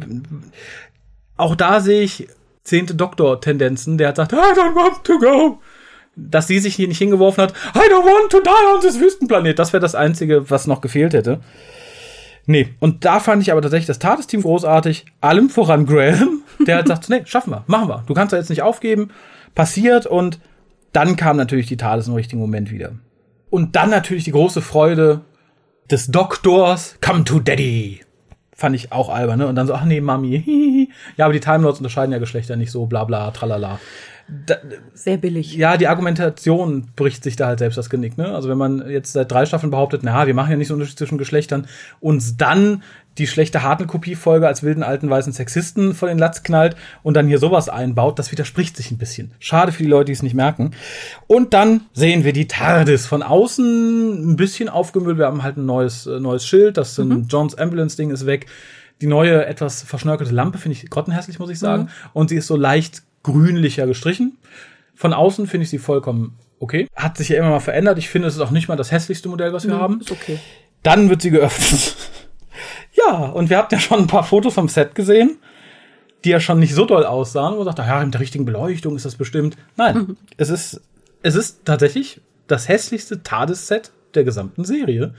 [1.37, 2.29] auch da sehe ich
[2.65, 5.61] zehnte Doktor-Tendenzen, der hat sagt, I don't want to go.
[6.17, 9.59] Dass sie sich hier nicht hingeworfen hat, I don't want to die on this Wüstenplanet.
[9.59, 11.41] Das wäre das Einzige, was noch gefehlt hätte.
[12.47, 15.07] Nee, und da fand ich aber tatsächlich das Tadesteam großartig.
[15.21, 18.05] Allem voran Graham, der hat gesagt, nee, schaffen wir, machen wir.
[18.07, 19.11] Du kannst da jetzt nicht aufgeben.
[19.55, 20.39] Passiert und
[20.95, 22.93] dann kam natürlich die Tades im richtigen Moment wieder.
[23.51, 25.23] Und dann natürlich die große Freude
[25.91, 28.01] des Doktors, come to Daddy.
[28.57, 29.47] Fand ich auch albern, ne?
[29.49, 30.89] Und dann so, ach nee, Mami.
[31.17, 33.81] ja, aber die Time Lords unterscheiden ja Geschlechter nicht so, bla bla, tralala.
[34.47, 34.57] Da,
[34.95, 35.55] Sehr billig.
[35.55, 38.35] ja, die Argumentation bricht sich da halt selbst das Genick, ne?
[38.35, 40.81] Also wenn man jetzt seit drei Staffeln behauptet, na, wir machen ja nicht so einen
[40.81, 41.67] Unterschied zwischen Geschlechtern,
[42.01, 42.83] uns dann
[43.19, 47.39] die schlechte Hartl-Kopie-Folge als wilden alten weißen Sexisten vor den Latz knallt und dann hier
[47.39, 49.33] sowas einbaut, das widerspricht sich ein bisschen.
[49.39, 50.73] Schade für die Leute, die es nicht merken.
[51.27, 55.19] Und dann sehen wir die TARDIS von außen ein bisschen aufgemüllt.
[55.19, 57.27] Wir haben halt ein neues, äh, neues Schild, das mhm.
[57.29, 58.47] Johns Ambulance-Ding ist weg.
[59.01, 61.85] Die neue, etwas verschnörkelte Lampe finde ich grottenhässlich, muss ich sagen.
[61.85, 61.89] Mhm.
[62.15, 64.39] Und sie ist so leicht grünlicher gestrichen.
[64.95, 66.87] Von außen finde ich sie vollkommen okay.
[66.95, 67.99] Hat sich ja immer mal verändert.
[67.99, 70.01] Ich finde, es ist auch nicht mal das hässlichste Modell, was wir mhm, haben.
[70.01, 70.39] Ist okay.
[70.83, 71.97] Dann wird sie geöffnet.
[72.93, 75.39] ja, und wir hatten ja schon ein paar Fotos vom Set gesehen,
[76.25, 77.53] die ja schon nicht so doll aussahen.
[77.53, 79.57] Und man sagt, ja, mit der richtigen Beleuchtung ist das bestimmt.
[79.77, 80.17] Nein, mhm.
[80.37, 80.81] es ist,
[81.23, 85.15] es ist tatsächlich das hässlichste TARDIS-Set der gesamten Serie.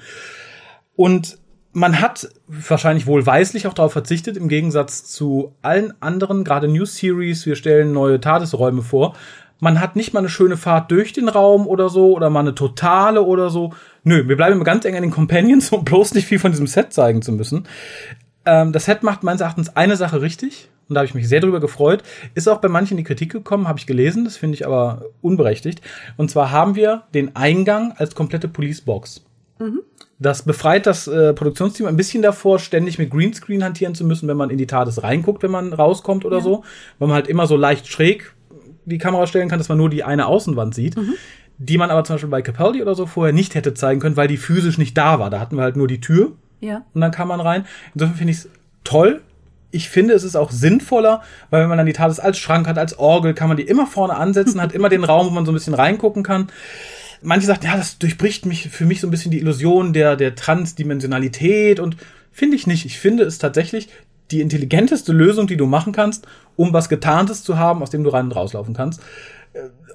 [0.95, 1.38] Und
[1.76, 7.46] man hat wahrscheinlich wohlweislich auch darauf verzichtet, im Gegensatz zu allen anderen, gerade News Series,
[7.46, 9.14] wir stellen neue Tadesräume vor.
[9.60, 12.56] Man hat nicht mal eine schöne Fahrt durch den Raum oder so oder mal eine
[12.56, 13.74] totale oder so.
[14.06, 16.68] Nö, wir bleiben immer ganz eng an den Companions, um bloß nicht viel von diesem
[16.68, 17.68] Set zeigen zu müssen.
[18.46, 21.42] Ähm, das Set macht meines Erachtens eine Sache richtig und da habe ich mich sehr
[21.42, 22.04] drüber gefreut.
[22.36, 25.04] Ist auch bei manchen in die Kritik gekommen, habe ich gelesen, das finde ich aber
[25.22, 25.82] unberechtigt.
[26.16, 29.26] Und zwar haben wir den Eingang als komplette Policebox.
[29.60, 29.82] Mhm.
[30.18, 34.38] Das befreit das äh, Produktionsteam ein bisschen davor, ständig mit Greenscreen hantieren zu müssen, wenn
[34.38, 36.43] man in die TARDIS reinguckt, wenn man rauskommt oder ja.
[36.43, 36.63] so.
[36.99, 38.34] Weil man halt immer so leicht schräg
[38.86, 40.95] die Kamera stellen kann, dass man nur die eine Außenwand sieht.
[40.95, 41.16] Mhm.
[41.57, 44.28] Die man aber zum Beispiel bei Capaldi oder so vorher nicht hätte zeigen können, weil
[44.28, 45.30] die physisch nicht da war.
[45.30, 46.34] Da hatten wir halt nur die Tür.
[46.59, 46.84] Ja.
[46.93, 47.66] Und dann kann man rein.
[47.93, 48.49] Insofern finde ich es
[48.84, 49.22] toll.
[49.72, 52.78] Ich finde, es ist auch sinnvoller, weil wenn man dann die TARDIS als Schrank hat,
[52.78, 55.51] als Orgel, kann man die immer vorne ansetzen, hat immer den Raum, wo man so
[55.51, 56.47] ein bisschen reingucken kann
[57.26, 60.36] manche sagten, ja, das durchbricht mich für mich so ein bisschen die Illusion der, der
[60.36, 61.98] Transdimensionalität und
[62.32, 62.86] finde ich nicht.
[62.86, 63.90] Ich finde es tatsächlich
[64.32, 68.10] die intelligenteste Lösung, die du machen kannst, um was Getarntes zu haben, aus dem du
[68.10, 69.02] rein und rauslaufen kannst.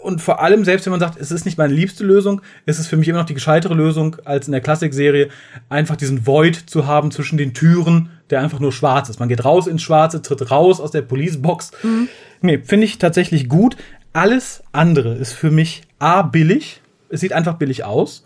[0.03, 2.87] Und vor allem, selbst wenn man sagt, es ist nicht meine liebste Lösung, ist es
[2.87, 5.28] für mich immer noch die gescheitere Lösung, als in der Klassikserie
[5.68, 9.20] einfach diesen Void zu haben zwischen den Türen, der einfach nur schwarz ist.
[9.20, 11.72] Man geht raus ins Schwarze, tritt raus aus der Policebox.
[11.83, 12.09] Mhm.
[12.41, 13.76] Nee, finde ich tatsächlich gut.
[14.12, 16.80] Alles andere ist für mich A, billig,
[17.11, 18.24] es sieht einfach billig aus.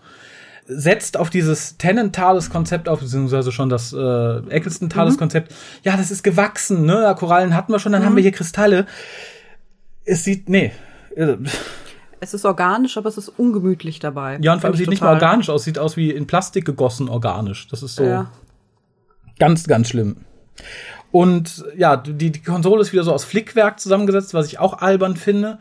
[0.66, 5.50] Setzt auf dieses Tennant-Thales-Konzept auf, beziehungsweise schon das äh, Eccleston-Thales-Konzept.
[5.50, 5.56] Mhm.
[5.82, 7.14] Ja, das ist gewachsen, ne?
[7.18, 8.06] Korallen hatten wir schon, dann mhm.
[8.06, 8.86] haben wir hier Kristalle.
[10.04, 10.72] Es sieht, nee.
[12.20, 14.38] Es ist organisch, aber es ist ungemütlich dabei.
[14.40, 17.10] Ja, und vor allem sieht nicht mal organisch aus, sieht aus wie in Plastik gegossen
[17.10, 17.68] organisch.
[17.68, 18.30] Das ist so ja.
[19.38, 20.16] ganz, ganz schlimm.
[21.10, 25.16] Und ja, die, die Konsole ist wieder so aus Flickwerk zusammengesetzt, was ich auch albern
[25.16, 25.58] finde.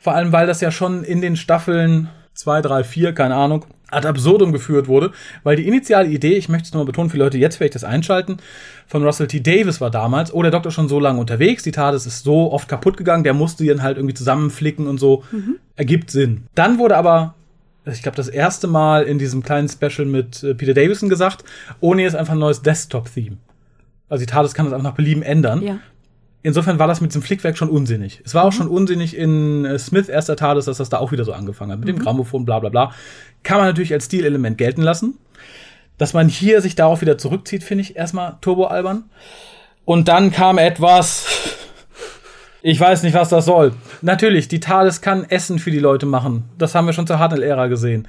[0.00, 4.06] Vor allem, weil das ja schon in den Staffeln 2, 3, 4, keine Ahnung, ad
[4.06, 5.12] absurdum geführt wurde,
[5.42, 8.38] weil die initiale Idee, ich möchte es nochmal betonen, für Leute jetzt vielleicht das einschalten,
[8.86, 9.40] von Russell T.
[9.40, 12.52] Davis war damals, oh, der Doktor ist schon so lange unterwegs, die TARDIS ist so
[12.52, 15.56] oft kaputt gegangen, der musste ihn halt irgendwie zusammenflicken und so, mhm.
[15.76, 16.44] ergibt Sinn.
[16.54, 17.34] Dann wurde aber
[17.86, 21.44] ich glaube, das erste Mal in diesem kleinen Special mit äh, Peter Davison gesagt,
[21.80, 23.38] ohne jetzt einfach ein neues Desktop-Theme.
[24.08, 25.62] Also die TARDIS kann das einfach nach Belieben ändern.
[25.62, 25.78] Ja
[26.42, 28.20] insofern war das mit diesem Flickwerk schon unsinnig.
[28.24, 28.56] Es war auch mhm.
[28.56, 31.78] schon unsinnig in äh, Smith erster Tades, dass das da auch wieder so angefangen hat.
[31.80, 31.96] Mit mhm.
[31.96, 32.92] dem Grammophon, bla bla bla.
[33.42, 35.18] Kann man natürlich als Stilelement gelten lassen.
[35.98, 39.04] Dass man hier sich darauf wieder zurückzieht, finde ich erstmal turbo-albern.
[39.84, 41.26] Und dann kam etwas.
[42.62, 43.72] Ich weiß nicht, was das soll.
[44.02, 46.44] Natürlich, die Thales kann Essen für die Leute machen.
[46.58, 48.06] Das haben wir schon zur Hartnell-Ära gesehen.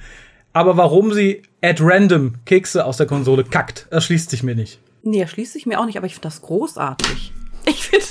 [0.52, 4.78] Aber warum sie at random Kekse aus der Konsole kackt, erschließt sich mir nicht.
[5.02, 7.32] Nee, erschließt sich mir auch nicht, aber ich finde das großartig.
[7.64, 8.04] Ich finde,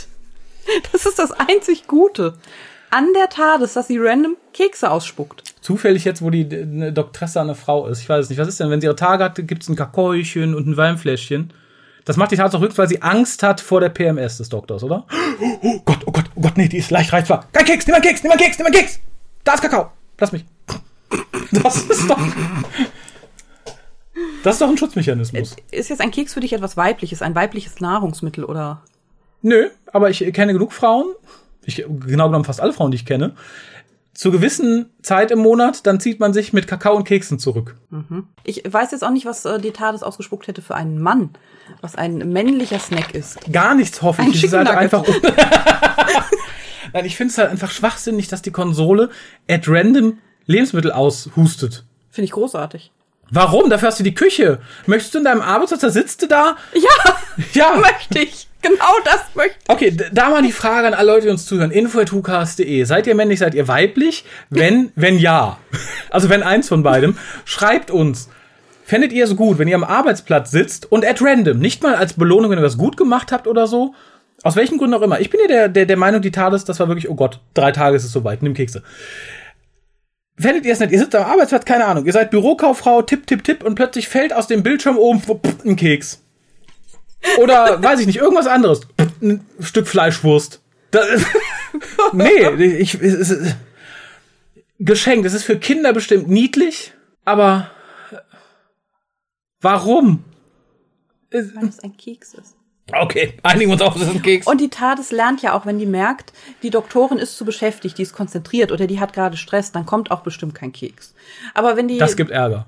[0.91, 2.33] das ist das einzig Gute.
[2.89, 5.43] An der TARDIS, dass sie random Kekse ausspuckt.
[5.61, 8.01] Zufällig jetzt, wo die eine Doktresse eine Frau ist.
[8.01, 8.39] Ich weiß es nicht.
[8.39, 11.53] Was ist denn, wenn sie ihre Tage hat, gibt es ein Kakaochen und ein Weinfläschchen.
[12.03, 15.05] Das macht die auch höchst, weil sie Angst hat vor der PMS des Doktors, oder?
[15.63, 17.47] Oh Gott, oh Gott, oh Gott, nee, die ist leicht reizbar.
[17.51, 18.99] Kein Keks, nimm einen Keks, nimm einen Keks, nimm einen Keks.
[19.43, 19.91] Da ist Kakao.
[20.19, 20.45] Lass mich.
[21.51, 22.19] Das ist doch...
[24.43, 25.55] Das ist doch ein Schutzmechanismus.
[25.71, 28.81] Ist jetzt ein Keks für dich etwas Weibliches, ein weibliches Nahrungsmittel oder?
[29.41, 31.13] Nö, aber ich kenne genug Frauen,
[31.65, 33.35] ich, genau genommen fast alle Frauen, die ich kenne,
[34.13, 37.75] Zu gewissen Zeit im Monat, dann zieht man sich mit Kakao und Keksen zurück.
[38.43, 41.29] Ich weiß jetzt auch nicht, was äh, die TARDIS ausgespuckt hätte für einen Mann,
[41.79, 43.39] was ein männlicher Snack ist.
[43.51, 44.41] Gar nichts hoffe Ein ich.
[44.41, 45.05] Chicken halt einfach.
[46.93, 49.09] Nein, ich finde es halt einfach schwachsinnig, dass die Konsole
[49.49, 51.85] at random Lebensmittel aushustet.
[52.09, 52.91] Finde ich großartig.
[53.29, 53.69] Warum?
[53.69, 54.59] Dafür hast du die Küche.
[54.87, 56.57] Möchtest du in deinem Arbeitsplatz, da sitzt du da?
[56.73, 57.15] Ja,
[57.53, 57.75] Ja.
[57.79, 58.49] möchte ich.
[58.71, 59.69] Genau das möchte ich.
[59.69, 61.71] Okay, da mal die Frage an alle Leute, die uns zuhören.
[61.71, 62.83] info.hucast.de.
[62.83, 64.25] Seid ihr männlich, seid ihr weiblich?
[64.49, 65.57] Wenn, wenn ja.
[66.09, 67.17] Also wenn eins von beidem.
[67.45, 68.29] Schreibt uns.
[68.83, 72.13] Fändet ihr es gut, wenn ihr am Arbeitsplatz sitzt und at random, nicht mal als
[72.13, 73.95] Belohnung, wenn ihr was gut gemacht habt oder so?
[74.43, 75.21] Aus welchen Gründen auch immer.
[75.21, 77.71] Ich bin ja der, der, der Meinung, die TARDIS, das war wirklich, oh Gott, drei
[77.71, 78.83] Tage ist es soweit, nimm Kekse.
[80.37, 80.91] Fändet ihr es nicht?
[80.91, 84.33] Ihr sitzt am Arbeitsplatz, keine Ahnung, ihr seid Bürokauffrau, tipp, tipp, tipp und plötzlich fällt
[84.33, 86.21] aus dem Bildschirm oben pff, ein Keks.
[87.39, 88.81] Oder, weiß ich nicht, irgendwas anderes.
[89.21, 90.61] Ein Stück Fleischwurst.
[90.91, 91.01] Da,
[92.13, 92.47] nee,
[92.79, 93.55] ich, es ist,
[94.79, 95.25] geschenkt.
[95.25, 96.93] Es ist für Kinder bestimmt niedlich,
[97.23, 97.71] aber
[99.61, 100.23] warum?
[101.29, 102.55] Weil es ein Keks ist.
[102.93, 104.47] Okay, einigen wir uns auf, das ist ein Keks.
[104.47, 108.01] Und die TARDIS lernt ja auch, wenn die merkt, die Doktorin ist zu beschäftigt, die
[108.01, 111.13] ist konzentriert oder die hat gerade Stress, dann kommt auch bestimmt kein Keks.
[111.53, 112.65] Aber wenn die, das gibt Ärger.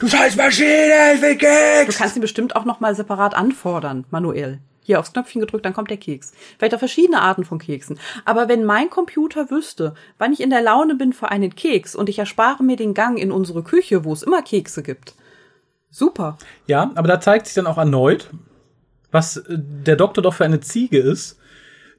[0.00, 1.98] Du scheiß Maschine, ich will du Keks!
[1.98, 4.58] kannst ihn bestimmt auch noch mal separat anfordern, manuell.
[4.82, 6.32] Hier aufs Knöpfchen gedrückt, dann kommt der Keks.
[6.58, 7.98] Vielleicht auch verschiedene Arten von Keksen.
[8.24, 12.08] Aber wenn mein Computer wüsste, wann ich in der Laune bin für einen Keks und
[12.08, 15.14] ich erspare mir den Gang in unsere Küche, wo es immer Kekse gibt.
[15.90, 16.38] Super.
[16.66, 18.30] Ja, aber da zeigt sich dann auch erneut,
[19.10, 21.38] was äh, der Doktor doch für eine Ziege ist.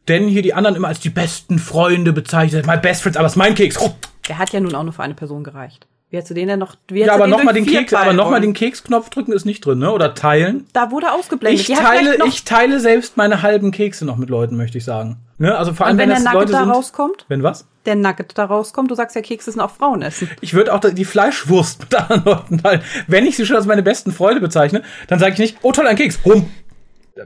[0.08, 2.66] Denn hier die anderen immer als die besten Freunde bezeichnet.
[2.66, 3.78] My best friends, aber es ist mein Keks.
[3.80, 3.92] Oh.
[4.28, 5.86] Der hat ja nun auch nur für eine Person gereicht.
[6.10, 6.76] Wie hättest du den denn noch?
[6.88, 8.42] Wie Ja, aber nochmal den vier Keks, aber teilen noch mal wollen?
[8.42, 9.92] den Keksknopf drücken ist nicht drin, ne?
[9.92, 10.66] Oder teilen.
[10.74, 11.60] Da wurde ausgeblendet.
[11.62, 14.84] Ich Die teile, noch- ich teile selbst meine halben Kekse noch mit Leuten, möchte ich
[14.86, 15.18] sagen.
[15.38, 15.56] Ne?
[15.56, 16.72] Also vor allem, Und wenn der das Nugget Leute da sind.
[16.72, 17.26] rauskommt?
[17.28, 17.68] Wenn was?
[17.86, 18.90] der Nugget da rauskommt.
[18.90, 20.30] Du sagst ja, Kekse sind auch Frauen essen.
[20.42, 22.82] Ich würde auch die Fleischwurst mit anderen Leuten teilen.
[23.08, 25.86] Wenn ich sie schon als meine besten Freunde bezeichne, dann sage ich nicht, oh toll,
[25.86, 26.18] ein Keks.
[26.24, 26.50] Warum?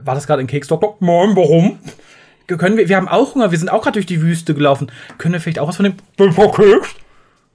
[0.02, 0.96] War das gerade ein Keks, Doktor?
[1.00, 1.78] Nein, warum?
[2.46, 4.90] Können wir, wir haben auch Hunger, wir sind auch gerade durch die Wüste gelaufen.
[5.18, 6.94] Können wir vielleicht auch was von dem Keks?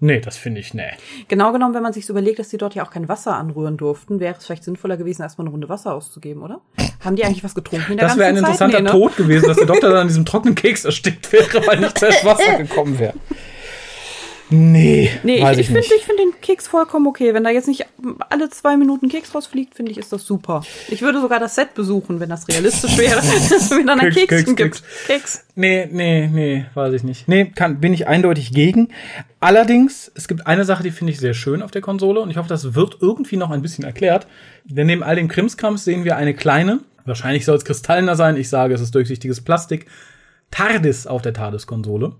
[0.02, 0.92] Nee, das finde ich, nee.
[1.28, 3.76] Genau genommen, wenn man sich so überlegt, dass die dort ja auch kein Wasser anrühren
[3.76, 6.62] durften, wäre es vielleicht sinnvoller gewesen, erstmal eine Runde Wasser auszugeben, oder?
[7.02, 8.44] Haben die eigentlich was getrunken in der Das wäre ein Zeit?
[8.44, 8.92] interessanter Nee, ne?
[8.92, 12.24] Tod gewesen, dass der Doktor dann an diesem trockenen Keks erstickt wäre, weil nicht zuerst
[12.24, 13.14] Wasser gekommen wäre.
[14.52, 17.34] Nee, Nee, weiß ich, ich, ich finde find den Keks vollkommen okay.
[17.34, 17.86] Wenn da jetzt nicht
[18.30, 20.64] alle zwei Minuten Keks rausfliegt, finde ich, ist das super.
[20.88, 23.16] Ich würde sogar das Set besuchen, wenn das realistisch wäre,
[23.50, 25.08] dass mir dann Keks, Kekschen Keks, gibt.
[25.08, 25.46] Keks.
[25.56, 27.28] Nee, nee, nee, weiß ich nicht.
[27.28, 28.90] Nee, kann, bin ich eindeutig gegen.
[29.40, 32.38] Allerdings, es gibt eine Sache, die finde ich sehr schön auf der Konsole und ich
[32.38, 34.26] hoffe, das wird irgendwie noch ein bisschen erklärt.
[34.66, 38.50] Denn neben all dem Krimskrams sehen wir eine kleine, wahrscheinlich soll es kristalliner sein, ich
[38.50, 39.86] sage, es ist durchsichtiges Plastik,
[40.50, 42.14] TARDIS auf der TARDIS-Konsole.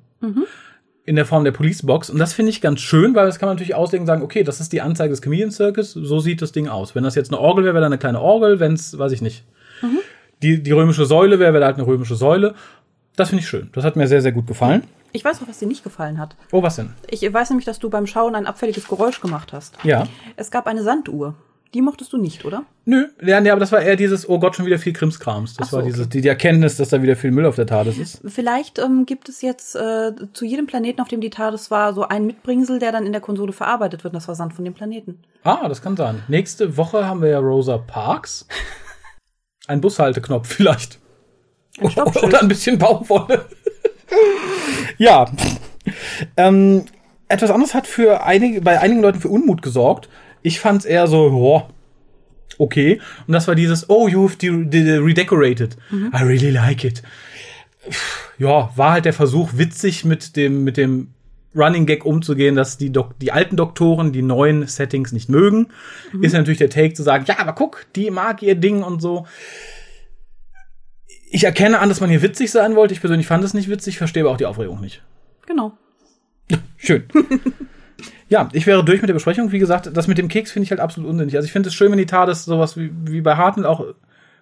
[1.10, 2.12] In der Form der Policebox.
[2.12, 4.44] Und das finde ich ganz schön, weil das kann man natürlich auslegen und sagen, okay,
[4.44, 6.94] das ist die Anzeige des Comedian Circus, so sieht das Ding aus.
[6.94, 9.24] Wenn das jetzt eine Orgel wäre, wäre da eine kleine Orgel, wenn es, weiß ich
[9.24, 9.44] nicht,
[10.44, 12.54] die, die römische Säule wäre, wäre da halt eine römische Säule.
[13.16, 13.70] Das finde ich schön.
[13.74, 14.84] Das hat mir sehr, sehr gut gefallen.
[15.12, 16.36] Ich weiß auch, was dir nicht gefallen hat.
[16.52, 16.94] Oh, was denn?
[17.10, 19.84] Ich weiß nämlich, dass du beim Schauen ein abfälliges Geräusch gemacht hast.
[19.84, 20.04] Ja.
[20.36, 21.34] Es gab eine Sanduhr.
[21.76, 22.66] Die mochtest du nicht, oder?
[22.86, 25.54] Nö, ja, nee, aber das war eher dieses, oh Gott, schon wieder viel Krimskrams.
[25.54, 28.00] Das so, war dieses, die, die Erkenntnis, dass da wieder viel Müll auf der TARDIS
[28.00, 28.22] ist.
[28.26, 32.08] Vielleicht ähm, gibt es jetzt äh, zu jedem Planeten, auf dem die TARDIS war, so
[32.08, 34.14] einen Mitbringsel, der dann in der Konsole verarbeitet wird.
[34.14, 35.20] Und das war Sand von dem Planeten.
[35.44, 36.24] Ah, das kann sein.
[36.28, 38.48] Nächste Woche haben wir ja Rosa Parks.
[39.68, 40.98] Ein Bushalteknopf vielleicht.
[41.78, 41.86] Ein.
[42.24, 43.46] Oder ein bisschen Baumwolle.
[44.98, 45.32] ja.
[46.36, 46.86] Ähm,
[47.30, 50.10] etwas anderes hat für einige, bei einigen Leuten für Unmut gesorgt.
[50.42, 51.70] Ich fand es eher so, boah,
[52.58, 53.00] okay.
[53.28, 55.78] Und das war dieses, oh, you've de de redecorated.
[55.92, 57.04] I really like it.
[58.38, 61.14] Ja, war halt der Versuch, witzig mit dem, mit dem
[61.56, 65.68] Running Gag umzugehen, dass die, Dok die alten Doktoren die neuen Settings nicht mögen.
[66.22, 69.26] Ist natürlich der Take zu sagen, ja, aber guck, die mag ihr Ding und so.
[71.32, 72.94] Ich erkenne an, dass man hier witzig sein wollte.
[72.94, 75.04] Ich persönlich fand es nicht witzig, verstehe aber auch die Aufregung nicht.
[75.46, 75.78] Genau.
[76.78, 77.04] Schön.
[78.30, 79.52] ja, ich wäre durch mit der Besprechung.
[79.52, 81.36] Wie gesagt, das mit dem Keks finde ich halt absolut unsinnig.
[81.36, 83.86] Also ich finde es schön, wenn die TARDIS sowas wie, wie bei Hartnell auch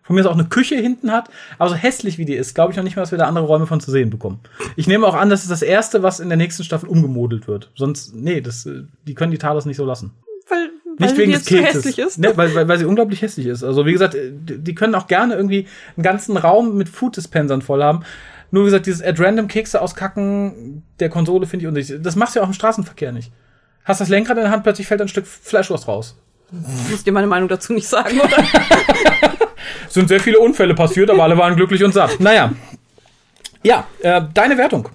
[0.03, 1.29] von mir aus auch eine Küche hinten hat.
[1.57, 3.45] Aber so hässlich wie die ist, glaube ich noch nicht mal, dass wir da andere
[3.45, 4.39] Räume von zu sehen bekommen.
[4.77, 7.71] Ich nehme auch an, das ist das erste, was in der nächsten Staffel umgemodelt wird.
[7.75, 8.67] Sonst, nee, das,
[9.05, 10.11] die können die TARDIS nicht so lassen.
[10.49, 11.75] Weil, weil Nicht wegen des so Kekses.
[11.75, 12.19] hässlich ist.
[12.19, 13.63] Ne, weil, weil, weil sie unglaublich hässlich ist.
[13.63, 17.83] Also wie gesagt, die können auch gerne irgendwie einen ganzen Raum mit Food Dispensern voll
[17.83, 18.03] haben.
[18.51, 22.01] Nur wie gesagt, dieses at random Kekse auskacken der Konsole finde ich unnötig.
[22.01, 23.31] Das machst du ja auch im Straßenverkehr nicht.
[23.83, 26.17] Hast das Lenkrad in der Hand, plötzlich fällt ein Stück Fleischwurst raus.
[26.85, 28.37] Ich muss dir meine Meinung dazu nicht sagen, oder?
[29.85, 32.19] Es sind sehr viele Unfälle passiert, aber alle waren glücklich und satt.
[32.19, 32.53] Naja.
[33.63, 34.89] Ja, äh, deine Wertung.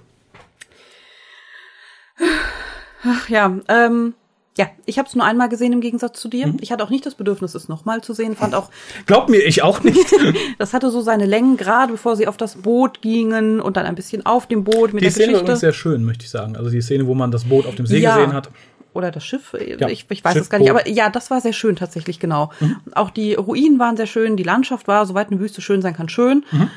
[3.05, 4.15] Ach, ja, ähm,
[4.59, 6.47] ja, ich habe es nur einmal gesehen im Gegensatz zu dir.
[6.47, 6.59] Mhm.
[6.61, 8.37] Ich hatte auch nicht das Bedürfnis, es nochmal zu sehen.
[8.37, 8.69] Fand auch.
[9.07, 9.99] Glaub mir, ich auch nicht.
[10.59, 13.95] das hatte so seine Längen, gerade bevor sie auf das Boot gingen und dann ein
[13.95, 15.49] bisschen auf dem Boot mit die der Szene Geschichte.
[15.49, 16.57] war sehr schön, möchte ich sagen.
[16.57, 18.15] Also die Szene, wo man das Boot auf dem See ja.
[18.15, 18.51] gesehen hat.
[18.95, 21.55] Oder das Schiff, ja, ich, ich weiß es gar nicht, aber ja, das war sehr
[21.55, 22.51] schön tatsächlich, genau.
[22.61, 22.77] Mhm.
[22.95, 26.11] Auch die Ruinen waren sehr schön, die Landschaft war, soweit eine Wüste schön sein kann,
[26.11, 26.45] schön.
[26.51, 26.71] Mhm.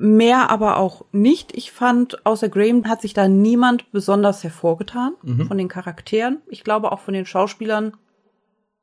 [0.00, 1.56] Mehr aber auch nicht.
[1.56, 5.48] Ich fand, außer Graham hat sich da niemand besonders hervorgetan mhm.
[5.48, 6.38] von den Charakteren.
[6.46, 7.96] Ich glaube auch von den Schauspielern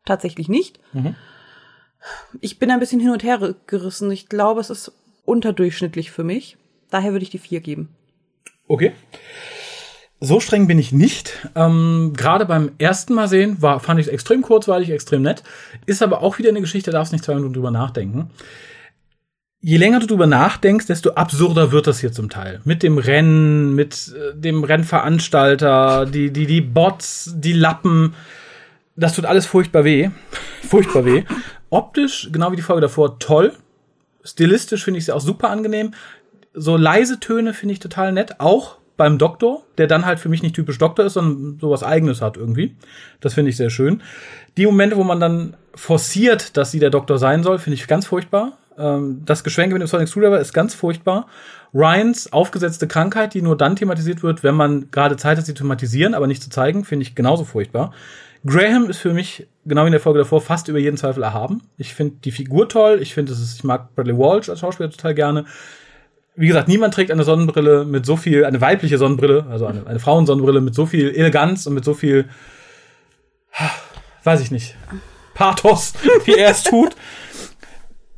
[0.03, 0.79] tatsächlich nicht.
[0.91, 1.15] Mhm.
[2.41, 4.11] Ich bin ein bisschen hin und her gerissen.
[4.11, 4.91] Ich glaube, es ist
[5.23, 6.57] unterdurchschnittlich für mich.
[6.89, 7.95] Daher würde ich die vier geben.
[8.67, 8.91] Okay.
[10.19, 11.47] So streng bin ich nicht.
[11.55, 15.43] Ähm, Gerade beim ersten Mal sehen war, fand ich es extrem kurzweilig, extrem nett.
[15.85, 18.29] Ist aber auch wieder eine Geschichte, darfst nicht zwei Minuten drüber nachdenken
[19.65, 22.61] je länger du drüber nachdenkst, desto absurder wird das hier zum Teil.
[22.65, 28.13] Mit dem Rennen, mit äh, dem Rennveranstalter, die, die, die Bots, die Lappen.
[28.95, 30.11] Das tut alles furchtbar weh.
[30.69, 31.23] furchtbar weh.
[31.71, 33.53] Optisch, genau wie die Folge davor, toll.
[34.23, 35.95] Stilistisch finde ich sie auch super angenehm.
[36.53, 38.39] So leise Töne finde ich total nett.
[38.39, 42.21] Auch beim Doktor, der dann halt für mich nicht typisch Doktor ist, sondern sowas eigenes
[42.21, 42.75] hat irgendwie.
[43.19, 44.03] Das finde ich sehr schön.
[44.57, 48.05] Die Momente, wo man dann forciert, dass sie der Doktor sein soll, finde ich ganz
[48.05, 48.59] furchtbar.
[48.77, 51.27] Ähm, das Geschwenke mit dem Sonic Screwdriver ist ganz furchtbar.
[51.73, 55.63] Ryans aufgesetzte Krankheit, die nur dann thematisiert wird, wenn man gerade Zeit hat, sie zu
[55.63, 57.91] thematisieren, aber nicht zu zeigen, finde ich genauso furchtbar.
[58.45, 61.63] Graham ist für mich, genau wie in der Folge davor, fast über jeden Zweifel erhaben.
[61.77, 62.99] Ich finde die Figur toll.
[63.01, 65.45] Ich finde, ich mag Bradley Walsh als Schauspieler total gerne.
[66.35, 69.99] Wie gesagt, niemand trägt eine Sonnenbrille mit so viel, eine weibliche Sonnenbrille, also eine, eine
[69.99, 72.25] Frauensonnenbrille mit so viel Eleganz und mit so viel,
[74.23, 74.75] weiß ich nicht,
[75.33, 75.93] Pathos,
[76.25, 76.95] wie er es tut.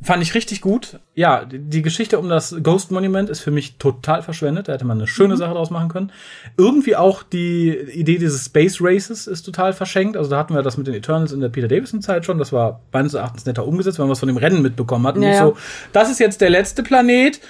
[0.07, 1.01] Fand ich richtig gut.
[1.15, 4.69] Ja, die Geschichte um das Ghost Monument ist für mich total verschwendet.
[4.69, 5.37] Da hätte man eine schöne mhm.
[5.37, 6.13] Sache draus machen können.
[6.55, 10.15] Irgendwie auch die Idee dieses Space Races ist total verschenkt.
[10.15, 12.37] Also da hatten wir das mit den Eternals in der Peter Davison Zeit schon.
[12.37, 15.17] Das war meines Erachtens netter umgesetzt, wenn man was von dem Rennen mitbekommen hat.
[15.17, 15.57] Und ja, nicht so,
[15.91, 17.41] das ist jetzt der letzte Planet.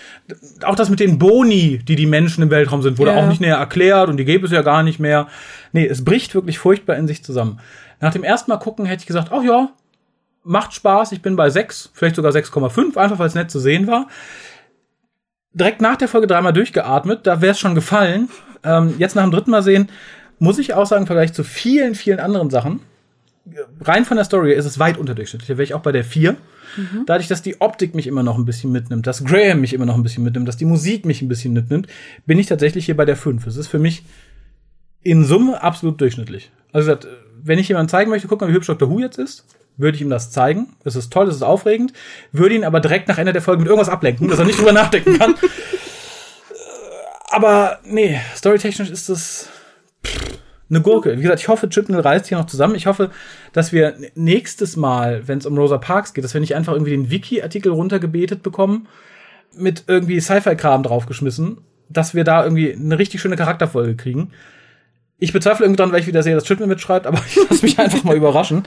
[0.63, 3.21] Auch das mit den Boni, die die Menschen im Weltraum sind, wurde ja.
[3.21, 5.27] auch nicht näher erklärt und die gäbe es ja gar nicht mehr.
[5.73, 7.59] Nee, es bricht wirklich furchtbar in sich zusammen.
[7.99, 9.69] Nach dem ersten Mal gucken hätte ich gesagt, ach ja,
[10.47, 11.11] macht Spaß.
[11.11, 14.07] Ich bin bei 6, vielleicht sogar 6,5, einfach weil es nett zu sehen war.
[15.53, 18.29] Direkt nach der Folge dreimal durchgeatmet, da wäre es schon gefallen.
[18.63, 19.89] Ähm, jetzt nach dem dritten Mal sehen,
[20.39, 22.81] muss ich auch sagen, im Vergleich zu vielen, vielen anderen Sachen,
[23.81, 25.47] rein von der Story ist es weit unterdurchschnittlich.
[25.47, 26.33] Da wäre ich auch bei der 4.
[26.33, 27.03] Mhm.
[27.05, 29.95] Dadurch, dass die Optik mich immer noch ein bisschen mitnimmt, dass Graham mich immer noch
[29.95, 31.87] ein bisschen mitnimmt, dass die Musik mich ein bisschen mitnimmt,
[32.25, 33.45] bin ich tatsächlich hier bei der 5.
[33.47, 34.03] Es ist für mich
[35.01, 36.51] in Summe absolut durchschnittlich.
[36.73, 36.95] Also,
[37.41, 38.89] wenn ich jemandem zeigen möchte, guck mal, wie hübsch Dr.
[38.89, 39.45] Who jetzt ist,
[39.77, 40.75] würde ich ihm das zeigen.
[40.83, 41.93] Das ist toll, das ist aufregend.
[42.31, 44.73] Würde ihn aber direkt nach Ende der Folge mit irgendwas ablenken, dass er nicht drüber
[44.73, 45.35] nachdenken kann.
[47.29, 49.49] Aber nee, storytechnisch ist das
[50.69, 51.17] eine Gurke.
[51.17, 52.75] Wie gesagt, ich hoffe, Chipnell reißt hier noch zusammen.
[52.75, 53.11] Ich hoffe,
[53.53, 56.91] dass wir nächstes Mal, wenn es um Rosa Parks geht, dass wir nicht einfach irgendwie
[56.91, 58.87] den Wiki-Artikel runtergebetet bekommen,
[59.55, 61.59] mit irgendwie Sci-Fi-Kram draufgeschmissen,
[61.89, 64.31] dass wir da irgendwie eine richtig schöne Charakterfolge kriegen.
[65.19, 68.03] Ich bezweifle irgendwann, weil ich wieder sehe, dass Chipman mitschreibt, aber ich lasse mich einfach
[68.03, 68.63] mal überraschen.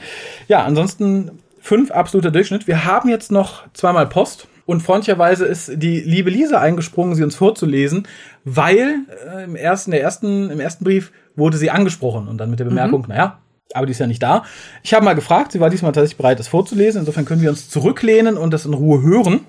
[0.48, 1.30] Ja, ansonsten
[1.60, 2.66] fünf absoluter Durchschnitt.
[2.66, 7.36] Wir haben jetzt noch zweimal Post und freundlicherweise ist die liebe Lisa eingesprungen, sie uns
[7.36, 8.06] vorzulesen,
[8.44, 12.60] weil äh, im ersten, der ersten, im ersten Brief wurde sie angesprochen und dann mit
[12.60, 13.08] der Bemerkung, mhm.
[13.08, 13.38] naja,
[13.72, 14.44] aber die ist ja nicht da.
[14.82, 17.00] Ich habe mal gefragt, sie war diesmal tatsächlich bereit, das vorzulesen.
[17.00, 19.40] Insofern können wir uns zurücklehnen und das in Ruhe hören.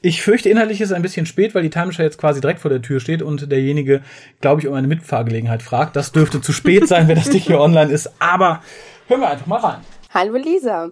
[0.00, 2.70] Ich fürchte, inhaltlich ist es ein bisschen spät, weil die Timeshare jetzt quasi direkt vor
[2.70, 4.02] der Tür steht und derjenige,
[4.40, 5.96] glaube ich, um eine Mitfahrgelegenheit fragt.
[5.96, 8.12] Das dürfte zu spät sein, wenn das Ding hier online ist.
[8.20, 8.62] Aber
[9.08, 9.80] hören wir einfach mal rein.
[10.14, 10.90] Hallo Lisa.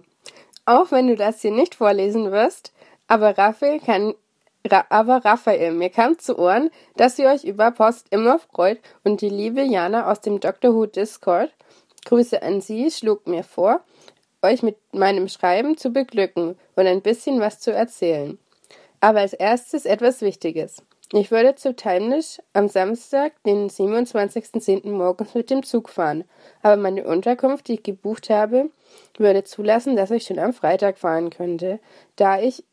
[0.65, 2.73] Auch wenn du das hier nicht vorlesen wirst,
[3.07, 4.13] aber Raphael kann
[4.89, 9.29] aber Raphael, mir kam zu Ohren, dass ihr euch über Post immer freut und die
[9.29, 11.51] liebe Jana aus dem Doctor Who Discord,
[12.03, 13.79] Grüße an sie, schlug mir vor,
[14.41, 18.37] euch mit meinem Schreiben zu beglücken und ein bisschen was zu erzählen.
[18.99, 20.81] Aber als erstes etwas Wichtiges.
[21.13, 24.89] Ich würde zu Timenish am Samstag, den 27.10.
[24.89, 26.25] morgens mit dem Zug fahren,
[26.61, 28.69] aber meine Unterkunft, die ich gebucht habe,
[29.17, 31.79] würde zulassen, dass ich schon am Freitag fahren könnte.
[32.17, 32.65] Da ich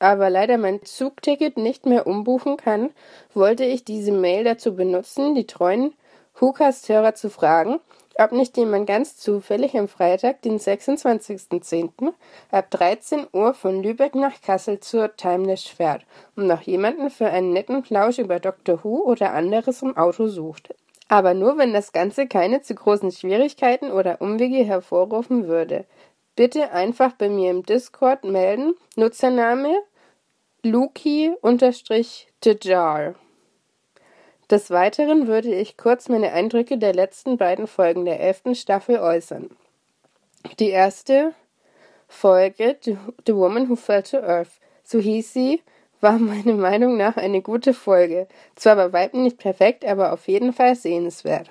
[0.00, 2.90] aber leider mein Zugticket nicht mehr umbuchen kann,
[3.32, 5.94] wollte ich diese Mail dazu benutzen, die treuen
[6.40, 7.80] Hukas-Hörer zu fragen,
[8.18, 12.12] ob nicht jemand ganz zufällig am Freitag, den 26.10.
[12.50, 16.04] ab 13 Uhr von Lübeck nach Kassel zur Timeless fährt
[16.36, 18.82] und noch jemanden für einen netten Plausch über Dr.
[18.82, 20.74] Who oder anderes im Auto sucht.
[21.08, 25.86] Aber nur, wenn das Ganze keine zu großen Schwierigkeiten oder Umwege hervorrufen würde.
[26.36, 28.74] Bitte einfach bei mir im Discord melden.
[28.96, 29.74] Nutzername
[30.62, 31.38] Luki-Tejar.
[34.50, 39.50] Des Weiteren würde ich kurz meine Eindrücke der letzten beiden Folgen der elften Staffel äußern.
[40.58, 41.34] Die erste
[42.08, 42.96] Folge, The,
[43.34, 45.62] Woman Who Fell to Earth, so hieß sie,
[46.00, 48.26] war meiner Meinung nach eine gute Folge.
[48.56, 51.50] Zwar bei weitem nicht perfekt, aber auf jeden Fall sehenswert.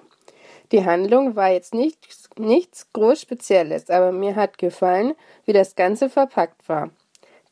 [0.72, 2.00] Die Handlung war jetzt nicht,
[2.40, 5.14] nichts groß Spezielles, aber mir hat gefallen,
[5.46, 6.90] wie das Ganze verpackt war.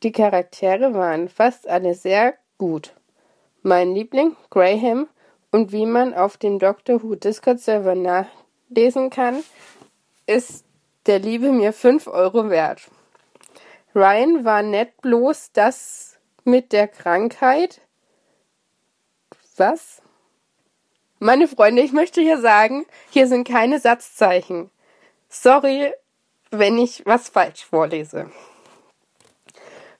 [0.02, 2.94] Die Charaktere waren fast alle sehr gut.
[3.62, 5.08] Mein Liebling, Graham,
[5.56, 9.42] und wie man auf dem Doctor Who Discord Server nachlesen kann,
[10.26, 10.66] ist
[11.06, 12.82] der Liebe mir 5 Euro wert.
[13.94, 17.80] Ryan war nett bloß das mit der Krankheit.
[19.56, 20.02] Was?
[21.20, 24.70] Meine Freunde, ich möchte hier sagen, hier sind keine Satzzeichen.
[25.30, 25.90] Sorry,
[26.50, 28.30] wenn ich was falsch vorlese.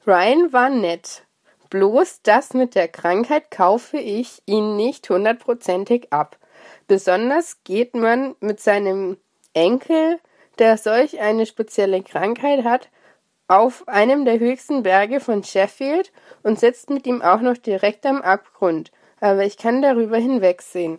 [0.06, 1.25] Ryan war nett.
[1.70, 6.38] Bloß das mit der Krankheit kaufe ich ihn nicht hundertprozentig ab.
[6.86, 9.16] Besonders geht man mit seinem
[9.52, 10.18] Enkel,
[10.58, 12.88] der solch eine spezielle Krankheit hat,
[13.48, 16.12] auf einem der höchsten Berge von Sheffield
[16.42, 18.90] und sitzt mit ihm auch noch direkt am Abgrund,
[19.20, 20.98] aber ich kann darüber hinwegsehen.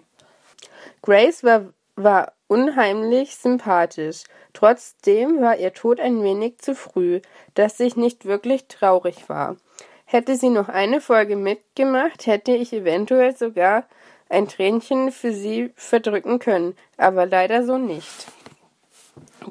[1.01, 4.23] Grace war, war unheimlich sympathisch.
[4.53, 7.21] Trotzdem war ihr Tod ein wenig zu früh,
[7.53, 9.57] dass ich nicht wirklich traurig war.
[10.09, 13.83] Hätte sie noch eine Folge mitgemacht, hätte ich eventuell sogar
[14.29, 18.27] ein Tränchen für sie verdrücken können, aber leider so nicht.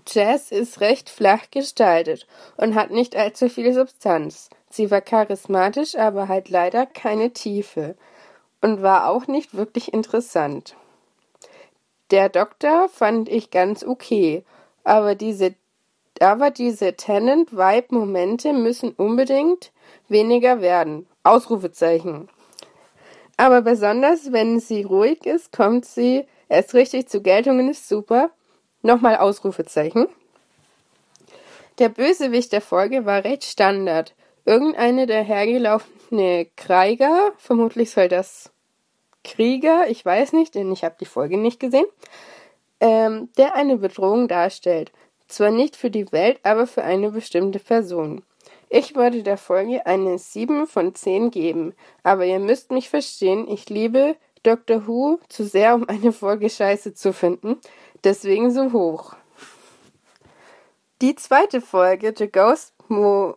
[0.07, 2.27] Jazz ist recht flach gestaltet
[2.57, 4.49] und hat nicht allzu viel Substanz.
[4.71, 7.95] Sie war charismatisch, aber halt leider keine Tiefe
[8.63, 10.75] und war auch nicht wirklich interessant.
[12.11, 14.43] Der Doktor fand ich ganz okay,
[14.85, 15.55] aber diese
[16.19, 19.71] aber diese Tenant-Vibe-Momente müssen unbedingt
[20.09, 21.07] weniger werden.
[21.23, 22.29] Ausrufezeichen.
[23.37, 28.31] Aber besonders, wenn sie ruhig ist, kommt sie erst richtig zu Geltung und ist super.
[28.83, 30.09] Nochmal Ausrufezeichen.
[31.79, 34.15] Der Bösewicht der Folge war recht Standard.
[34.47, 38.51] Irgendeine der hergelaufene Krieger, vermutlich soll das
[39.25, 41.87] Krieger, ich weiß nicht, denn ich habe die Folge nicht gesehen,
[42.81, 44.93] ähm, der eine Bedrohung darstellt.
[45.27, 48.23] Zwar nicht für die Welt, aber für eine bestimmte Person.
[48.69, 53.69] Ich würde der Folge eine 7 von 10 geben, aber ihr müsst mich verstehen, ich
[53.69, 57.61] liebe Doctor Who zu sehr, um eine Folge scheiße zu finden
[58.07, 59.15] deswegen so hoch.
[61.03, 63.37] Die zweite Folge, The Ghost Mo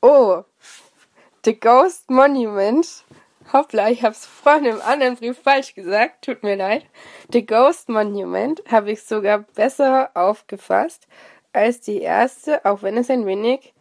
[0.00, 0.42] Oh,
[1.44, 3.04] The Ghost Monument.
[3.52, 6.86] Hoppla, ich hab's vorhin im anderen Brief falsch gesagt, tut mir leid.
[7.32, 11.06] The Ghost Monument habe ich sogar besser aufgefasst
[11.52, 13.71] als die erste, auch wenn es ein wenig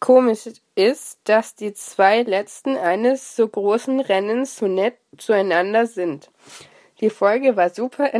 [0.00, 6.30] komisch ist, dass die zwei letzten eines so großen Rennens so nett zueinander sind.
[7.00, 8.10] Die Folge war super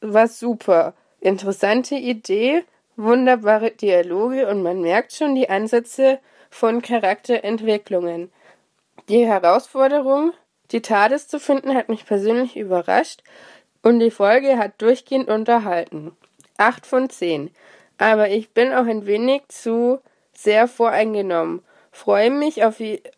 [0.00, 0.94] war super.
[1.20, 2.64] Interessante Idee,
[2.96, 6.18] wunderbare Dialoge und man merkt schon die Ansätze
[6.50, 8.32] von Charakterentwicklungen.
[9.08, 10.32] Die Herausforderung,
[10.72, 13.22] die TARDIS zu finden, hat mich persönlich überrascht
[13.82, 16.12] und die Folge hat durchgehend unterhalten.
[16.56, 17.50] Acht von zehn.
[17.98, 20.00] Aber ich bin auch ein wenig zu
[20.42, 21.62] sehr voreingenommen.
[21.92, 22.76] Freue mich auf,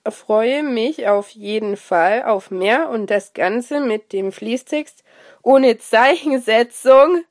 [0.09, 5.05] freue mich auf jeden Fall auf mehr und das Ganze mit dem Fließtext
[5.43, 7.25] ohne Zeichensetzung.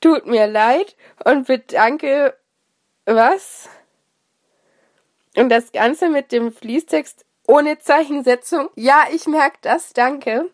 [0.00, 2.34] Tut mir leid und bedanke.
[3.04, 3.68] Was?
[5.36, 8.68] Und das Ganze mit dem Fließtext ohne Zeichensetzung.
[8.74, 10.50] Ja, ich merke das, danke.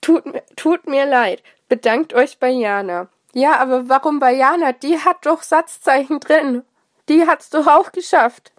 [0.00, 0.24] Tut,
[0.56, 1.42] tut mir leid.
[1.68, 3.08] Bedankt euch bei Jana.
[3.34, 4.72] Ja, aber warum bei Jana?
[4.72, 6.64] Die hat doch Satzzeichen drin.
[7.12, 8.52] Die hat's doch auch geschafft.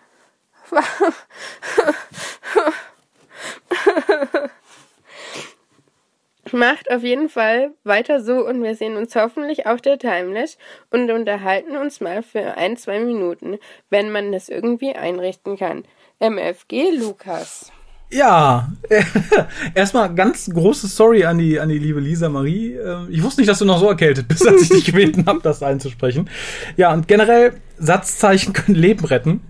[6.52, 10.60] Macht auf jeden Fall weiter so und wir sehen uns hoffentlich auf der Timeless
[10.92, 13.58] und unterhalten uns mal für ein, zwei Minuten,
[13.90, 15.84] wenn man das irgendwie einrichten kann.
[16.20, 17.72] MFG Lukas.
[18.14, 18.72] Ja,
[19.74, 22.76] erstmal ganz große Sorry an die, an die liebe Lisa Marie.
[22.76, 25.40] Ähm, ich wusste nicht, dass du noch so erkältet bist, als ich dich gebeten habe,
[25.42, 26.30] das einzusprechen.
[26.78, 29.42] Ja, und generell, Satzzeichen können Leben retten.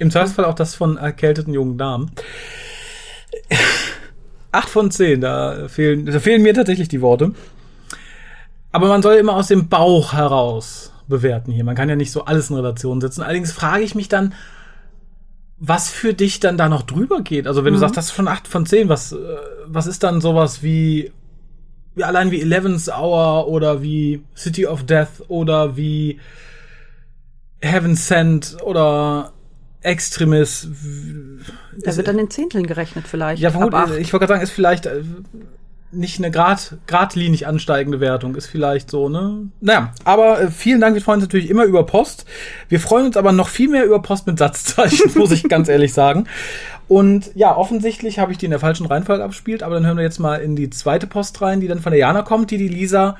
[0.00, 2.10] Im Zweifelsfall auch das von erkälteten jungen Damen.
[4.52, 7.32] Acht von zehn, da fehlen, da fehlen mir tatsächlich die Worte.
[8.72, 11.62] Aber man soll immer aus dem Bauch heraus bewerten hier.
[11.62, 13.22] Man kann ja nicht so alles in Relation setzen.
[13.22, 14.34] Allerdings frage ich mich dann,
[15.60, 17.46] was für dich dann da noch drüber geht.
[17.46, 17.76] Also wenn mhm.
[17.76, 19.18] du sagst, das ist schon acht von zehn, was, äh,
[19.66, 21.12] was ist dann sowas wie,
[21.94, 26.18] wie allein wie Eleven's Hour oder wie City of Death oder wie
[27.60, 29.34] Heaven Sent oder
[29.82, 30.68] Extremis.
[31.84, 33.42] Da wird dann in Zehnteln gerechnet vielleicht.
[33.42, 33.98] Ja, vermutlich.
[33.98, 34.88] Ich wollte gerade sagen, ist vielleicht.
[35.92, 39.48] Nicht eine grad, gradlinig ansteigende Wertung ist vielleicht so, ne?
[39.60, 42.26] Naja, aber äh, vielen Dank, wir freuen uns natürlich immer über Post.
[42.68, 45.92] Wir freuen uns aber noch viel mehr über Post mit Satzzeichen, muss ich ganz ehrlich
[45.92, 46.28] sagen.
[46.86, 50.04] Und ja, offensichtlich habe ich die in der falschen Reihenfolge abgespielt, aber dann hören wir
[50.04, 52.68] jetzt mal in die zweite Post rein, die dann von der Jana kommt, die die
[52.68, 53.16] Lisa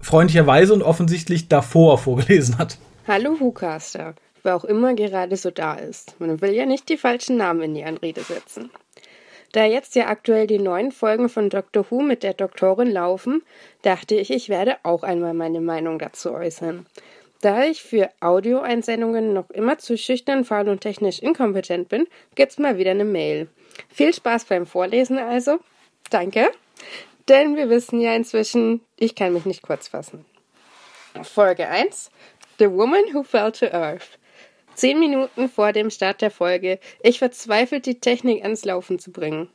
[0.00, 2.78] freundlicherweise und offensichtlich davor vorgelesen hat.
[3.06, 6.18] Hallo Hucaster, wer auch immer gerade so da ist.
[6.20, 8.70] Man will ja nicht die falschen Namen in die Anrede setzen.
[9.54, 11.88] Da jetzt ja aktuell die neuen Folgen von Dr.
[11.88, 13.44] Who mit der Doktorin laufen,
[13.82, 16.86] dachte ich, ich werde auch einmal meine Meinung dazu äußern.
[17.40, 22.78] Da ich für Audioeinsendungen noch immer zu schüchtern, faul und technisch inkompetent bin, gibt's mal
[22.78, 23.46] wieder eine Mail.
[23.90, 25.60] Viel Spaß beim Vorlesen also.
[26.10, 26.50] Danke.
[27.28, 30.24] Denn wir wissen ja inzwischen, ich kann mich nicht kurz fassen.
[31.22, 32.10] Folge 1.
[32.58, 34.18] The Woman Who Fell to Earth.
[34.74, 36.78] Zehn Minuten vor dem Start der Folge.
[37.02, 39.48] Ich verzweifelt, die Technik ans Laufen zu bringen.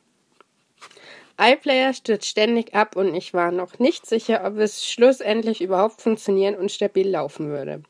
[1.38, 6.54] iPlayer stürzt ständig ab und ich war noch nicht sicher, ob es schlussendlich überhaupt funktionieren
[6.54, 7.82] und stabil laufen würde.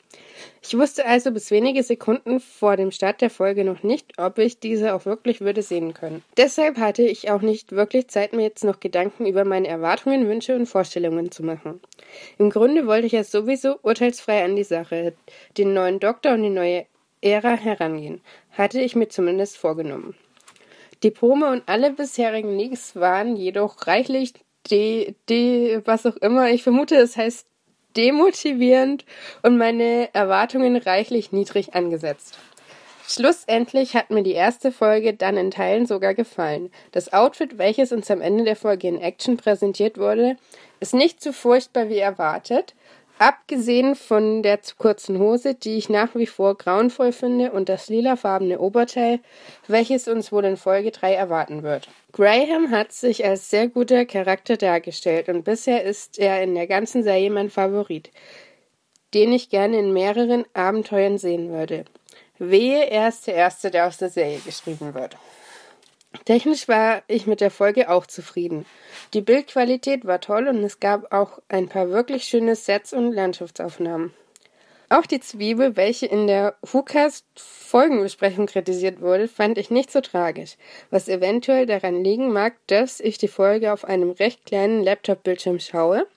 [0.62, 4.58] Ich wusste also bis wenige Sekunden vor dem Start der Folge noch nicht, ob ich
[4.58, 6.22] diese auch wirklich würde sehen können.
[6.36, 10.54] Deshalb hatte ich auch nicht wirklich Zeit, mir jetzt noch Gedanken über meine Erwartungen, Wünsche
[10.54, 11.80] und Vorstellungen zu machen.
[12.38, 15.14] Im Grunde wollte ich ja sowieso urteilsfrei an die Sache,
[15.56, 16.86] den neuen Doktor und die neue
[17.22, 18.20] Ära herangehen,
[18.52, 20.14] hatte ich mir zumindest vorgenommen.
[21.02, 24.34] Die Promo und alle bisherigen Leaks waren jedoch reichlich
[24.70, 26.50] de, de, was auch immer.
[26.50, 27.46] Ich vermute, es heißt
[27.96, 29.04] demotivierend
[29.42, 32.38] und meine Erwartungen reichlich niedrig angesetzt.
[33.08, 36.70] Schlussendlich hat mir die erste Folge dann in Teilen sogar gefallen.
[36.92, 40.36] Das Outfit, welches uns am Ende der Folge in Action präsentiert wurde,
[40.78, 42.74] ist nicht so furchtbar wie erwartet,
[43.20, 47.90] Abgesehen von der zu kurzen Hose, die ich nach wie vor grauenvoll finde, und das
[47.90, 49.20] lilafarbene Oberteil,
[49.68, 51.90] welches uns wohl in Folge 3 erwarten wird.
[52.12, 57.02] Graham hat sich als sehr guter Charakter dargestellt und bisher ist er in der ganzen
[57.02, 58.10] Serie mein Favorit,
[59.12, 61.84] den ich gerne in mehreren Abenteuern sehen würde.
[62.38, 65.18] Wehe, er ist der Erste, der aus der Serie geschrieben wird.
[66.24, 68.66] Technisch war ich mit der Folge auch zufrieden.
[69.14, 74.12] Die Bildqualität war toll und es gab auch ein paar wirklich schöne Sets und Landschaftsaufnahmen.
[74.92, 80.56] Auch die Zwiebel, welche in der WhoCast Folgenbesprechung kritisiert wurde, fand ich nicht so tragisch,
[80.90, 86.08] was eventuell daran liegen mag, dass ich die Folge auf einem recht kleinen Laptop-Bildschirm schaue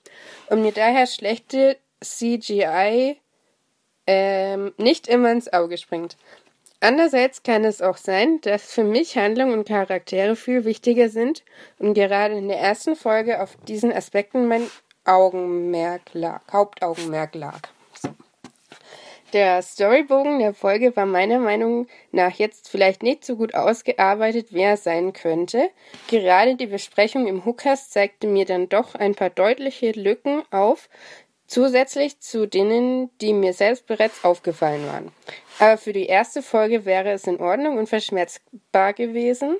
[0.49, 3.17] und mir daher schlechte CGI
[4.07, 6.17] ähm, nicht immer ins Auge springt.
[6.83, 11.45] Andererseits kann es auch sein, dass für mich Handlung und Charaktere viel wichtiger sind
[11.79, 14.69] und gerade in der ersten Folge auf diesen Aspekten mein
[15.05, 17.61] Augenmerk lag, Hauptaugenmerk lag.
[19.31, 24.63] Der Storybogen der Folge war meiner Meinung nach jetzt vielleicht nicht so gut ausgearbeitet, wie
[24.63, 25.69] er sein könnte.
[26.09, 30.89] Gerade die Besprechung im Hookers zeigte mir dann doch ein paar deutliche Lücken auf,
[31.47, 35.11] zusätzlich zu denen, die mir selbst bereits aufgefallen waren.
[35.59, 39.57] Aber für die erste Folge wäre es in Ordnung und verschmerzbar gewesen,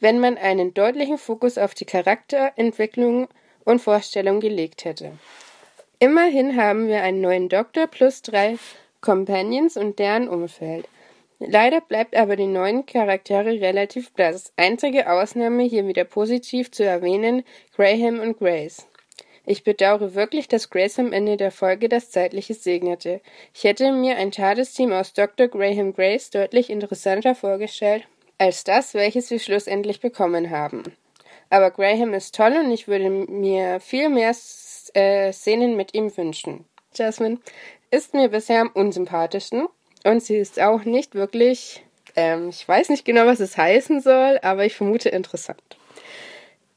[0.00, 3.28] wenn man einen deutlichen Fokus auf die Charakterentwicklung
[3.64, 5.12] und Vorstellung gelegt hätte.
[5.98, 8.58] Immerhin haben wir einen neuen Doktor plus drei
[9.00, 10.86] Companions und deren Umfeld.
[11.38, 14.52] Leider bleibt aber die neuen Charaktere relativ blass.
[14.56, 17.44] Einzige Ausnahme hier wieder positiv zu erwähnen
[17.76, 18.86] Graham und Grace.
[19.46, 23.20] Ich bedauere wirklich, dass Grace am Ende der Folge das Zeitliche segnete.
[23.52, 25.48] Ich hätte mir ein TARDIS-Team aus Dr.
[25.48, 28.06] Graham Grace deutlich interessanter vorgestellt,
[28.38, 30.82] als das, welches wir schlussendlich bekommen haben.
[31.50, 34.34] Aber Graham ist toll und ich würde mir viel mehr
[34.94, 36.64] äh, Szenen mit ihm wünschen.
[36.94, 37.38] Jasmine
[37.90, 39.68] ist mir bisher am unsympathischsten
[40.04, 41.84] und sie ist auch nicht wirklich,
[42.16, 45.60] ähm, ich weiß nicht genau, was es heißen soll, aber ich vermute interessant.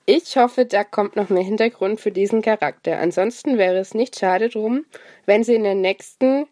[0.10, 2.98] Ich hoffe, da kommt noch mehr Hintergrund für diesen Charakter.
[2.98, 4.86] Ansonsten wäre es nicht schade drum,
[5.26, 6.48] wenn sie in der nächsten,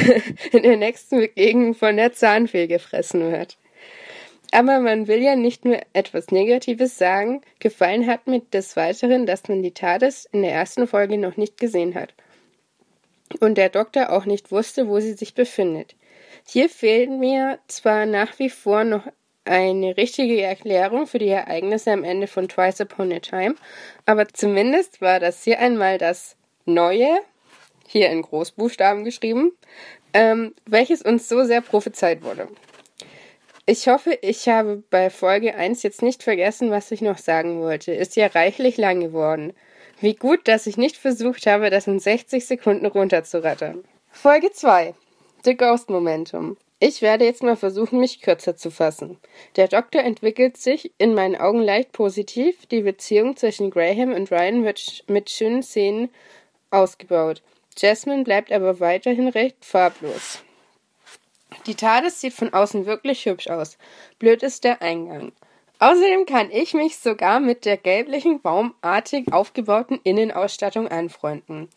[0.52, 3.58] in der nächsten Begegnung von der Zahnfee gefressen wird.
[4.50, 7.42] Aber man will ja nicht nur etwas Negatives sagen.
[7.60, 11.60] Gefallen hat mir des Weiteren, dass man die TARDIS in der ersten Folge noch nicht
[11.60, 12.12] gesehen hat.
[13.38, 15.94] Und der Doktor auch nicht wusste, wo sie sich befindet.
[16.44, 19.06] Hier fehlen mir zwar nach wie vor noch
[19.46, 23.54] eine richtige Erklärung für die Ereignisse am Ende von Twice Upon a Time,
[24.04, 27.20] aber zumindest war das hier einmal das Neue,
[27.86, 29.52] hier in Großbuchstaben geschrieben,
[30.12, 32.48] ähm, welches uns so sehr prophezeit wurde.
[33.66, 37.92] Ich hoffe, ich habe bei Folge 1 jetzt nicht vergessen, was ich noch sagen wollte.
[37.92, 39.52] Ist ja reichlich lang geworden.
[40.00, 43.84] Wie gut, dass ich nicht versucht habe, das in 60 Sekunden runterzurattern.
[44.10, 44.94] Folge 2.
[45.44, 46.56] The Ghost Momentum.
[46.78, 49.18] Ich werde jetzt mal versuchen, mich kürzer zu fassen.
[49.56, 52.66] Der Doktor entwickelt sich in meinen Augen leicht positiv.
[52.66, 56.10] Die Beziehung zwischen Graham und Ryan wird mit schönen Szenen
[56.70, 57.42] ausgebaut.
[57.78, 60.42] Jasmine bleibt aber weiterhin recht farblos.
[61.66, 63.78] Die TARDIS sieht von außen wirklich hübsch aus.
[64.18, 65.32] Blöd ist der Eingang.
[65.78, 71.68] Außerdem kann ich mich sogar mit der gelblichen, baumartig aufgebauten Innenausstattung anfreunden.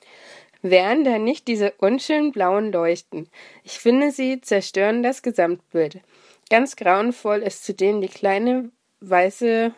[0.62, 3.30] Wären da nicht diese unschönen blauen Leuchten.
[3.64, 6.02] Ich finde, sie zerstören das Gesamtbild.
[6.50, 9.74] Ganz grauenvoll ist zudem die kleine weiße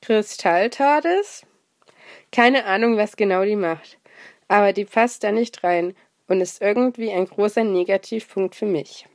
[0.00, 1.44] Kristalltades.
[2.30, 3.98] Keine Ahnung, was genau die macht.
[4.46, 5.94] Aber die passt da nicht rein
[6.28, 9.06] und ist irgendwie ein großer Negativpunkt für mich.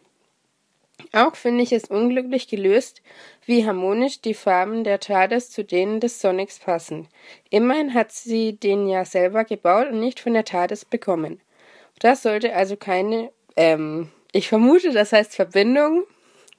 [1.13, 3.01] Auch finde ich es unglücklich gelöst,
[3.45, 7.07] wie harmonisch die Farben der TARDIS zu denen des Sonics passen.
[7.49, 11.39] Immerhin hat sie den ja selber gebaut und nicht von der TARDIS bekommen.
[11.99, 16.03] Das sollte also keine, ähm, ich vermute, das heißt Verbindung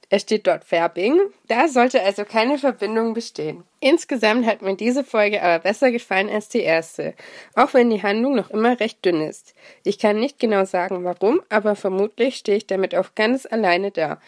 [0.09, 1.19] es steht dort Färbing.
[1.47, 3.63] Da sollte also keine Verbindung bestehen.
[3.79, 7.13] Insgesamt hat mir diese Folge aber besser gefallen als die erste,
[7.55, 9.53] auch wenn die Handlung noch immer recht dünn ist.
[9.83, 14.19] Ich kann nicht genau sagen warum, aber vermutlich stehe ich damit auch ganz alleine da.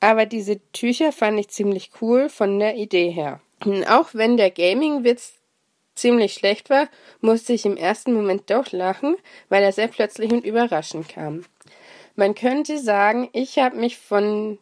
[0.00, 3.40] Aber diese Tücher fand ich ziemlich cool von der Idee her.
[3.88, 5.34] Auch wenn der Gaming-Witz
[5.94, 6.88] ziemlich schlecht war,
[7.20, 9.16] musste ich im ersten Moment doch lachen,
[9.48, 11.44] weil er sehr plötzlich und überraschend kam.
[12.16, 14.58] Man könnte sagen, ich habe mich von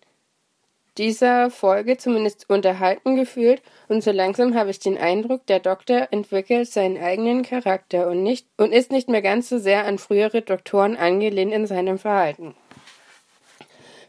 [0.99, 6.71] dieser Folge zumindest unterhalten gefühlt und so langsam habe ich den Eindruck, der Doktor entwickelt
[6.71, 10.97] seinen eigenen Charakter und nicht und ist nicht mehr ganz so sehr an frühere Doktoren
[10.97, 12.55] angelehnt in seinem Verhalten.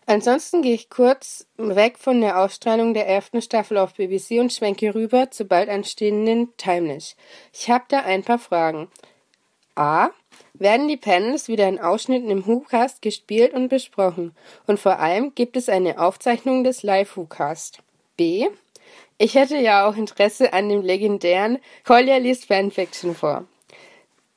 [0.07, 4.93] Ansonsten gehe ich kurz weg von der Ausstrahlung der elften Staffel auf BBC und schwenke
[4.93, 7.15] rüber zur bald anstehenden Timeless.
[7.53, 8.89] Ich habe da ein paar Fragen.
[9.75, 10.09] A
[10.61, 14.35] werden die Panels wieder in Ausschnitten im WhoCast gespielt und besprochen.
[14.67, 17.79] Und vor allem gibt es eine Aufzeichnung des Live-WhoCast.
[18.15, 18.47] B.
[19.17, 23.45] Ich hätte ja auch Interesse an dem legendären Collier liest Fanfiction vor.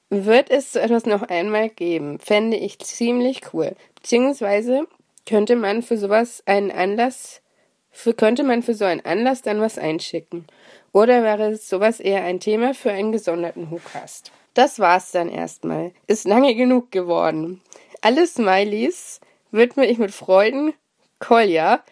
[0.08, 3.76] Wird es so etwas noch einmal geben, fände ich ziemlich cool.
[3.94, 4.86] Beziehungsweise
[5.26, 7.42] könnte man für sowas einen Anlass,
[7.90, 10.46] für, könnte man für so einen Anlass dann was einschicken.
[10.92, 14.32] Oder wäre sowas eher ein Thema für einen gesonderten WhoCast?
[14.55, 15.92] Das war's dann erstmal.
[16.07, 17.61] Ist lange genug geworden.
[18.00, 20.72] Alle Smileys widme ich mit Freuden
[21.18, 21.82] Kolja,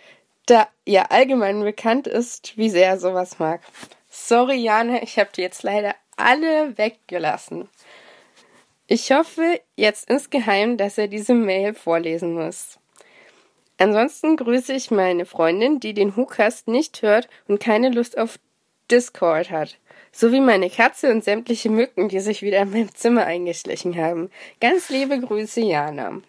[0.46, 3.60] da ihr allgemein bekannt ist, wie sehr er sowas mag.
[4.08, 7.68] Sorry, Jana, ich habe die jetzt leider alle weggelassen.
[8.86, 12.78] Ich hoffe jetzt insgeheim, dass er diese Mail vorlesen muss.
[13.78, 18.38] Ansonsten grüße ich meine Freundin, die den Hookast nicht hört und keine Lust auf
[18.90, 19.78] Discord hat
[20.12, 24.30] sowie meine Katze und sämtliche Mücken, die sich wieder in meinem Zimmer eingeschlichen haben.
[24.60, 26.20] Ganz liebe Grüße, Jana.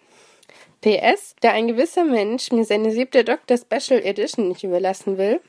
[0.80, 5.40] PS, da ein gewisser Mensch mir seine siebte Doctor Special Edition nicht überlassen will,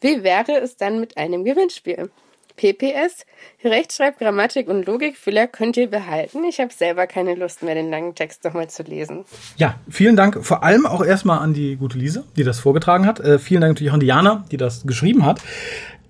[0.00, 2.10] wie wäre es dann mit einem Gewinnspiel?
[2.56, 3.24] PPS,
[3.64, 6.44] Rechtschreib, Grammatik und Logikfüller könnt ihr behalten.
[6.44, 9.24] Ich habe selber keine Lust mehr, den langen Text nochmal zu lesen.
[9.56, 13.18] Ja, vielen Dank vor allem auch erstmal an die gute Lisa, die das vorgetragen hat.
[13.20, 15.40] Äh, vielen Dank natürlich auch an Diana, die das geschrieben hat.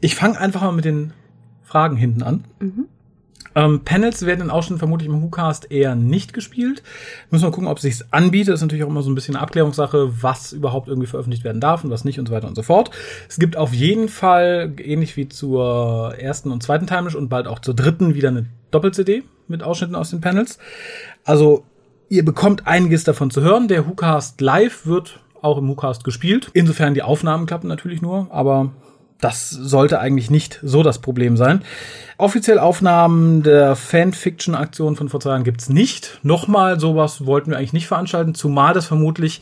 [0.00, 1.12] Ich fange einfach mal mit den
[1.70, 2.44] Fragen hinten an.
[2.58, 2.86] Mhm.
[3.54, 6.82] Ähm, Panels werden in Ausschnitten vermutlich im WhoCast eher nicht gespielt.
[7.30, 8.52] Müssen wir gucken, ob es sich anbietet.
[8.52, 11.60] Das ist natürlich auch immer so ein bisschen eine Abklärungssache, was überhaupt irgendwie veröffentlicht werden
[11.60, 12.90] darf und was nicht und so weiter und so fort.
[13.28, 17.58] Es gibt auf jeden Fall, ähnlich wie zur ersten und zweiten Timelash und bald auch
[17.58, 20.58] zur dritten, wieder eine Doppel-CD mit Ausschnitten aus den Panels.
[21.24, 21.64] Also,
[22.08, 23.68] ihr bekommt einiges davon zu hören.
[23.68, 26.50] Der WhoCast Live wird auch im WhoCast gespielt.
[26.52, 28.70] Insofern die Aufnahmen klappen natürlich nur, aber
[29.20, 31.62] das sollte eigentlich nicht so das Problem sein.
[32.18, 36.18] Offiziell Aufnahmen der Fanfiction-Aktion von vor zwei Jahren gibt's nicht.
[36.22, 39.40] Nochmal, sowas wollten wir eigentlich nicht veranstalten, zumal das vermutlich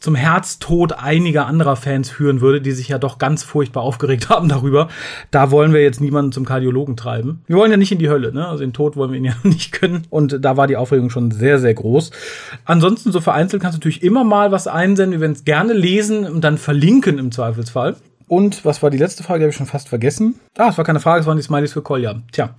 [0.00, 4.48] zum Herztod einiger anderer Fans führen würde, die sich ja doch ganz furchtbar aufgeregt haben
[4.48, 4.88] darüber.
[5.30, 7.42] Da wollen wir jetzt niemanden zum Kardiologen treiben.
[7.46, 8.48] Wir wollen ja nicht in die Hölle, ne?
[8.48, 10.06] Also den Tod wollen wir ihn ja nicht können.
[10.08, 12.10] Und da war die Aufregung schon sehr, sehr groß.
[12.64, 15.12] Ansonsten so vereinzelt kannst du natürlich immer mal was einsenden.
[15.12, 17.96] Wir werden es gerne lesen und dann verlinken im Zweifelsfall.
[18.30, 19.40] Und was war die letzte Frage?
[19.40, 20.38] Die habe ich schon fast vergessen.
[20.56, 22.22] Ah, es war keine Frage, es waren die Smileys für Kolja.
[22.30, 22.54] Tja.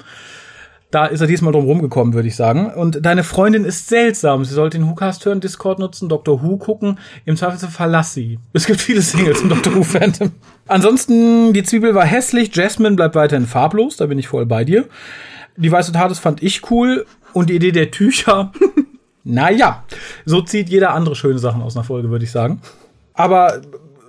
[0.92, 2.74] Da ist er diesmal drum rumgekommen, würde ich sagen.
[2.74, 4.44] Und deine Freundin ist seltsam.
[4.44, 6.44] Sie sollte den WhoCast hören, Discord nutzen, Dr.
[6.44, 7.00] Who gucken.
[7.24, 8.38] Im Zweifelsfall verlass sie.
[8.52, 9.74] Es gibt viele Singles im Dr.
[9.74, 10.34] Who Phantom.
[10.68, 12.54] Ansonsten, die Zwiebel war hässlich.
[12.54, 13.96] Jasmine bleibt weiterhin farblos.
[13.96, 14.90] Da bin ich voll bei dir.
[15.56, 17.06] Die weiße Tat, fand ich cool.
[17.32, 18.52] Und die Idee der Tücher.
[19.24, 19.86] naja,
[20.26, 22.62] so zieht jeder andere schöne Sachen aus einer Folge, würde ich sagen.
[23.14, 23.62] Aber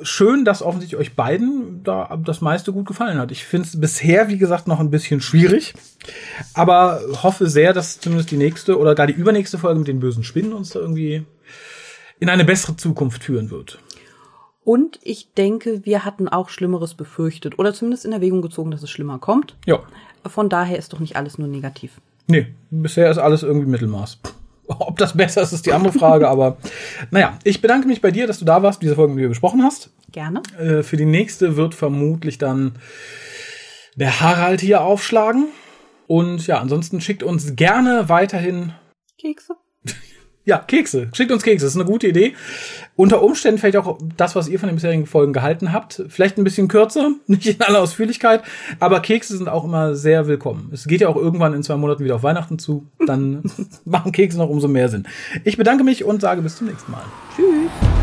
[0.02, 3.30] schön, dass offensichtlich euch beiden da das meiste gut gefallen hat.
[3.30, 5.74] Ich finde es bisher, wie gesagt, noch ein bisschen schwierig,
[6.54, 10.24] aber hoffe sehr, dass zumindest die nächste oder gar die übernächste Folge mit den bösen
[10.24, 11.24] Spinnen uns da irgendwie
[12.20, 13.78] in eine bessere Zukunft führen wird.
[14.64, 18.90] Und ich denke, wir hatten auch Schlimmeres befürchtet oder zumindest in Erwägung gezogen, dass es
[18.90, 19.56] schlimmer kommt.
[19.66, 19.80] Ja.
[20.24, 22.00] Von daher ist doch nicht alles nur negativ.
[22.28, 24.18] Nee, bisher ist alles irgendwie Mittelmaß.
[24.68, 26.56] Ob das besser ist, ist die andere Frage, aber
[27.10, 29.62] naja, ich bedanke mich bei dir, dass du da warst, diese Folge, die du besprochen
[29.62, 29.90] hast.
[30.12, 30.42] Gerne.
[30.58, 32.76] Äh, für die nächste wird vermutlich dann
[33.96, 35.46] der Harald hier aufschlagen.
[36.06, 38.72] Und ja, ansonsten schickt uns gerne weiterhin
[39.18, 39.54] Kekse.
[40.44, 41.08] Ja, Kekse.
[41.12, 41.66] Schickt uns Kekse.
[41.66, 42.34] Das ist eine gute Idee.
[42.94, 46.02] Unter Umständen vielleicht auch das, was ihr von den bisherigen Folgen gehalten habt.
[46.08, 48.42] Vielleicht ein bisschen kürzer, nicht in aller Ausführlichkeit.
[48.80, 50.70] Aber Kekse sind auch immer sehr willkommen.
[50.72, 52.86] Es geht ja auch irgendwann in zwei Monaten wieder auf Weihnachten zu.
[53.06, 53.42] Dann
[53.84, 55.06] machen Kekse noch umso mehr Sinn.
[55.44, 57.04] Ich bedanke mich und sage bis zum nächsten Mal.
[57.34, 58.01] Tschüss.